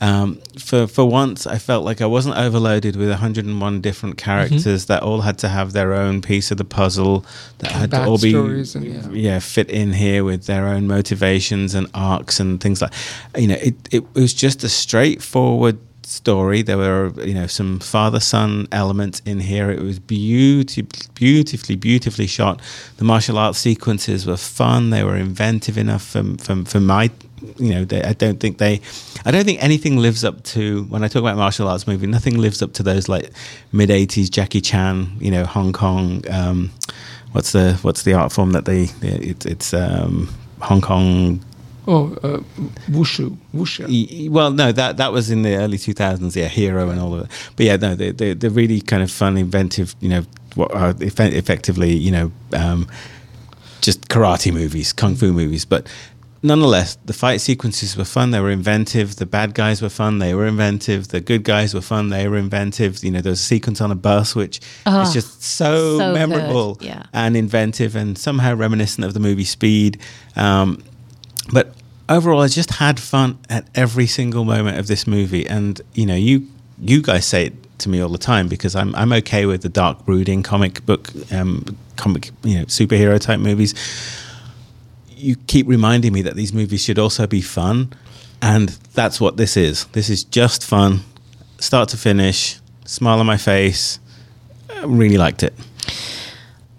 Um, 0.00 0.40
for 0.58 0.86
for 0.86 1.04
once, 1.04 1.46
I 1.46 1.58
felt 1.58 1.84
like 1.84 2.00
I 2.00 2.06
wasn't 2.06 2.36
overloaded 2.36 2.94
with 2.94 3.08
101 3.10 3.80
different 3.80 4.16
characters 4.16 4.86
that 4.86 5.02
all 5.02 5.22
had 5.22 5.38
to 5.38 5.48
have 5.48 5.72
their 5.72 5.92
own 5.92 6.22
piece 6.22 6.52
of 6.52 6.56
the 6.56 6.64
puzzle, 6.64 7.26
that 7.58 7.72
had 7.72 7.90
to 7.90 8.04
all 8.04 8.16
be 8.16 8.32
and, 8.32 8.84
yeah. 8.84 9.08
yeah 9.10 9.38
fit 9.40 9.68
in 9.68 9.92
here 9.92 10.22
with 10.22 10.46
their 10.46 10.68
own 10.68 10.86
motivations 10.86 11.74
and 11.74 11.88
arcs 11.94 12.38
and 12.38 12.60
things 12.60 12.80
like 12.80 12.92
you 13.36 13.48
know 13.48 13.56
it, 13.56 13.74
it 13.90 14.14
was 14.14 14.32
just 14.32 14.62
a 14.62 14.68
straightforward 14.68 15.78
story. 16.08 16.62
There 16.62 16.78
were 16.78 17.12
you 17.22 17.34
know 17.34 17.46
some 17.46 17.80
father 17.80 18.20
son 18.20 18.68
elements 18.72 19.20
in 19.24 19.40
here. 19.40 19.70
It 19.70 19.80
was 19.80 19.98
beauty, 19.98 20.86
beautifully 21.14 21.76
beautifully 21.76 22.26
shot. 22.26 22.60
The 22.96 23.04
martial 23.04 23.38
arts 23.38 23.58
sequences 23.58 24.26
were 24.26 24.36
fun. 24.36 24.90
They 24.90 25.04
were 25.04 25.16
inventive 25.16 25.78
enough 25.78 26.02
for, 26.02 26.24
for, 26.38 26.64
for 26.64 26.80
my 26.80 27.10
you 27.56 27.72
know 27.72 27.84
they, 27.84 28.02
i 28.02 28.12
don't 28.14 28.40
think 28.40 28.58
they 28.58 28.80
i 29.24 29.30
don't 29.30 29.44
think 29.44 29.62
anything 29.62 29.96
lives 29.96 30.24
up 30.24 30.42
to 30.42 30.82
when 30.86 31.04
i 31.04 31.08
talk 31.08 31.20
about 31.20 31.36
martial 31.36 31.68
arts 31.68 31.86
movie 31.86 32.08
nothing 32.08 32.36
lives 32.36 32.62
up 32.62 32.72
to 32.72 32.82
those 32.82 33.08
like 33.08 33.30
mid 33.70 33.90
80s 33.90 34.28
jackie 34.28 34.60
chan 34.60 35.16
you 35.20 35.30
know 35.30 35.44
hong 35.44 35.72
kong 35.72 36.24
um, 36.30 36.72
what's 37.30 37.52
the 37.52 37.74
what's 37.82 38.02
the 38.02 38.14
art 38.14 38.32
form 38.32 38.50
that 38.52 38.64
they 38.64 38.88
it's 39.02 39.46
it's 39.46 39.72
um, 39.72 40.28
Hong 40.60 40.80
Kong. 40.80 41.44
Oh, 41.90 42.12
uh, 42.22 42.40
wushu, 42.90 43.34
wushu. 43.54 43.84
y- 43.88 44.24
y- 44.24 44.28
Well, 44.30 44.50
no, 44.52 44.72
that 44.72 44.98
that 44.98 45.10
was 45.10 45.30
in 45.30 45.40
the 45.42 45.54
early 45.56 45.78
two 45.78 45.94
thousands. 45.94 46.36
Yeah, 46.36 46.48
Hero 46.48 46.90
and 46.90 47.00
all 47.00 47.14
of 47.14 47.20
it. 47.24 47.30
But 47.56 47.64
yeah, 47.66 47.76
no, 47.76 47.94
they 47.94 48.10
they 48.12 48.34
they're 48.34 48.50
really 48.50 48.80
kind 48.82 49.02
of 49.02 49.10
fun, 49.10 49.38
inventive. 49.38 49.94
You 50.00 50.10
know, 50.10 50.22
what 50.54 50.70
are 50.74 50.92
effe- 50.94 51.32
effectively 51.32 51.94
you 51.94 52.10
know 52.10 52.30
um, 52.52 52.86
just 53.80 54.08
karate 54.08 54.52
movies, 54.52 54.92
kung 54.92 55.16
fu 55.16 55.32
movies, 55.32 55.64
but. 55.64 55.88
Nonetheless, 56.40 56.96
the 57.04 57.12
fight 57.12 57.40
sequences 57.40 57.96
were 57.96 58.04
fun. 58.04 58.30
They 58.30 58.38
were 58.38 58.52
inventive. 58.52 59.16
The 59.16 59.26
bad 59.26 59.54
guys 59.54 59.82
were 59.82 59.88
fun. 59.90 60.20
They 60.20 60.34
were 60.34 60.46
inventive. 60.46 61.08
The 61.08 61.20
good 61.20 61.42
guys 61.42 61.74
were 61.74 61.80
fun. 61.80 62.10
They 62.10 62.28
were 62.28 62.36
inventive. 62.38 63.02
You 63.02 63.10
know, 63.10 63.20
there 63.20 63.30
was 63.32 63.40
a 63.40 63.44
sequence 63.54 63.80
on 63.80 63.90
a 63.90 63.96
bus 63.96 64.36
which 64.36 64.60
Oh, 64.86 65.00
is 65.02 65.12
just 65.12 65.42
so, 65.42 65.98
so 65.98 66.12
memorable 66.14 66.78
Yeah. 66.80 67.02
and 67.12 67.36
inventive 67.36 67.96
and 67.96 68.16
somehow 68.16 68.54
reminiscent 68.54 69.04
of 69.04 69.14
the 69.14 69.20
movie 69.20 69.42
Speed. 69.42 69.98
Um, 70.36 70.80
but 71.52 71.74
overall, 72.08 72.40
I 72.40 72.48
just 72.48 72.74
had 72.74 72.98
fun 72.98 73.38
at 73.48 73.66
every 73.74 74.06
single 74.06 74.44
moment 74.44 74.78
of 74.78 74.86
this 74.86 75.06
movie. 75.06 75.46
And 75.46 75.80
you 75.94 76.06
know, 76.06 76.14
you 76.14 76.46
you 76.80 77.02
guys 77.02 77.26
say 77.26 77.46
it 77.46 77.78
to 77.78 77.88
me 77.88 78.00
all 78.00 78.08
the 78.08 78.18
time 78.18 78.48
because 78.48 78.74
I'm 78.74 78.94
I'm 78.94 79.12
okay 79.14 79.46
with 79.46 79.62
the 79.62 79.68
dark 79.68 80.04
brooding 80.04 80.42
comic 80.42 80.84
book, 80.86 81.10
um, 81.32 81.64
comic 81.96 82.30
you 82.42 82.58
know 82.58 82.64
superhero 82.66 83.20
type 83.20 83.40
movies. 83.40 83.74
You 85.08 85.36
keep 85.46 85.66
reminding 85.66 86.12
me 86.12 86.22
that 86.22 86.36
these 86.36 86.52
movies 86.52 86.82
should 86.84 86.98
also 86.98 87.26
be 87.26 87.40
fun, 87.40 87.92
and 88.40 88.68
that's 88.94 89.20
what 89.20 89.36
this 89.36 89.56
is. 89.56 89.86
This 89.86 90.08
is 90.08 90.24
just 90.24 90.64
fun, 90.64 91.00
start 91.58 91.88
to 91.90 91.96
finish. 91.96 92.60
Smile 92.84 93.20
on 93.20 93.26
my 93.26 93.36
face. 93.36 93.98
I 94.70 94.84
really 94.84 95.18
liked 95.18 95.42
it. 95.42 95.52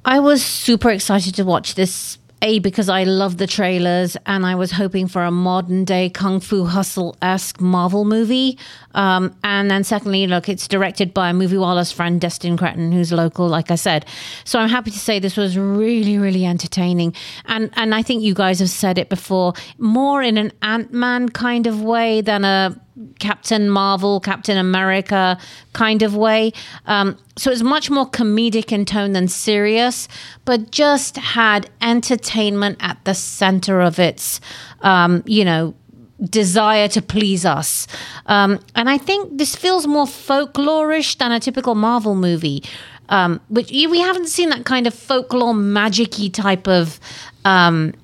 I 0.05 0.19
was 0.19 0.43
super 0.43 0.89
excited 0.89 1.35
to 1.35 1.43
watch 1.43 1.75
this. 1.75 2.18
A 2.41 2.59
because 2.59 2.89
I 2.89 3.03
love 3.03 3.37
the 3.37 3.47
trailers 3.47 4.15
and 4.25 4.45
I 4.45 4.55
was 4.55 4.71
hoping 4.71 5.07
for 5.07 5.23
a 5.23 5.31
modern 5.31 5.83
day 5.83 6.09
kung 6.09 6.39
fu 6.39 6.65
hustle 6.65 7.15
esque 7.21 7.59
Marvel 7.59 8.05
movie. 8.05 8.57
Um, 8.93 9.35
and 9.43 9.69
then 9.69 9.83
secondly, 9.83 10.25
look, 10.25 10.47
it's 10.47 10.67
directed 10.67 11.13
by 11.13 11.29
a 11.29 11.33
movie 11.33 11.57
Wallahs 11.57 11.93
friend 11.93 12.19
Destin 12.19 12.57
Cretton, 12.57 12.91
who's 12.91 13.11
local, 13.11 13.47
like 13.47 13.71
I 13.71 13.75
said. 13.75 14.05
So 14.45 14.59
I'm 14.59 14.69
happy 14.69 14.91
to 14.91 14.99
say 14.99 15.19
this 15.19 15.37
was 15.37 15.57
really, 15.57 16.17
really 16.17 16.45
entertaining. 16.45 17.13
And 17.45 17.71
and 17.75 17.93
I 17.93 18.01
think 18.01 18.23
you 18.23 18.33
guys 18.33 18.59
have 18.59 18.69
said 18.69 18.97
it 18.97 19.09
before, 19.09 19.53
more 19.77 20.21
in 20.21 20.37
an 20.37 20.51
Ant 20.61 20.93
Man 20.93 21.29
kind 21.29 21.67
of 21.67 21.81
way 21.81 22.21
than 22.21 22.45
a 22.45 22.79
Captain 23.19 23.69
Marvel, 23.69 24.19
Captain 24.19 24.57
America 24.57 25.37
kind 25.73 26.01
of 26.01 26.15
way. 26.15 26.51
Um, 26.85 27.17
so 27.37 27.51
it's 27.51 27.61
much 27.61 27.89
more 27.89 28.09
comedic 28.09 28.71
in 28.71 28.85
tone 28.85 29.13
than 29.13 29.27
serious, 29.27 30.07
but 30.45 30.71
just 30.71 31.17
had 31.17 31.69
entertainment 31.81 32.77
at 32.79 33.03
the 33.05 33.13
center 33.13 33.81
of 33.81 33.99
its, 33.99 34.41
um, 34.81 35.23
you 35.25 35.45
know, 35.45 35.73
desire 36.23 36.87
to 36.89 37.01
please 37.01 37.45
us. 37.45 37.87
Um, 38.25 38.59
and 38.75 38.89
I 38.89 38.97
think 38.97 39.37
this 39.37 39.55
feels 39.55 39.87
more 39.87 40.05
folklorish 40.05 41.17
than 41.17 41.31
a 41.31 41.39
typical 41.39 41.75
Marvel 41.75 42.15
movie. 42.15 42.63
Um, 43.07 43.41
which 43.49 43.71
we 43.71 43.99
haven't 43.99 44.27
seen 44.27 44.49
that 44.49 44.65
kind 44.65 44.85
of 44.85 44.93
folklore 44.93 45.55
magic-y 45.55 46.27
type 46.27 46.67
of 46.67 46.99
um, 47.43 47.95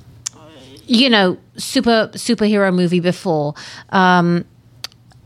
you 0.87 1.09
know 1.11 1.37
super 1.57 2.09
superhero 2.13 2.73
movie 2.73 2.99
before 2.99 3.53
um 3.89 4.45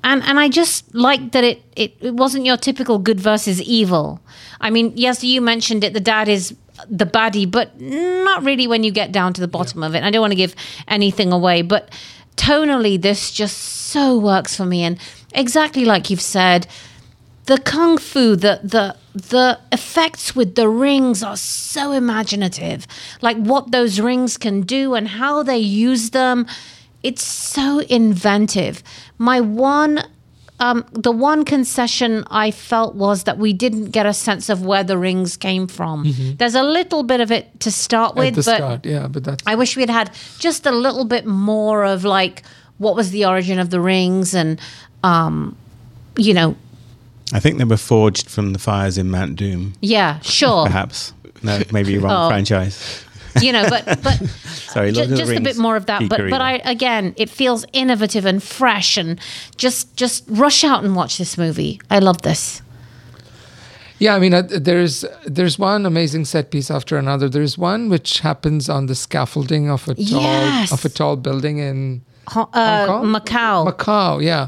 and 0.03 0.23
and 0.23 0.39
I 0.39 0.49
just 0.49 0.93
liked 0.95 1.31
that 1.33 1.43
it, 1.43 1.61
it 1.75 1.95
it 2.01 2.13
wasn't 2.13 2.45
your 2.45 2.57
typical 2.57 2.99
good 2.99 3.19
versus 3.19 3.61
evil. 3.61 4.19
I 4.61 4.69
mean, 4.69 4.93
yes, 4.95 5.23
you 5.23 5.41
mentioned 5.41 5.83
it. 5.83 5.93
The 5.93 5.99
dad 5.99 6.27
is 6.27 6.55
the 6.89 7.05
baddie, 7.05 7.49
but 7.49 7.79
not 7.79 8.43
really 8.43 8.67
when 8.67 8.83
you 8.83 8.91
get 8.91 9.11
down 9.11 9.33
to 9.33 9.41
the 9.41 9.47
bottom 9.47 9.83
of 9.83 9.95
it. 9.95 10.03
I 10.03 10.11
don't 10.11 10.21
want 10.21 10.31
to 10.31 10.37
give 10.37 10.55
anything 10.87 11.31
away, 11.31 11.61
but 11.61 11.89
tonally, 12.37 13.01
this 13.01 13.31
just 13.31 13.57
so 13.57 14.17
works 14.17 14.55
for 14.55 14.65
me. 14.65 14.83
And 14.83 14.97
exactly 15.33 15.85
like 15.85 16.09
you've 16.09 16.21
said, 16.21 16.67
the 17.45 17.57
kung 17.57 17.97
fu, 17.97 18.35
the 18.35 18.61
the 18.63 18.95
the 19.13 19.59
effects 19.71 20.35
with 20.35 20.55
the 20.55 20.69
rings 20.69 21.23
are 21.23 21.35
so 21.35 21.91
imaginative. 21.91 22.87
Like 23.21 23.37
what 23.37 23.71
those 23.71 23.99
rings 23.99 24.37
can 24.37 24.61
do 24.61 24.93
and 24.93 25.07
how 25.07 25.43
they 25.43 25.57
use 25.57 26.11
them. 26.11 26.47
It's 27.03 27.23
so 27.23 27.79
inventive. 27.79 28.83
My 29.17 29.39
one 29.41 30.03
um, 30.61 30.85
the 30.91 31.11
one 31.11 31.45
concession 31.45 32.25
I 32.29 32.51
felt 32.51 32.93
was 32.95 33.23
that 33.23 33.37
we 33.37 33.53
didn't 33.53 33.91
get 33.91 34.05
a 34.05 34.13
sense 34.13 34.49
of 34.49 34.65
where 34.65 34.83
the 34.83 34.97
rings 34.97 35.37
came 35.37 35.67
from. 35.67 36.13
There's 36.37 36.55
a 36.55 36.63
little 36.63 37.03
bit 37.03 37.21
of 37.21 37.31
it 37.31 37.59
to 37.61 37.71
start 37.71 38.15
with, 38.15 38.29
At 38.37 38.43
the 38.43 38.51
but 38.51 38.57
start, 38.57 38.85
yeah, 38.85 39.07
but 39.07 39.23
that's 39.23 39.43
I 39.47 39.55
wish 39.55 39.77
we'd 39.77 39.89
had 39.89 40.11
just 40.37 40.65
a 40.65 40.71
little 40.71 41.05
bit 41.05 41.25
more 41.25 41.85
of 41.85 42.03
like 42.03 42.43
what 42.77 42.95
was 42.95 43.11
the 43.11 43.23
origin 43.25 43.57
of 43.59 43.69
the 43.69 43.79
rings 43.79 44.33
and 44.35 44.59
um, 45.03 45.55
you 46.17 46.33
know, 46.33 46.57
I 47.31 47.39
think 47.39 47.57
they 47.57 47.63
were 47.63 47.77
forged 47.77 48.29
from 48.29 48.51
the 48.51 48.59
fires 48.59 48.97
in 48.97 49.09
Mount 49.09 49.37
Doom, 49.37 49.75
yeah, 49.79 50.19
sure. 50.19 50.65
perhaps. 50.65 51.13
No, 51.41 51.61
maybe 51.71 51.97
wrong 51.97 52.11
Oh. 52.25 52.27
franchise. 52.29 53.05
You 53.41 53.51
know, 53.51 53.65
but 53.69 53.85
but 54.03 54.15
Sorry, 54.73 54.91
ju- 54.91 54.99
Lord 55.01 55.11
of 55.11 55.17
the 55.17 55.23
just 55.25 55.31
a 55.37 55.41
bit 55.41 55.57
more 55.57 55.75
of 55.75 55.85
that. 55.87 56.07
But 56.09 56.29
but 56.29 56.41
I 56.41 56.61
again, 56.65 57.13
it 57.17 57.29
feels 57.29 57.65
innovative 57.73 58.25
and 58.25 58.41
fresh, 58.41 58.97
and 58.97 59.19
just 59.57 59.95
just 59.95 60.23
rush 60.27 60.63
out 60.63 60.83
and 60.83 60.95
watch 60.95 61.17
this 61.17 61.37
movie. 61.37 61.79
I 61.89 61.99
love 61.99 62.21
this. 62.21 62.61
Yeah, 63.99 64.15
I 64.15 64.19
mean, 64.19 64.33
uh, 64.33 64.43
there's 64.43 65.03
there's 65.25 65.59
one 65.59 65.85
amazing 65.85 66.23
set 66.25 66.51
piece 66.51 66.71
after 66.71 66.97
another. 66.97 67.27
There's 67.27 67.57
one 67.57 67.89
which 67.89 68.19
happens 68.21 68.69
on 68.69 68.85
the 68.85 68.95
scaffolding 68.95 69.69
of 69.69 69.87
a 69.89 69.95
tall 69.95 70.21
Yes. 70.21 70.71
of 70.71 70.85
a 70.85 70.89
tall 70.89 71.17
building 71.17 71.57
in 71.57 72.01
Ho- 72.29 72.49
Uh, 72.53 72.87
Hong 72.87 73.01
Kong? 73.01 73.21
Macau. 73.21 73.73
Macau, 73.75 74.23
yeah. 74.23 74.47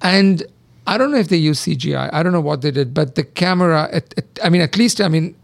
And 0.00 0.42
I 0.86 0.96
don't 0.96 1.10
know 1.10 1.18
if 1.18 1.28
they 1.28 1.36
use 1.36 1.60
CGI. 1.60 2.08
I 2.10 2.22
don't 2.22 2.32
know 2.32 2.40
what 2.40 2.62
they 2.62 2.70
did, 2.70 2.94
but 2.94 3.16
the 3.16 3.24
camera. 3.24 3.90
It, 3.92 4.14
it, 4.16 4.38
I 4.42 4.48
mean, 4.48 4.62
at 4.62 4.76
least 4.78 5.00
I 5.02 5.08
mean, 5.08 5.34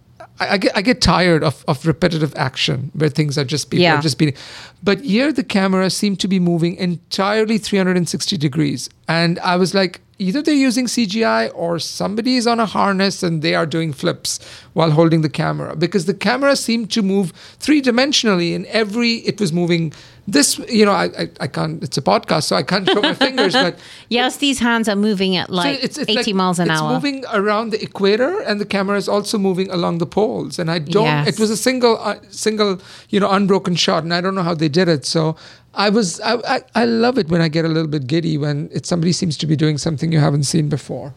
I, 0.41 0.55
I 0.55 0.59
get 0.59 0.73
I 0.77 0.83
get 0.83 1.01
tired 1.01 1.43
of, 1.45 1.65
of 1.69 1.87
repetitive 1.87 2.35
action 2.37 2.91
where 2.95 3.09
things 3.11 3.39
are 3.39 3.45
just 3.45 3.71
people 3.71 3.83
Yeah. 3.85 3.99
are 3.99 4.03
just 4.03 4.19
beating. 4.19 4.37
But 4.83 5.01
here 5.01 5.33
the 5.33 5.45
camera 5.45 5.91
seemed 5.91 6.21
to 6.21 6.29
be 6.29 6.39
moving 6.39 6.77
entirely 6.77 7.59
360 7.59 8.37
degrees, 8.37 8.89
and 9.09 9.39
I 9.41 9.57
was 9.57 9.73
like, 9.75 10.01
either 10.19 10.41
they're 10.43 10.55
using 10.55 10.87
CGI 10.87 11.51
or 11.55 11.79
somebody 11.79 12.37
is 12.37 12.47
on 12.47 12.59
a 12.61 12.67
harness 12.67 13.23
and 13.23 13.43
they 13.43 13.55
are 13.55 13.67
doing 13.67 13.93
flips 13.93 14.39
while 14.73 14.91
holding 14.91 15.21
the 15.23 15.29
camera 15.29 15.77
because 15.77 16.07
the 16.07 16.15
camera 16.15 16.57
seemed 16.57 16.91
to 16.93 17.03
move 17.03 17.33
three 17.59 17.83
dimensionally 17.83 18.53
in 18.55 18.67
every. 18.67 19.17
It 19.27 19.41
was 19.41 19.53
moving. 19.53 19.93
This, 20.29 20.59
you 20.69 20.85
know, 20.85 20.91
I, 20.93 21.05
I 21.23 21.31
I 21.43 21.47
can't. 21.47 21.81
It's 21.85 21.97
a 21.97 22.03
podcast, 22.03 22.45
so 22.45 22.57
I 22.57 22.65
can't 22.65 22.85
show 22.89 23.01
my 23.01 23.15
fingers, 23.27 23.53
but 23.53 23.79
Yes, 24.09 24.39
these 24.39 24.59
hands 24.59 24.89
are 24.89 24.97
moving 24.97 25.37
at 25.37 25.51
like 25.51 25.81
so 25.93 26.03
80 26.03 26.15
like- 26.15 26.35
miles 26.35 26.59
an 26.59 26.69
hour. 26.69 26.75
it's 26.75 26.83
hour. 26.83 26.93
moving 26.95 27.25
around 27.33 27.71
the 27.71 27.81
equator, 27.81 28.41
and 28.41 28.61
the 28.61 28.67
camera 28.67 28.97
is 28.97 29.09
also 29.09 29.39
moving 29.39 29.71
along 29.71 29.99
the 29.99 30.07
poles. 30.07 30.59
And 30.59 30.69
I 30.69 30.81
don't. 30.81 31.05
Yes. 31.05 31.29
It 31.29 31.39
was 31.39 31.51
a 31.51 31.57
single, 31.57 31.97
uh, 32.01 32.17
single, 32.29 32.81
you 33.09 33.21
know, 33.21 33.31
unbroken 33.31 33.77
shot, 33.77 34.03
and 34.03 34.13
I 34.13 34.21
don't 34.21 34.35
know 34.35 34.43
how 34.43 34.55
they 34.55 34.69
did 34.69 34.89
it. 34.89 35.07
So 35.07 35.37
I 35.75 35.91
was, 35.91 36.21
I, 36.23 36.35
I, 36.57 36.61
I 36.75 36.85
love 36.87 37.19
it 37.19 37.29
when 37.29 37.41
I 37.41 37.47
get 37.49 37.65
a 37.65 37.69
little 37.69 37.89
bit 37.91 38.07
giddy 38.09 38.37
when 38.37 38.69
it 38.73 38.85
somebody 38.85 39.13
seems 39.13 39.37
to 39.39 39.47
be 39.47 39.55
doing 39.55 39.79
something 39.79 40.11
you 40.11 40.19
haven't 40.21 40.45
seen 40.45 40.69
before. 40.69 41.15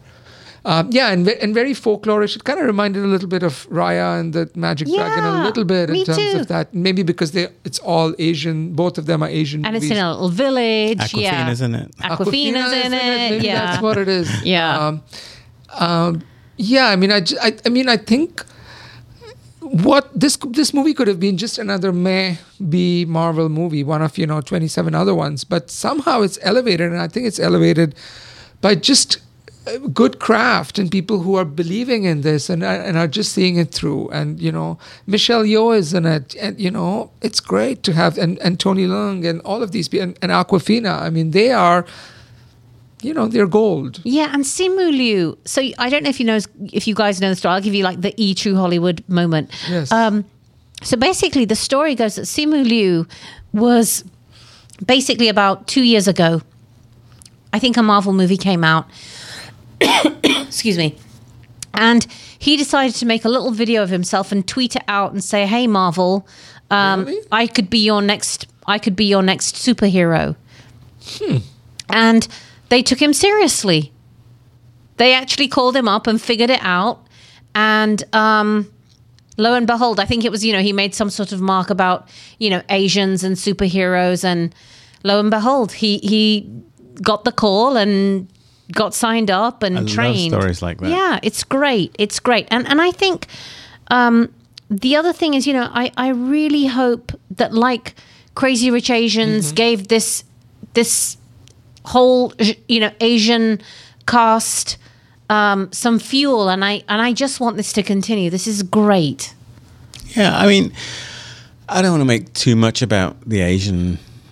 Um, 0.64 0.90
yeah, 0.92 1.10
and 1.10 1.26
and 1.26 1.54
very 1.54 1.72
folklorish. 1.72 2.36
It 2.36 2.44
kind 2.44 2.60
of 2.60 2.66
reminded 2.66 3.02
a 3.02 3.06
little 3.06 3.28
bit 3.28 3.42
of 3.42 3.66
Raya 3.70 4.20
and 4.20 4.32
the 4.34 4.50
Magic 4.54 4.88
Dragon 4.88 5.24
a 5.24 5.44
little 5.44 5.64
bit 5.64 5.88
in 5.88 6.04
terms 6.04 6.18
too. 6.18 6.38
of 6.40 6.48
that. 6.48 6.74
Maybe 6.74 7.02
because 7.02 7.32
they, 7.32 7.48
it's 7.64 7.78
all 7.78 8.14
Asian. 8.18 8.74
Both 8.74 8.98
of 8.98 9.06
them 9.06 9.22
are 9.22 9.28
Asian. 9.28 9.64
and 9.64 9.74
it's 9.74 9.86
in 9.86 9.96
a 9.96 10.12
little 10.12 10.28
village. 10.28 11.14
yeah. 11.14 11.48
Awkwafina's 11.48 11.60
in 11.62 11.74
it. 11.74 11.96
Awkwafina's 11.96 12.72
in 12.72 12.92
it. 12.92 13.30
Maybe 13.30 13.46
yeah. 13.46 13.66
that's 13.66 13.82
what 13.82 13.96
it 13.96 14.08
is. 14.08 14.28
Yeah. 14.44 14.86
Um, 14.86 15.02
um, 15.78 16.22
yeah. 16.56 16.86
I 16.88 16.96
mean, 16.96 17.12
I, 17.12 17.20
j- 17.20 17.38
I, 17.40 17.56
I 17.64 17.68
mean, 17.68 17.88
I 17.88 17.96
think 17.96 18.44
what 19.60 20.10
this 20.18 20.36
this 20.48 20.74
movie 20.74 20.92
could 20.92 21.06
have 21.06 21.20
been 21.20 21.36
just 21.36 21.58
another 21.58 21.92
meh 21.92 22.36
B 22.68 23.04
Marvel 23.04 23.48
movie, 23.48 23.84
one 23.84 24.02
of 24.02 24.18
you 24.18 24.26
know 24.26 24.40
twenty 24.40 24.68
seven 24.68 24.94
other 24.94 25.14
ones, 25.14 25.44
but 25.44 25.70
somehow 25.70 26.22
it's 26.22 26.38
elevated, 26.42 26.90
and 26.92 27.00
I 27.00 27.08
think 27.08 27.26
it's 27.26 27.38
elevated 27.38 27.94
by 28.60 28.74
just 28.74 29.18
good 29.92 30.18
craft 30.18 30.78
and 30.78 30.90
people 30.90 31.20
who 31.20 31.36
are 31.36 31.44
believing 31.44 32.04
in 32.04 32.22
this 32.22 32.48
and 32.50 32.62
are- 32.64 32.80
and 32.88 32.96
are 32.96 33.06
just 33.06 33.32
seeing 33.32 33.56
it 33.56 33.72
through. 33.72 34.08
And 34.10 34.40
you 34.40 34.50
know, 34.52 34.78
Michelle 35.06 35.44
Yeoh 35.44 35.76
is 35.76 35.92
in 35.94 36.06
it, 36.06 36.34
and 36.40 36.58
you 36.58 36.70
know, 36.70 37.10
it's 37.22 37.40
great 37.40 37.82
to 37.84 37.92
have 37.92 38.18
and 38.18 38.38
and 38.40 38.58
Tony 38.58 38.86
Leung 38.86 39.24
and 39.28 39.40
all 39.42 39.62
of 39.62 39.70
these 39.72 39.88
people 39.88 40.04
and, 40.08 40.18
and 40.22 40.32
Awkwafina. 40.32 41.00
I 41.00 41.10
mean, 41.10 41.30
they 41.32 41.50
are. 41.52 41.84
You 43.02 43.14
know, 43.14 43.28
they're 43.28 43.46
gold. 43.46 44.00
Yeah, 44.04 44.28
and 44.34 44.44
Simu 44.44 44.90
Liu. 44.90 45.38
So 45.46 45.62
I 45.78 45.88
don't 45.88 46.02
know 46.02 46.10
if 46.10 46.20
you 46.20 46.26
know 46.26 46.38
if 46.70 46.86
you 46.86 46.94
guys 46.94 47.18
know 47.20 47.30
the 47.30 47.36
story. 47.36 47.54
I'll 47.54 47.62
give 47.62 47.74
you 47.74 47.82
like 47.82 48.02
the 48.02 48.12
E 48.18 48.34
True 48.34 48.56
Hollywood 48.56 49.02
moment. 49.08 49.48
Yes. 49.70 49.90
Um, 49.90 50.24
so 50.82 50.98
basically, 50.98 51.46
the 51.46 51.56
story 51.56 51.94
goes 51.94 52.16
that 52.16 52.26
Simu 52.26 52.62
Liu 52.62 53.06
was 53.54 54.04
basically 54.84 55.28
about 55.28 55.66
two 55.66 55.82
years 55.82 56.06
ago. 56.08 56.42
I 57.54 57.58
think 57.58 57.78
a 57.78 57.82
Marvel 57.82 58.12
movie 58.12 58.36
came 58.36 58.64
out. 58.64 58.86
Excuse 60.24 60.76
me. 60.78 60.96
And 61.74 62.06
he 62.38 62.56
decided 62.56 62.94
to 62.96 63.06
make 63.06 63.24
a 63.24 63.28
little 63.28 63.50
video 63.52 63.82
of 63.82 63.88
himself 63.90 64.32
and 64.32 64.46
tweet 64.46 64.76
it 64.76 64.82
out 64.88 65.12
and 65.12 65.22
say, 65.22 65.46
"Hey 65.46 65.66
Marvel, 65.66 66.26
um, 66.70 67.04
Really? 67.04 67.22
I 67.32 67.46
could 67.46 67.70
be 67.70 67.78
your 67.78 68.02
next. 68.02 68.46
I 68.66 68.78
could 68.78 68.96
be 68.96 69.04
your 69.04 69.22
next 69.22 69.54
superhero." 69.54 70.36
And 71.88 72.26
they 72.68 72.82
took 72.82 73.00
him 73.00 73.12
seriously. 73.12 73.92
They 74.96 75.14
actually 75.14 75.48
called 75.48 75.76
him 75.76 75.88
up 75.88 76.06
and 76.06 76.20
figured 76.20 76.50
it 76.50 76.60
out. 76.62 77.06
And 77.54 78.02
um, 78.14 78.70
lo 79.38 79.54
and 79.54 79.66
behold, 79.66 79.98
I 79.98 80.04
think 80.04 80.24
it 80.24 80.30
was, 80.30 80.44
you 80.44 80.52
know, 80.52 80.60
he 80.60 80.72
made 80.72 80.94
some 80.94 81.10
sort 81.10 81.32
of 81.32 81.40
mark 81.40 81.70
about, 81.70 82.08
you 82.38 82.50
know, 82.50 82.62
Asians 82.68 83.24
and 83.24 83.36
superheroes. 83.36 84.24
And 84.24 84.54
lo 85.02 85.18
and 85.18 85.30
behold, 85.30 85.72
he, 85.72 85.98
he 85.98 86.48
got 87.02 87.24
the 87.24 87.32
call 87.32 87.76
and 87.76 88.28
got 88.72 88.94
signed 88.94 89.30
up 89.30 89.62
and 89.62 89.76
I 89.76 89.80
love 89.80 89.90
trained. 89.90 90.32
stories 90.32 90.62
like 90.62 90.78
that. 90.80 90.90
Yeah, 90.90 91.18
it's 91.22 91.44
great. 91.44 91.94
It's 91.98 92.20
great. 92.20 92.46
And, 92.50 92.66
and 92.68 92.80
I 92.80 92.90
think 92.90 93.26
um, 93.90 94.32
the 94.70 94.96
other 94.96 95.12
thing 95.12 95.34
is, 95.34 95.46
you 95.46 95.52
know, 95.52 95.68
I, 95.72 95.90
I 95.96 96.08
really 96.08 96.66
hope 96.66 97.12
that 97.36 97.52
like 97.54 97.94
Crazy 98.34 98.70
Rich 98.70 98.90
Asians 98.90 99.46
Mm-hmm. 99.48 99.54
gave 99.56 99.88
this 99.88 100.24
this 100.74 101.16
whole 101.86 102.32
you 102.68 102.78
know 102.80 102.92
Asian 103.00 103.60
cast 104.06 104.76
um, 105.28 105.72
some 105.72 105.98
fuel, 105.98 106.48
and 106.48 106.64
I 106.64 106.82
and 106.88 107.02
I 107.02 107.12
just 107.12 107.40
want 107.40 107.56
this 107.56 107.72
to 107.74 107.82
continue. 107.82 108.30
This 108.30 108.46
is 108.46 108.62
great. 108.62 109.34
Yeah, 110.16 110.36
I 110.36 110.46
mean, 110.46 110.72
I 111.68 111.82
don't 111.82 111.90
want 111.92 112.00
to 112.02 112.04
make 112.06 112.32
too 112.34 112.54
much 112.56 112.82
about 112.82 113.20
the 113.28 113.40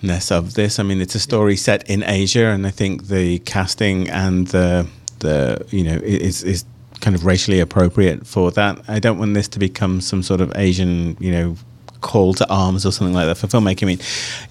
Asianness 0.03 0.31
of 0.31 0.55
this. 0.55 0.79
I 0.79 0.83
mean, 0.83 1.01
it's 1.01 1.15
a 1.15 1.21
story 1.21 1.57
set 1.57 1.89
in 1.89 2.03
Asia, 2.03 2.47
and 2.47 2.67
I 2.67 2.71
think 2.71 3.09
the 3.09 3.39
casting 3.41 4.09
and 4.09 4.47
the 4.49 4.87
the 5.21 5.65
you 5.71 5.85
know 5.85 5.97
is 6.03 6.43
is 6.43 6.65
kind 7.01 7.15
of 7.15 7.25
racially 7.25 7.61
appropriate 7.61 8.27
for 8.27 8.51
that. 8.53 8.79
I 8.89 8.99
don't 8.99 9.19
want 9.19 9.35
this 9.35 9.49
to 9.49 9.59
become 9.59 10.01
some 10.01 10.23
sort 10.23 10.41
of 10.41 10.53
Asian 10.57 11.17
you 11.21 11.33
know 11.33 11.57
call 12.01 12.35
to 12.35 12.49
arms 12.49 12.87
or 12.87 12.93
something 12.93 13.15
like 13.15 13.27
that 13.27 13.37
for 13.37 13.47
filmmaking. 13.47 13.83
I 13.83 13.87
mean, 13.87 14.01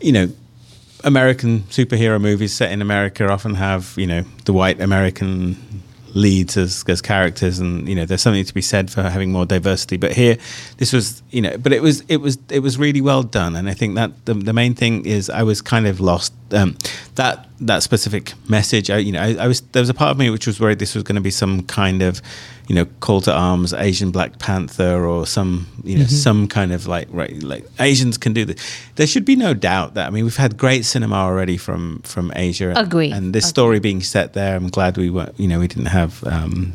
you 0.01 0.11
know. 0.11 0.29
American 1.03 1.59
superhero 1.69 2.19
movies 2.19 2.55
set 2.55 2.71
in 2.71 2.81
America 2.81 3.29
often 3.29 3.53
have, 3.53 3.93
you 3.97 4.07
know, 4.07 4.23
the 4.45 4.51
white 4.51 4.81
American 4.81 5.83
leads 6.17 6.57
as, 6.57 6.83
as 6.87 7.01
characters 7.01 7.59
and 7.59 7.87
you 7.87 7.95
know 7.95 8.05
there's 8.05 8.21
something 8.21 8.43
to 8.43 8.53
be 8.53 8.61
said 8.61 8.89
for 8.91 9.03
having 9.03 9.31
more 9.31 9.45
diversity. 9.45 9.97
But 9.97 10.13
here 10.13 10.37
this 10.77 10.91
was 10.91 11.21
you 11.31 11.41
know 11.41 11.57
but 11.57 11.71
it 11.71 11.81
was 11.81 12.01
it 12.09 12.17
was 12.17 12.37
it 12.49 12.59
was 12.59 12.77
really 12.77 13.01
well 13.01 13.23
done. 13.23 13.55
And 13.55 13.69
i 13.69 13.73
think 13.73 13.95
that 13.95 14.25
the, 14.25 14.33
the 14.33 14.53
main 14.53 14.73
thing 14.73 15.05
is 15.05 15.29
i 15.29 15.43
was 15.43 15.61
kind 15.61 15.87
of 15.87 15.99
lost 15.99 16.33
um, 16.51 16.77
that 17.15 17.47
that 17.59 17.83
specific 17.83 18.33
message. 18.49 18.89
I, 18.89 18.97
you 18.97 19.11
know 19.11 19.21
I, 19.21 19.35
I 19.35 19.47
was 19.47 19.61
there 19.61 19.81
was 19.81 19.89
a 19.89 19.93
part 19.93 20.11
of 20.11 20.17
me 20.17 20.29
which 20.29 20.47
was 20.47 20.59
worried 20.59 20.79
this 20.79 20.95
was 20.95 21.03
going 21.03 21.15
to 21.15 21.21
be 21.21 21.31
some 21.31 21.63
kind 21.63 22.01
of 22.01 22.21
you 22.67 22.75
know 22.75 22.85
call 22.99 23.21
to 23.21 23.33
arms 23.33 23.73
asian 23.73 24.11
black 24.11 24.39
panther 24.39 25.05
or 25.05 25.25
some 25.25 25.67
you 25.83 25.97
know 25.97 26.05
some 26.05 26.47
kind 26.47 26.71
of 26.73 26.85
like 26.87 27.07
right 27.11 27.41
like 27.41 27.65
asians 27.79 28.17
can 28.17 28.33
do 28.33 28.45
this 28.45 28.57
there 28.95 29.07
should 29.07 29.25
be 29.25 29.35
no 29.35 29.53
doubt 29.53 29.93
that 29.93 30.07
i 30.07 30.09
mean 30.09 30.23
we've 30.23 30.37
had 30.37 30.57
great 30.57 30.85
cinema 30.85 31.15
already 31.15 31.57
from 31.57 31.99
from 32.03 32.31
asia 32.35 32.73
Agree. 32.75 33.11
and 33.11 33.33
this 33.33 33.47
story 33.47 33.79
being 33.79 34.01
set 34.01 34.33
there 34.33 34.55
i'm 34.55 34.67
glad 34.69 34.97
we 34.97 35.09
were 35.09 35.31
you 35.37 35.47
know 35.47 35.59
we 35.59 35.67
didn't 35.67 35.87
have 35.87 36.23
um 36.25 36.73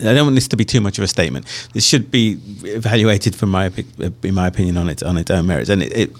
I 0.00 0.14
don't 0.14 0.26
want 0.26 0.36
this 0.36 0.46
to 0.48 0.56
be 0.56 0.64
too 0.64 0.80
much 0.80 0.98
of 0.98 1.02
a 1.02 1.08
statement. 1.08 1.44
This 1.72 1.84
should 1.84 2.08
be 2.08 2.38
evaluated 2.62 3.34
from 3.34 3.50
my, 3.50 3.72
in 4.22 4.32
my 4.32 4.46
opinion, 4.46 4.76
on 4.76 4.88
its 4.88 5.02
on 5.02 5.16
its 5.16 5.28
own 5.28 5.48
merits. 5.48 5.70
And 5.70 5.82
it, 5.82 5.92
it 5.92 6.12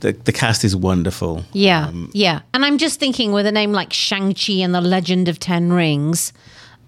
the, 0.00 0.12
the 0.12 0.32
cast 0.32 0.64
is 0.64 0.74
wonderful. 0.74 1.44
Yeah, 1.52 1.86
Um, 1.86 2.10
yeah. 2.12 2.40
And 2.52 2.64
I'm 2.64 2.78
just 2.78 2.98
thinking 2.98 3.32
with 3.32 3.46
a 3.46 3.52
name 3.52 3.72
like 3.72 3.92
Shang 3.92 4.34
Chi 4.34 4.54
and 4.54 4.74
the 4.74 4.80
Legend 4.80 5.28
of 5.28 5.38
Ten 5.38 5.72
Rings. 5.72 6.32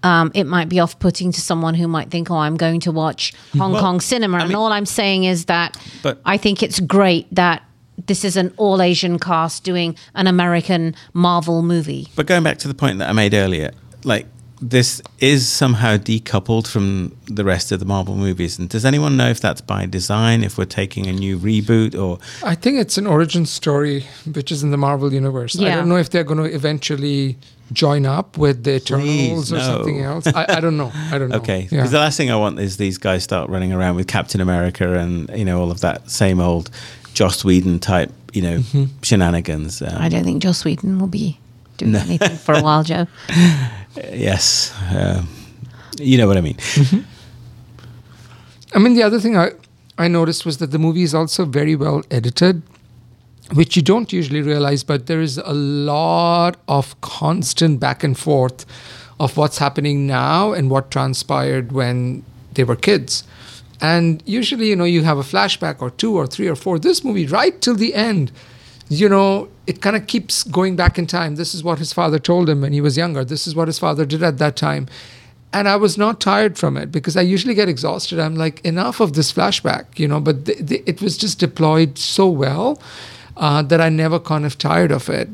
Um, 0.03 0.31
it 0.33 0.43
might 0.45 0.69
be 0.69 0.79
off-putting 0.79 1.31
to 1.31 1.41
someone 1.41 1.73
who 1.75 1.87
might 1.87 2.11
think, 2.11 2.29
"Oh, 2.29 2.35
I'm 2.37 2.57
going 2.57 2.81
to 2.81 2.91
watch 2.91 3.33
Hong 3.57 3.71
Well, 3.71 3.81
Kong 3.81 4.01
cinema." 4.01 4.39
and 4.39 4.49
mean- 4.49 4.57
all 4.57 4.71
I'm 4.71 4.85
saying 4.85 5.23
is 5.23 5.45
that 5.45 5.77
But- 6.01 6.21
I 6.25 6.37
think 6.37 6.61
it's 6.61 6.79
great 6.79 7.33
that 7.33 7.63
this 8.07 8.25
is 8.25 8.35
an 8.35 8.51
all-Asian 8.57 9.17
cast 9.19 9.63
doing 9.63 9.95
an 10.15 10.27
American 10.27 10.95
Marvel 11.13 11.61
movie. 11.61 12.07
But 12.15 12.25
going 12.25 12.43
back 12.43 12.57
to 12.59 12.67
the 12.67 12.73
point 12.73 12.99
that 12.99 13.07
I 13.09 13.13
made 13.13 13.33
earlier, 13.33 13.71
like 14.03 14.25
this 14.61 15.01
is 15.19 15.47
somehow 15.47 15.97
decoupled 15.97 16.67
from 16.67 17.15
the 17.27 17.43
rest 17.43 17.71
of 17.71 17.79
the 17.79 17.85
Marvel 17.85 18.15
movies. 18.15 18.57
And 18.57 18.69
does 18.69 18.85
anyone 18.85 19.17
know 19.17 19.27
if 19.29 19.41
that's 19.41 19.59
by 19.61 19.85
design? 19.85 20.41
If 20.43 20.57
we're 20.57 20.63
taking 20.65 21.05
a 21.07 21.11
new 21.13 21.37
reboot, 21.37 21.99
or 21.99 22.17
I 22.43 22.55
think 22.55 22.79
it's 22.79 22.97
an 22.97 23.05
origin 23.05 23.45
story 23.45 24.05
which 24.31 24.51
is 24.51 24.63
in 24.63 24.71
the 24.71 24.77
Marvel 24.77 25.13
universe. 25.13 25.59
I 25.59 25.65
don't 25.75 25.89
know 25.89 25.97
if 25.97 26.09
they're 26.09 26.23
going 26.23 26.39
to 26.49 26.55
eventually 26.55 27.37
join 27.73 28.05
up 28.05 28.37
with 28.37 28.63
the 28.63 28.79
Please, 28.79 28.83
Eternals 28.91 29.51
or 29.53 29.57
no. 29.57 29.61
something 29.63 29.99
else. 30.01 30.27
I, 30.27 30.45
I 30.47 30.59
don't 30.59 30.77
know. 30.77 30.91
I 31.11 31.17
don't 31.17 31.29
know. 31.31 31.37
okay? 31.37 31.61
Yeah. 31.63 31.67
Because 31.69 31.91
the 31.91 31.99
last 31.99 32.15
thing 32.17 32.31
I 32.31 32.35
want 32.35 32.59
is 32.59 32.77
these 32.77 32.97
guys 32.97 33.23
start 33.23 33.49
running 33.49 33.73
around 33.73 33.95
with 33.95 34.07
Captain 34.07 34.39
America 34.41 34.97
and 34.97 35.29
you 35.35 35.43
know 35.45 35.59
all 35.59 35.71
of 35.71 35.79
that 35.81 36.09
same 36.09 36.39
old 36.39 36.69
Joss 37.13 37.43
Whedon 37.43 37.79
type 37.79 38.11
you 38.33 38.41
know 38.41 38.57
Mm-hmm. 38.59 38.85
shenanigans. 39.01 39.81
Um, 39.81 39.95
I 39.97 40.09
don't 40.09 40.23
think 40.23 40.41
Joss 40.43 40.63
Whedon 40.65 40.99
will 40.99 41.07
be 41.07 41.39
doing 41.77 41.95
anything 41.95 42.37
for 42.37 42.53
a 42.53 42.61
while, 42.67 42.83
Joe. 42.83 43.07
Yes, 44.11 44.73
um, 44.91 45.27
you 45.99 46.17
know 46.17 46.27
what 46.27 46.37
I 46.37 46.41
mean. 46.41 46.57
I 48.75 48.79
mean, 48.79 48.95
the 48.95 49.03
other 49.03 49.19
thing 49.19 49.37
I, 49.37 49.51
I 49.97 50.07
noticed 50.07 50.45
was 50.45 50.57
that 50.57 50.71
the 50.71 50.79
movie 50.79 51.03
is 51.03 51.13
also 51.13 51.45
very 51.45 51.75
well 51.75 52.01
edited, 52.09 52.63
which 53.51 53.75
you 53.75 53.81
don't 53.81 54.13
usually 54.13 54.41
realize, 54.41 54.83
but 54.83 55.07
there 55.07 55.21
is 55.21 55.37
a 55.37 55.53
lot 55.53 56.57
of 56.67 56.99
constant 57.01 57.79
back 57.79 58.03
and 58.03 58.17
forth 58.17 58.65
of 59.19 59.37
what's 59.37 59.57
happening 59.57 60.07
now 60.07 60.53
and 60.53 60.69
what 60.69 60.89
transpired 60.91 61.71
when 61.71 62.23
they 62.53 62.63
were 62.63 62.75
kids. 62.75 63.23
And 63.81 64.23
usually, 64.25 64.69
you 64.69 64.75
know, 64.75 64.85
you 64.85 65.03
have 65.03 65.17
a 65.17 65.23
flashback 65.23 65.81
or 65.81 65.89
two 65.91 66.15
or 66.15 66.25
three 66.25 66.47
or 66.47 66.55
four. 66.55 66.79
This 66.79 67.03
movie, 67.03 67.27
right 67.27 67.59
till 67.61 67.75
the 67.75 67.93
end, 67.93 68.31
you 68.89 69.09
know, 69.09 69.49
it 69.67 69.81
kind 69.81 69.95
of 69.95 70.07
keeps 70.07 70.43
going 70.43 70.75
back 70.75 70.97
in 70.97 71.05
time. 71.05 71.35
This 71.35 71.53
is 71.53 71.63
what 71.63 71.79
his 71.79 71.93
father 71.93 72.19
told 72.19 72.49
him 72.49 72.61
when 72.61 72.73
he 72.73 72.81
was 72.81 72.97
younger. 72.97 73.25
This 73.25 73.45
is 73.45 73.55
what 73.55 73.67
his 73.67 73.79
father 73.79 74.05
did 74.05 74.23
at 74.23 74.37
that 74.37 74.55
time. 74.55 74.87
And 75.51 75.67
I 75.67 75.75
was 75.75 75.97
not 75.97 76.19
tired 76.19 76.57
from 76.57 76.77
it 76.77 76.91
because 76.91 77.15
I 77.15 77.21
usually 77.21 77.53
get 77.53 77.69
exhausted. 77.69 78.19
I'm 78.19 78.35
like, 78.35 78.59
enough 78.65 78.99
of 78.99 79.13
this 79.13 79.31
flashback, 79.31 79.99
you 79.99 80.07
know, 80.07 80.19
but 80.19 80.45
th- 80.45 80.65
th- 80.67 80.83
it 80.85 81.01
was 81.01 81.17
just 81.17 81.39
deployed 81.39 81.97
so 81.97 82.27
well 82.27 82.81
uh, 83.37 83.61
that 83.63 83.81
I 83.81 83.89
never 83.89 84.19
kind 84.19 84.45
of 84.45 84.57
tired 84.57 84.91
of 84.91 85.09
it. 85.09 85.29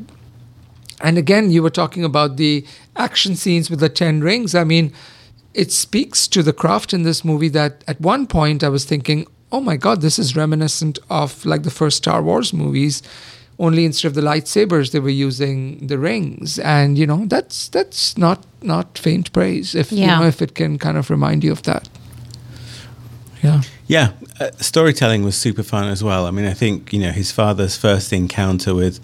And 1.00 1.16
again, 1.16 1.50
you 1.50 1.62
were 1.62 1.70
talking 1.70 2.04
about 2.04 2.36
the 2.36 2.64
action 2.96 3.34
scenes 3.36 3.70
with 3.70 3.80
the 3.80 3.88
10 3.88 4.20
rings. 4.20 4.54
I 4.54 4.64
mean, 4.64 4.92
it 5.54 5.72
speaks 5.72 6.28
to 6.28 6.42
the 6.42 6.52
craft 6.52 6.92
in 6.92 7.02
this 7.02 7.24
movie 7.24 7.48
that 7.50 7.82
at 7.88 8.00
one 8.00 8.26
point 8.26 8.62
I 8.62 8.68
was 8.68 8.84
thinking, 8.84 9.26
oh 9.50 9.60
my 9.60 9.76
God, 9.76 10.00
this 10.00 10.18
is 10.18 10.36
reminiscent 10.36 10.98
of 11.08 11.44
like 11.46 11.62
the 11.62 11.70
first 11.70 11.96
Star 11.98 12.22
Wars 12.22 12.52
movies. 12.52 13.02
Only 13.58 13.84
instead 13.84 14.08
of 14.08 14.14
the 14.14 14.22
lightsabers, 14.22 14.92
they 14.92 15.00
were 15.00 15.10
using 15.10 15.86
the 15.86 15.98
rings, 15.98 16.58
and 16.58 16.96
you 16.96 17.06
know 17.06 17.26
that's 17.26 17.68
that's 17.68 18.16
not 18.16 18.46
not 18.62 18.96
faint 18.96 19.30
praise 19.34 19.74
if 19.74 19.92
Yeah. 19.92 20.00
you 20.00 20.06
know 20.22 20.26
if 20.28 20.40
it 20.40 20.54
can 20.54 20.78
kind 20.78 20.96
of 20.96 21.10
remind 21.10 21.44
you 21.44 21.52
of 21.52 21.62
that. 21.64 21.86
Yeah. 23.42 23.62
Yeah, 23.86 24.12
uh, 24.38 24.50
storytelling 24.58 25.24
was 25.24 25.36
super 25.36 25.62
fun 25.62 25.88
as 25.88 26.04
well. 26.04 26.26
I 26.26 26.30
mean, 26.30 26.46
I 26.46 26.54
think 26.54 26.92
you 26.92 27.00
know 27.00 27.10
his 27.10 27.32
father's 27.32 27.76
first 27.76 28.12
encounter 28.12 28.74
with 28.74 29.00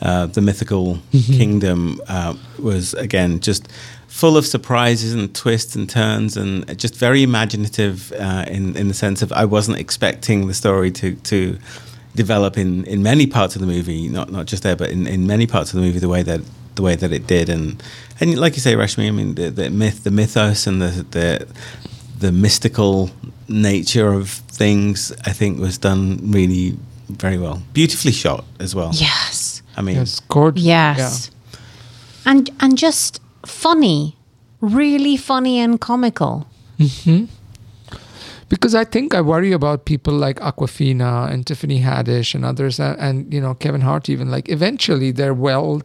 uh, 0.00 0.26
the 0.26 0.40
mythical 0.40 0.98
kingdom 1.12 2.00
uh, 2.08 2.34
was 2.58 2.94
again 2.94 3.40
just 3.40 3.68
full 4.06 4.36
of 4.36 4.46
surprises 4.46 5.14
and 5.14 5.34
twists 5.34 5.74
and 5.74 5.88
turns, 5.88 6.36
and 6.36 6.78
just 6.78 6.94
very 6.94 7.22
imaginative 7.22 8.12
uh, 8.12 8.44
in 8.46 8.76
in 8.76 8.88
the 8.88 8.94
sense 8.94 9.22
of 9.22 9.32
I 9.32 9.44
wasn't 9.44 9.78
expecting 9.78 10.46
the 10.46 10.54
story 10.54 10.90
to 10.92 11.14
to 11.14 11.58
develop 12.14 12.58
in, 12.58 12.84
in 12.84 13.02
many 13.02 13.26
parts 13.26 13.54
of 13.54 13.60
the 13.60 13.66
movie, 13.66 14.08
not 14.08 14.30
not 14.30 14.46
just 14.46 14.62
there, 14.62 14.76
but 14.76 14.90
in, 14.90 15.06
in 15.06 15.26
many 15.26 15.46
parts 15.46 15.72
of 15.72 15.80
the 15.80 15.86
movie, 15.86 15.98
the 15.98 16.08
way 16.08 16.22
that 16.22 16.40
the 16.74 16.82
way 16.82 16.94
that 16.94 17.12
it 17.12 17.26
did, 17.26 17.48
and 17.48 17.82
and 18.20 18.38
like 18.38 18.54
you 18.54 18.60
say, 18.60 18.74
Rashmi, 18.74 19.08
I 19.08 19.10
mean, 19.10 19.34
the, 19.34 19.50
the 19.50 19.70
myth, 19.70 20.04
the 20.04 20.10
mythos, 20.10 20.66
and 20.66 20.80
the 20.80 21.04
the 21.10 21.46
the 22.18 22.32
mystical 22.32 23.10
nature 23.48 24.12
of 24.12 24.30
things, 24.58 25.12
I 25.24 25.32
think, 25.32 25.58
was 25.60 25.78
done 25.78 26.18
really 26.32 26.76
very 27.08 27.38
well, 27.38 27.62
beautifully 27.72 28.12
shot 28.12 28.44
as 28.60 28.74
well. 28.74 28.90
Yes. 28.92 29.62
I 29.76 29.82
mean, 29.82 29.96
Yes. 29.96 30.20
Gorgeous. 30.28 30.64
Yes. 30.64 31.30
And 32.26 32.50
and 32.60 32.76
just 32.76 33.20
funny. 33.46 34.16
Really 34.60 35.16
funny 35.16 35.58
and 35.60 35.80
comical. 35.80 36.46
Mm-hmm. 36.78 37.24
because 38.48 38.74
I 38.74 38.84
think 38.84 39.14
I 39.14 39.20
worry 39.20 39.52
about 39.52 39.84
people 39.84 40.14
like 40.14 40.38
Awkwafina 40.40 41.30
and 41.30 41.46
Tiffany 41.46 41.80
Haddish 41.80 42.34
and 42.34 42.44
others, 42.44 42.78
and, 42.80 42.98
and 43.00 43.32
you 43.34 43.40
know 43.40 43.54
Kevin 43.54 43.80
Hart. 43.82 44.08
Even 44.08 44.30
like 44.30 44.48
eventually 44.48 45.10
their 45.12 45.34
well, 45.34 45.82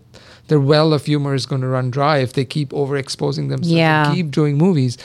their 0.48 0.60
well 0.60 0.94
of 0.94 1.06
humor 1.06 1.34
is 1.36 1.46
going 1.46 1.62
to 1.62 1.68
run 1.68 1.92
dry 1.92 2.18
if 2.20 2.34
they 2.34 2.46
keep 2.46 2.70
overexposing 2.70 3.50
themselves 3.50 3.72
Yeah. 3.72 4.08
and 4.08 4.16
keep 4.16 4.32
doing 4.32 4.58
movies. 4.58 4.98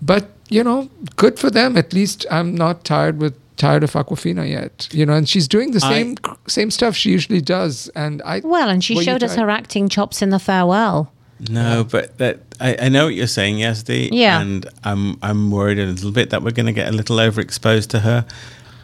But 0.00 0.30
you 0.52 0.62
know, 0.62 0.88
good 1.16 1.38
for 1.38 1.50
them. 1.50 1.76
At 1.76 1.92
least 1.92 2.26
I'm 2.30 2.54
not 2.54 2.84
tired 2.84 3.18
with 3.18 3.34
tired 3.56 3.84
of 3.84 3.92
Awkwafina 3.92 4.48
yet. 4.48 4.88
You 4.92 5.06
know, 5.06 5.14
and 5.14 5.28
she's 5.28 5.48
doing 5.48 5.72
the 5.72 5.80
I- 5.84 5.88
same 5.92 6.16
same 6.46 6.70
stuff 6.70 6.96
she 6.96 7.10
usually 7.10 7.40
does. 7.40 7.88
And 7.94 8.22
I 8.22 8.40
Well, 8.44 8.68
and 8.68 8.82
she 8.84 9.02
showed 9.02 9.22
us 9.22 9.36
her 9.36 9.50
acting 9.50 9.88
chops 9.88 10.22
in 10.22 10.30
the 10.30 10.38
farewell. 10.38 11.12
No, 11.48 11.84
but 11.84 12.18
that 12.18 12.40
I, 12.60 12.76
I 12.82 12.88
know 12.88 13.06
what 13.06 13.14
you're 13.14 13.26
saying, 13.26 13.56
Yazdi. 13.56 14.10
Yeah. 14.12 14.40
And 14.40 14.66
I'm 14.84 15.18
I'm 15.22 15.50
worried 15.50 15.78
a 15.78 15.86
little 15.86 16.12
bit 16.12 16.30
that 16.30 16.42
we're 16.42 16.52
going 16.52 16.66
to 16.66 16.72
get 16.72 16.88
a 16.88 16.92
little 16.92 17.16
overexposed 17.16 17.88
to 17.88 18.00
her. 18.00 18.26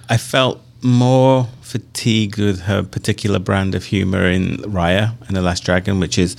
I 0.09 0.17
felt 0.17 0.61
more 0.83 1.49
fatigued 1.63 2.39
with 2.39 2.61
her 2.63 2.83
particular 2.83 3.39
brand 3.39 3.75
of 3.75 3.85
humor 3.85 4.25
in 4.29 4.57
Raya 4.59 5.13
and 5.27 5.37
the 5.37 5.43
Last 5.43 5.65
Dragon, 5.65 6.01
which 6.01 6.19
is 6.19 6.37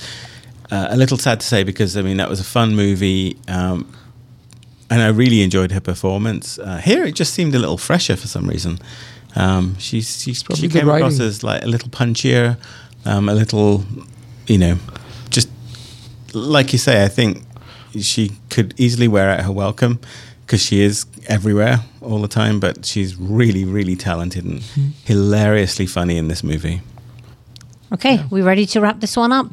uh, 0.70 0.88
a 0.90 0.96
little 0.96 1.16
sad 1.18 1.40
to 1.40 1.46
say 1.46 1.62
because 1.64 1.96
I 1.96 2.02
mean 2.02 2.16
that 2.18 2.28
was 2.28 2.40
a 2.40 2.44
fun 2.44 2.74
movie. 2.74 3.36
Um, 3.48 3.86
and 4.90 5.00
I 5.00 5.08
really 5.08 5.42
enjoyed 5.42 5.70
her 5.72 5.80
performance. 5.80 6.58
Uh, 6.58 6.78
here, 6.78 7.04
it 7.04 7.14
just 7.14 7.32
seemed 7.32 7.54
a 7.54 7.58
little 7.58 7.78
fresher 7.78 8.16
for 8.16 8.26
some 8.26 8.46
reason. 8.48 8.78
Um, 9.36 9.76
she's, 9.78 10.20
she's 10.20 10.42
Probably 10.42 10.60
she 10.62 10.66
the 10.68 10.80
came 10.80 10.88
across 10.88 11.20
as 11.20 11.42
like 11.44 11.62
a 11.62 11.66
little 11.66 11.88
punchier, 11.88 12.56
um, 13.04 13.28
a 13.28 13.34
little, 13.34 13.84
you 14.46 14.58
know, 14.58 14.76
just 15.30 15.48
like 16.34 16.72
you 16.72 16.78
say. 16.78 17.04
I 17.04 17.08
think 17.08 17.44
she 18.00 18.32
could 18.50 18.74
easily 18.76 19.06
wear 19.08 19.30
out 19.30 19.44
her 19.44 19.52
welcome 19.52 20.00
because 20.44 20.60
she 20.62 20.80
is 20.80 21.06
everywhere 21.28 21.78
all 22.00 22.20
the 22.20 22.28
time. 22.28 22.58
But 22.58 22.84
she's 22.84 23.14
really, 23.16 23.64
really 23.64 23.94
talented 23.96 24.44
and 24.44 24.60
Mm-hmm. 24.60 24.88
hilariously 25.04 25.86
funny 25.86 26.16
in 26.18 26.26
this 26.28 26.42
movie. 26.42 26.80
Okay, 27.92 28.24
we 28.30 28.40
ready 28.42 28.66
to 28.66 28.80
wrap 28.80 29.00
this 29.00 29.16
one 29.16 29.32
up? 29.32 29.46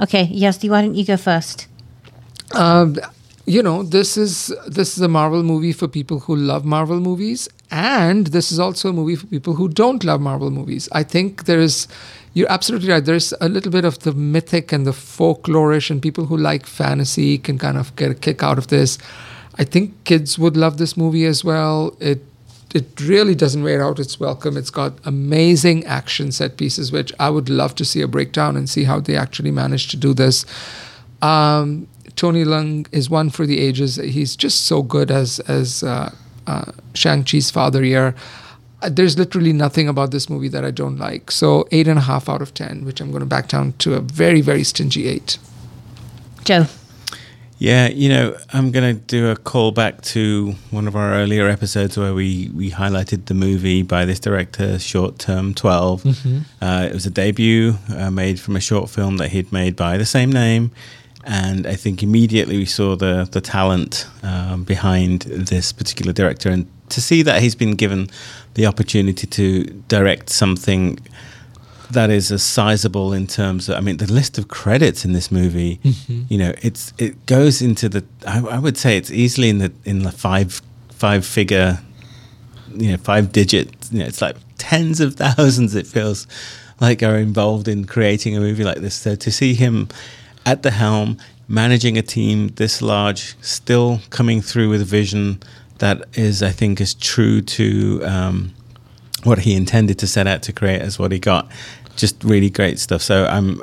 Okay, 0.00 0.26
Yazdi, 0.28 0.70
why 0.70 0.80
don't 0.82 0.94
you 0.94 1.04
go 1.04 1.16
first? 1.16 1.66
Um, 2.54 2.96
you 3.50 3.64
know, 3.64 3.82
this 3.82 4.16
is 4.16 4.54
this 4.68 4.96
is 4.96 5.02
a 5.02 5.08
Marvel 5.08 5.42
movie 5.42 5.72
for 5.72 5.88
people 5.88 6.20
who 6.20 6.36
love 6.36 6.64
Marvel 6.64 7.00
movies, 7.00 7.48
and 7.72 8.28
this 8.28 8.52
is 8.52 8.60
also 8.60 8.90
a 8.90 8.92
movie 8.92 9.16
for 9.16 9.26
people 9.26 9.54
who 9.54 9.68
don't 9.68 10.04
love 10.04 10.20
Marvel 10.20 10.52
movies. 10.52 10.88
I 10.92 11.02
think 11.02 11.46
there 11.46 11.58
is, 11.58 11.88
you're 12.34 12.50
absolutely 12.50 12.90
right. 12.90 13.04
There's 13.04 13.34
a 13.40 13.48
little 13.48 13.72
bit 13.72 13.84
of 13.84 13.98
the 14.00 14.12
mythic 14.12 14.70
and 14.72 14.86
the 14.86 14.92
folklorish, 14.92 15.90
and 15.90 16.00
people 16.00 16.26
who 16.26 16.36
like 16.36 16.64
fantasy 16.64 17.38
can 17.38 17.58
kind 17.58 17.76
of 17.76 17.94
get 17.96 18.12
a 18.12 18.14
kick 18.14 18.44
out 18.44 18.56
of 18.56 18.68
this. 18.68 18.98
I 19.58 19.64
think 19.64 20.04
kids 20.04 20.38
would 20.38 20.56
love 20.56 20.78
this 20.78 20.96
movie 20.96 21.26
as 21.26 21.42
well. 21.42 21.96
It 21.98 22.22
it 22.72 23.00
really 23.00 23.34
doesn't 23.34 23.64
wear 23.64 23.82
out 23.82 23.98
its 23.98 24.20
welcome. 24.20 24.56
It's 24.56 24.70
got 24.70 24.92
amazing 25.04 25.84
action 25.86 26.30
set 26.30 26.56
pieces, 26.56 26.92
which 26.92 27.12
I 27.18 27.30
would 27.30 27.48
love 27.48 27.74
to 27.76 27.84
see 27.84 28.00
a 28.00 28.06
breakdown 28.06 28.56
and 28.56 28.70
see 28.70 28.84
how 28.84 29.00
they 29.00 29.16
actually 29.16 29.50
managed 29.50 29.90
to 29.90 29.96
do 29.96 30.14
this. 30.14 30.46
Um, 31.20 31.88
Tony 32.16 32.44
Leung 32.44 32.86
is 32.92 33.08
one 33.10 33.30
for 33.30 33.46
the 33.46 33.60
ages. 33.60 33.96
He's 33.96 34.36
just 34.36 34.66
so 34.66 34.82
good 34.82 35.10
as 35.10 35.40
as 35.40 35.82
uh, 35.82 36.14
uh, 36.46 36.72
Shang 36.94 37.24
Chi's 37.24 37.50
father 37.50 37.82
here. 37.82 38.14
Uh, 38.82 38.88
There's 38.90 39.18
literally 39.18 39.52
nothing 39.52 39.88
about 39.88 40.10
this 40.10 40.28
movie 40.30 40.48
that 40.48 40.64
I 40.64 40.70
don't 40.70 40.98
like. 40.98 41.30
So 41.30 41.66
eight 41.70 41.88
and 41.88 41.98
a 41.98 42.02
half 42.02 42.28
out 42.28 42.42
of 42.42 42.54
ten, 42.54 42.84
which 42.84 43.00
I'm 43.00 43.10
going 43.10 43.20
to 43.20 43.26
back 43.26 43.48
down 43.48 43.72
to 43.78 43.94
a 43.94 44.00
very 44.00 44.40
very 44.40 44.64
stingy 44.64 45.08
eight. 45.08 45.38
Joe. 46.44 46.66
Yeah, 47.60 47.88
you 47.88 48.08
know, 48.08 48.38
I'm 48.54 48.70
going 48.70 48.96
to 48.96 49.02
do 49.02 49.28
a 49.28 49.36
callback 49.36 50.00
to 50.12 50.54
one 50.70 50.88
of 50.88 50.96
our 50.96 51.12
earlier 51.12 51.46
episodes 51.46 51.98
where 51.98 52.14
we, 52.14 52.50
we 52.54 52.70
highlighted 52.70 53.26
the 53.26 53.34
movie 53.34 53.82
by 53.82 54.06
this 54.06 54.18
director, 54.18 54.78
Short 54.78 55.18
Term 55.18 55.52
12. 55.52 56.06
Uh, 56.62 56.88
it 56.90 56.94
was 56.94 57.04
a 57.04 57.10
debut 57.10 57.74
uh, 57.94 58.10
made 58.10 58.40
from 58.40 58.56
a 58.56 58.60
short 58.60 58.88
film 58.88 59.18
that 59.18 59.28
he'd 59.28 59.52
made 59.52 59.76
by 59.76 59.98
the 59.98 60.06
same 60.06 60.32
name. 60.32 60.70
And 61.24 61.66
I 61.66 61.74
think 61.74 62.02
immediately 62.02 62.56
we 62.56 62.66
saw 62.66 62.96
the, 62.96 63.28
the 63.30 63.40
talent 63.40 64.06
um, 64.22 64.64
behind 64.64 65.22
this 65.22 65.72
particular 65.72 66.12
director. 66.12 66.50
And 66.50 66.66
to 66.90 67.00
see 67.00 67.22
that 67.22 67.42
he's 67.42 67.54
been 67.54 67.74
given 67.76 68.08
the 68.54 68.66
opportunity 68.66 69.26
to 69.26 69.64
direct 69.88 70.30
something 70.30 70.98
that 71.90 72.10
is 72.10 72.30
as 72.30 72.42
sizable 72.42 73.12
in 73.12 73.26
terms 73.26 73.68
of 73.68 73.76
I 73.76 73.80
mean 73.80 73.96
the 73.96 74.10
list 74.10 74.38
of 74.38 74.48
credits 74.48 75.04
in 75.04 75.12
this 75.12 75.32
movie 75.32 75.80
you 76.28 76.38
know 76.38 76.54
it's 76.62 76.92
it 76.98 77.26
goes 77.26 77.60
into 77.60 77.88
the 77.88 78.04
I, 78.26 78.38
I 78.40 78.58
would 78.60 78.78
say 78.78 78.96
it's 78.96 79.10
easily 79.10 79.48
in 79.48 79.58
the 79.58 79.72
in 79.84 80.04
the 80.04 80.12
five 80.12 80.62
five 80.90 81.26
figure 81.26 81.80
you 82.74 82.92
know 82.92 82.96
five 82.96 83.32
digit 83.32 83.70
you 83.90 84.00
know 84.00 84.04
it's 84.04 84.22
like 84.22 84.36
tens 84.58 85.00
of 85.00 85.16
thousands 85.16 85.74
it 85.74 85.86
feels 85.86 86.28
like 86.80 87.02
are 87.02 87.18
involved 87.18 87.66
in 87.66 87.84
creating 87.86 88.36
a 88.36 88.40
movie 88.40 88.64
like 88.64 88.78
this 88.78 88.94
so 88.94 89.16
to 89.16 89.32
see 89.32 89.54
him 89.54 89.88
at 90.46 90.62
the 90.62 90.70
helm 90.70 91.18
managing 91.48 91.98
a 91.98 92.02
team 92.02 92.48
this 92.56 92.80
large 92.80 93.34
still 93.42 94.00
coming 94.10 94.40
through 94.40 94.68
with 94.68 94.80
a 94.80 94.84
vision 94.84 95.42
that 95.78 96.04
is 96.14 96.42
I 96.42 96.50
think 96.50 96.80
is 96.80 96.94
true 96.94 97.40
to 97.40 98.00
um, 98.04 98.54
what 99.24 99.40
he 99.40 99.54
intended 99.54 99.98
to 99.98 100.06
set 100.06 100.26
out 100.26 100.42
to 100.42 100.52
create 100.52 100.80
as 100.80 100.98
what 100.98 101.12
he 101.12 101.18
got. 101.18 101.50
Just 101.96 102.22
really 102.22 102.50
great 102.50 102.78
stuff. 102.78 103.02
So 103.02 103.26
I'm 103.26 103.62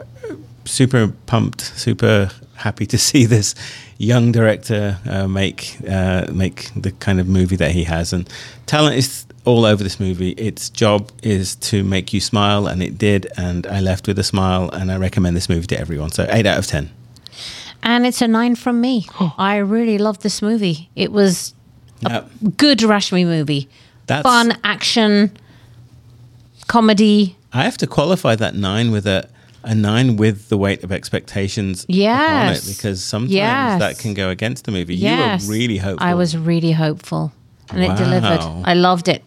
super 0.66 1.14
pumped, 1.26 1.62
super 1.62 2.30
happy 2.58 2.86
to 2.88 2.98
see 2.98 3.26
this 3.26 3.56
young 3.98 4.32
director 4.32 4.98
uh, 5.10 5.28
make 5.28 5.78
uh, 5.90 6.26
make 6.32 6.70
the 6.76 6.92
kind 6.92 7.20
of 7.20 7.28
movie 7.28 7.56
that 7.56 7.72
he 7.72 7.84
has. 7.86 8.14
And 8.14 8.30
talent 8.66 8.96
is 8.98 9.26
all 9.46 9.64
over 9.66 9.82
this 9.84 10.00
movie. 10.00 10.32
Its 10.32 10.70
job 10.70 11.10
is 11.24 11.56
to 11.56 11.84
make 11.84 12.12
you 12.14 12.20
smile, 12.20 12.68
and 12.68 12.84
it 12.84 12.98
did. 12.98 13.28
And 13.38 13.66
I 13.68 13.80
left 13.80 14.08
with 14.08 14.20
a 14.20 14.24
smile, 14.24 14.70
and 14.74 14.92
I 14.92 14.98
recommend 14.98 15.36
this 15.38 15.48
movie 15.50 15.68
to 15.68 15.80
everyone. 15.80 16.12
So 16.12 16.28
eight 16.30 16.46
out 16.46 16.58
of 16.58 16.68
ten. 16.68 16.90
And 17.84 18.06
it's 18.06 18.22
a 18.22 18.28
nine 18.28 18.56
from 18.56 18.82
me. 18.82 19.08
I 19.38 19.58
really 19.58 19.98
loved 19.98 20.22
this 20.22 20.42
movie. 20.42 20.90
It 20.96 21.12
was 21.12 21.54
Now, 22.02 22.26
good 22.58 22.80
Rashmi 22.80 23.24
movie. 23.26 23.70
That's- 24.08 24.24
Fun, 24.24 24.58
action, 24.64 25.32
comedy. 26.68 27.36
I 27.54 27.64
have 27.64 27.78
to 27.78 27.88
qualify 27.88 28.36
that 28.36 28.56
nine 28.56 28.92
with 28.92 29.08
a. 29.08 29.30
A 29.68 29.76
nine 29.76 30.16
with 30.16 30.48
the 30.50 30.58
weight 30.58 30.84
of 30.84 30.92
expectations 30.92 31.84
upon 31.84 31.96
Yes. 31.96 32.68
it 32.70 32.76
because 32.78 33.04
sometimes 33.04 33.34
Yes. 33.34 33.80
that 33.80 34.00
can 34.00 34.14
go 34.14 34.30
against 34.30 34.64
the 34.66 34.72
movie. 34.72 34.96
Yes. 34.96 35.44
You 35.44 35.50
were 35.50 35.54
really 35.56 35.78
hopeful. 35.78 36.08
I 36.08 36.14
was 36.14 36.38
really 36.38 36.72
hopeful. 36.72 37.34
And 37.70 37.84
it 37.84 37.96
delivered. 37.98 38.40
I 38.64 38.74
loved 38.74 39.08
it. 39.10 39.24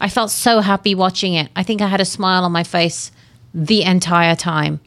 I 0.00 0.08
felt 0.08 0.30
so 0.30 0.60
happy 0.60 0.94
watching 0.94 1.34
it. 1.34 1.48
I 1.54 1.62
think 1.62 1.82
I 1.82 1.88
had 1.88 2.00
a 2.00 2.06
smile 2.06 2.42
on 2.44 2.52
my 2.52 2.64
face 2.64 3.12
the 3.54 3.82
entire 3.82 4.34
time. 4.34 4.80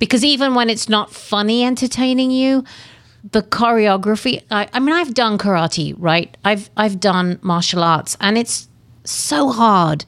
Because 0.00 0.24
even 0.24 0.54
when 0.54 0.68
it's 0.70 0.88
not 0.88 1.12
funny 1.12 1.64
entertaining 1.64 2.30
you, 2.32 2.64
the 3.32 3.42
choreography 3.42 4.42
I, 4.50 4.68
I 4.72 4.78
mean 4.80 4.94
I've 4.94 5.14
done 5.14 5.38
karate, 5.38 5.94
right? 5.98 6.36
I've 6.44 6.68
I've 6.76 6.98
done 7.00 7.38
martial 7.42 7.82
arts 7.84 8.16
and 8.20 8.36
it's 8.38 8.68
so 9.04 9.50
hard. 9.50 10.04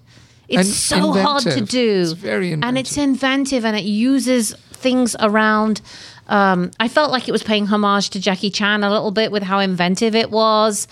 It's 0.50 0.74
so 0.74 1.12
hard 1.12 1.42
to 1.42 1.60
do. 1.60 2.00
It's 2.02 2.12
very 2.12 2.52
And 2.52 2.76
it's 2.76 2.96
inventive 2.96 3.64
and 3.64 3.76
it 3.76 3.84
uses 3.84 4.52
things 4.72 5.14
around. 5.20 5.80
Um, 6.28 6.70
I 6.78 6.88
felt 6.88 7.10
like 7.10 7.28
it 7.28 7.32
was 7.32 7.42
paying 7.42 7.66
homage 7.66 8.10
to 8.10 8.20
Jackie 8.20 8.50
Chan 8.50 8.84
a 8.84 8.90
little 8.90 9.10
bit 9.10 9.32
with 9.32 9.42
how 9.42 9.58
inventive 9.58 10.14
it 10.14 10.30
was. 10.30 10.86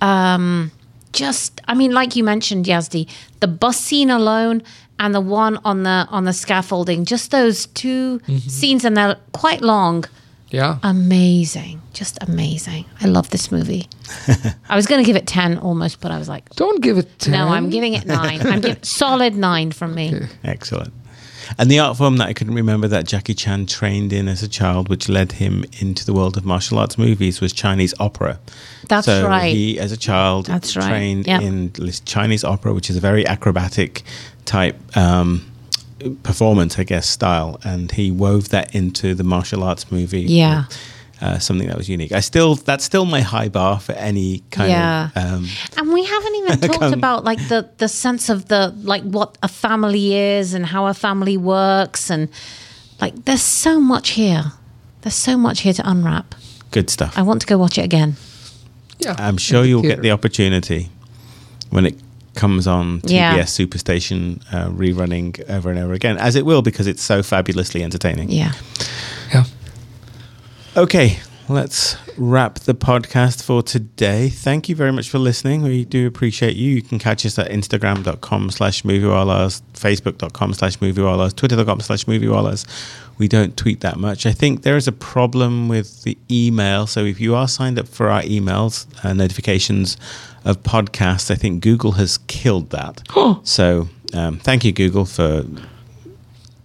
Um, 0.00 0.70
just, 1.12 1.60
I 1.66 1.74
mean, 1.74 1.92
like 1.92 2.16
you 2.16 2.24
mentioned, 2.24 2.66
Yazdi, 2.66 3.08
the 3.40 3.48
bus 3.48 3.78
scene 3.78 4.10
alone 4.10 4.62
and 4.98 5.14
the 5.14 5.20
one 5.20 5.58
on 5.64 5.82
the 5.82 6.06
on 6.10 6.24
the 6.24 6.32
scaffolding, 6.32 7.04
just 7.04 7.30
those 7.30 7.66
2 7.66 8.20
scenes, 8.46 8.84
and 8.84 8.96
they're 8.96 9.16
quite 9.32 9.60
long. 9.60 10.04
Yeah. 10.52 10.78
Amazing, 10.82 11.80
just 11.92 12.18
amazing. 12.22 12.84
I 13.00 13.06
love 13.06 13.30
this 13.30 13.50
movie. 13.50 13.88
I 14.68 14.76
was 14.76 14.86
going 14.86 15.02
to 15.02 15.06
give 15.06 15.16
it 15.16 15.26
ten 15.26 15.58
almost, 15.58 16.00
but 16.00 16.10
I 16.12 16.18
was 16.18 16.28
like, 16.28 16.48
Don't 16.50 16.82
give 16.82 16.98
it 16.98 17.18
10. 17.18 17.32
no, 17.32 17.48
I'm 17.48 17.70
giving 17.70 17.94
it 17.94 18.06
nine. 18.06 18.40
I'm 18.46 18.60
giving 18.60 18.82
solid 18.82 19.34
nine 19.34 19.72
from 19.72 19.94
me. 19.94 20.14
Excellent. 20.44 20.92
And 21.58 21.70
the 21.70 21.80
art 21.80 21.96
form 21.98 22.16
that 22.18 22.28
I 22.28 22.32
couldn't 22.32 22.54
remember 22.54 22.86
that 22.88 23.06
Jackie 23.06 23.34
Chan 23.34 23.66
trained 23.66 24.12
in 24.12 24.28
as 24.28 24.42
a 24.42 24.48
child, 24.48 24.88
which 24.88 25.08
led 25.08 25.32
him 25.32 25.64
into 25.80 26.04
the 26.06 26.12
world 26.12 26.36
of 26.36 26.44
martial 26.44 26.78
arts 26.78 26.96
movies, 26.96 27.40
was 27.40 27.52
Chinese 27.52 27.92
opera. 27.98 28.38
That's 28.88 29.06
so 29.06 29.26
right. 29.26 29.52
He, 29.54 29.78
as 29.78 29.90
a 29.92 29.96
child, 29.96 30.46
That's 30.46 30.76
right. 30.76 30.88
trained 30.88 31.26
Yep. 31.26 31.42
in 31.42 31.72
Chinese 32.04 32.44
opera, 32.44 32.72
which 32.72 32.88
is 32.90 32.96
a 32.96 33.00
very 33.00 33.26
acrobatic 33.26 34.02
type 34.44 34.78
um, 34.96 35.44
performance, 36.22 36.78
I 36.78 36.84
guess, 36.84 37.08
style. 37.08 37.58
And 37.64 37.90
he 37.92 38.10
wove 38.10 38.48
that 38.50 38.74
into 38.74 39.14
the 39.14 39.24
martial 39.24 39.62
arts 39.62 39.90
movie. 39.90 40.22
Yeah. 40.22 40.64
Uh, 41.20 41.38
something 41.38 41.68
that 41.68 41.76
was 41.76 41.88
unique. 41.88 42.10
I 42.10 42.18
still, 42.20 42.56
that's 42.56 42.84
still 42.84 43.04
my 43.04 43.20
high 43.20 43.48
bar 43.48 43.78
for 43.78 43.92
any 43.92 44.42
kind 44.50 44.70
Yeah. 44.70 45.10
of. 45.14 45.24
Um, 45.34 45.48
And 45.76 45.92
we 45.92 46.04
haven't 46.04 46.34
even 46.34 46.60
talked 46.72 46.94
about 46.94 47.22
like 47.24 47.38
the 47.48 47.68
the 47.78 47.86
sense 47.88 48.28
of 48.28 48.46
the 48.48 48.74
like 48.82 49.04
what 49.04 49.38
a 49.42 49.48
family 49.48 50.14
is 50.14 50.52
and 50.54 50.66
how 50.66 50.86
a 50.88 50.94
family 50.94 51.36
works 51.36 52.10
and 52.10 52.28
like 53.00 53.24
there's 53.24 53.42
so 53.42 53.80
much 53.80 54.10
here. 54.10 54.52
There's 55.02 55.14
so 55.14 55.36
much 55.36 55.60
here 55.60 55.72
to 55.74 55.82
unwrap. 55.88 56.34
good 56.72 56.90
stuff. 56.90 57.16
I 57.18 57.22
want 57.22 57.40
to 57.42 57.46
go 57.46 57.56
watch 57.58 57.78
it 57.78 57.84
again. 57.84 58.16
Yeah. 58.98 59.14
I'm 59.18 59.36
sure 59.38 59.64
you'll 59.64 59.82
theater. 59.82 59.96
get 59.96 60.02
the 60.02 60.10
opportunity 60.12 60.88
when 61.70 61.86
it 61.86 61.94
comes 62.34 62.66
on 62.66 63.00
TBS 63.02 63.10
Yeah. 63.10 63.38
Superstation 63.42 64.42
uh, 64.52 64.68
rerunning 64.70 65.48
over 65.50 65.70
and 65.70 65.78
over 65.78 65.92
again, 65.92 66.16
as 66.18 66.34
it 66.36 66.46
will 66.46 66.62
because 66.62 66.86
it's 66.86 67.02
so 67.02 67.22
fabulously 67.22 67.82
entertaining. 67.82 68.30
Yeah. 68.30 68.52
Yeah. 69.32 69.44
Okay, 70.76 71.18
let's 71.48 71.96
wrap 72.16 72.60
the 72.60 72.74
podcast 72.74 73.42
for 73.42 73.62
today. 73.62 74.28
Thank 74.30 74.68
you 74.70 74.74
very 74.76 74.92
much 74.92 75.10
for 75.10 75.18
listening. 75.18 75.62
We 75.62 75.84
do 75.84 76.06
appreciate 76.06 76.56
you. 76.56 76.70
You 76.76 76.82
can 76.82 76.98
catch 76.98 77.26
us 77.26 77.38
at 77.38 77.50
instagram.com 77.50 78.50
slash 78.50 78.82
moviewallahs, 78.82 79.60
facebook.com 79.74 80.54
slash 80.54 80.78
moviewallahs, 80.78 81.36
twitter.com 81.36 81.80
slash 81.80 82.04
moviewallahs. 82.06 82.66
We 83.22 83.28
don't 83.28 83.56
tweet 83.56 83.82
that 83.82 83.98
much. 83.98 84.26
I 84.26 84.32
think 84.32 84.62
there 84.62 84.76
is 84.76 84.88
a 84.88 84.92
problem 84.92 85.68
with 85.68 86.02
the 86.02 86.18
email. 86.28 86.88
So 86.88 87.04
if 87.04 87.20
you 87.20 87.36
are 87.36 87.46
signed 87.46 87.78
up 87.78 87.86
for 87.86 88.08
our 88.10 88.22
emails, 88.22 88.84
uh, 89.04 89.12
notifications 89.12 89.96
of 90.44 90.60
podcasts, 90.64 91.30
I 91.30 91.36
think 91.36 91.62
Google 91.62 91.92
has 91.92 92.18
killed 92.26 92.70
that. 92.70 93.00
so 93.44 93.88
um, 94.12 94.40
thank 94.40 94.64
you, 94.64 94.72
Google, 94.72 95.04
for 95.04 95.44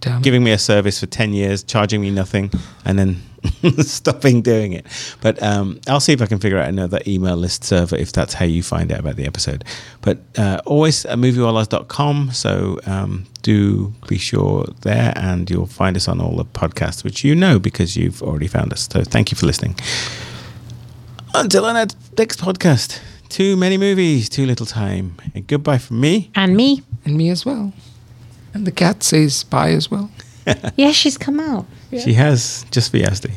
Damn. 0.00 0.20
giving 0.20 0.42
me 0.42 0.50
a 0.50 0.58
service 0.58 0.98
for 0.98 1.06
10 1.06 1.32
years, 1.32 1.62
charging 1.62 2.00
me 2.00 2.10
nothing, 2.10 2.50
and 2.84 2.98
then 2.98 3.22
stopping 3.80 4.42
doing 4.42 4.72
it. 4.72 4.86
But 5.20 5.42
um, 5.42 5.80
I'll 5.86 6.00
see 6.00 6.12
if 6.12 6.22
I 6.22 6.26
can 6.26 6.38
figure 6.38 6.58
out 6.58 6.68
another 6.68 7.00
email 7.06 7.36
list 7.36 7.64
server 7.64 7.96
if 7.96 8.12
that's 8.12 8.34
how 8.34 8.44
you 8.44 8.62
find 8.62 8.92
out 8.92 9.00
about 9.00 9.16
the 9.16 9.26
episode. 9.26 9.64
But 10.02 10.18
uh, 10.36 10.60
always 10.64 11.04
at 11.06 11.18
moviewallahs.com. 11.18 12.32
So 12.32 12.78
um, 12.86 13.26
do 13.42 13.94
be 14.06 14.18
sure 14.18 14.66
there, 14.82 15.12
and 15.16 15.48
you'll 15.50 15.66
find 15.66 15.96
us 15.96 16.08
on 16.08 16.20
all 16.20 16.36
the 16.36 16.44
podcasts, 16.44 17.04
which 17.04 17.24
you 17.24 17.34
know 17.34 17.58
because 17.58 17.96
you've 17.96 18.22
already 18.22 18.48
found 18.48 18.72
us. 18.72 18.88
So 18.90 19.02
thank 19.02 19.30
you 19.30 19.36
for 19.36 19.46
listening. 19.46 19.76
Until 21.34 21.64
our 21.66 21.74
next 21.74 21.96
next 22.18 22.40
podcast, 22.40 23.00
too 23.28 23.56
many 23.56 23.76
movies, 23.76 24.28
too 24.28 24.46
little 24.46 24.66
time. 24.66 25.16
And 25.34 25.46
goodbye 25.46 25.78
from 25.78 26.00
me. 26.00 26.30
And 26.34 26.56
me. 26.56 26.82
and 27.04 27.16
me 27.16 27.28
as 27.30 27.44
well. 27.44 27.72
And 28.54 28.66
the 28.66 28.72
cat 28.72 29.02
says 29.02 29.44
bye 29.44 29.70
as 29.70 29.90
well. 29.90 30.10
Yeah, 30.76 30.92
she's 30.92 31.18
come 31.18 31.40
out. 31.40 31.66
She 31.90 32.14
has 32.14 32.64
just 32.70 32.92
Yazdi. 32.92 33.32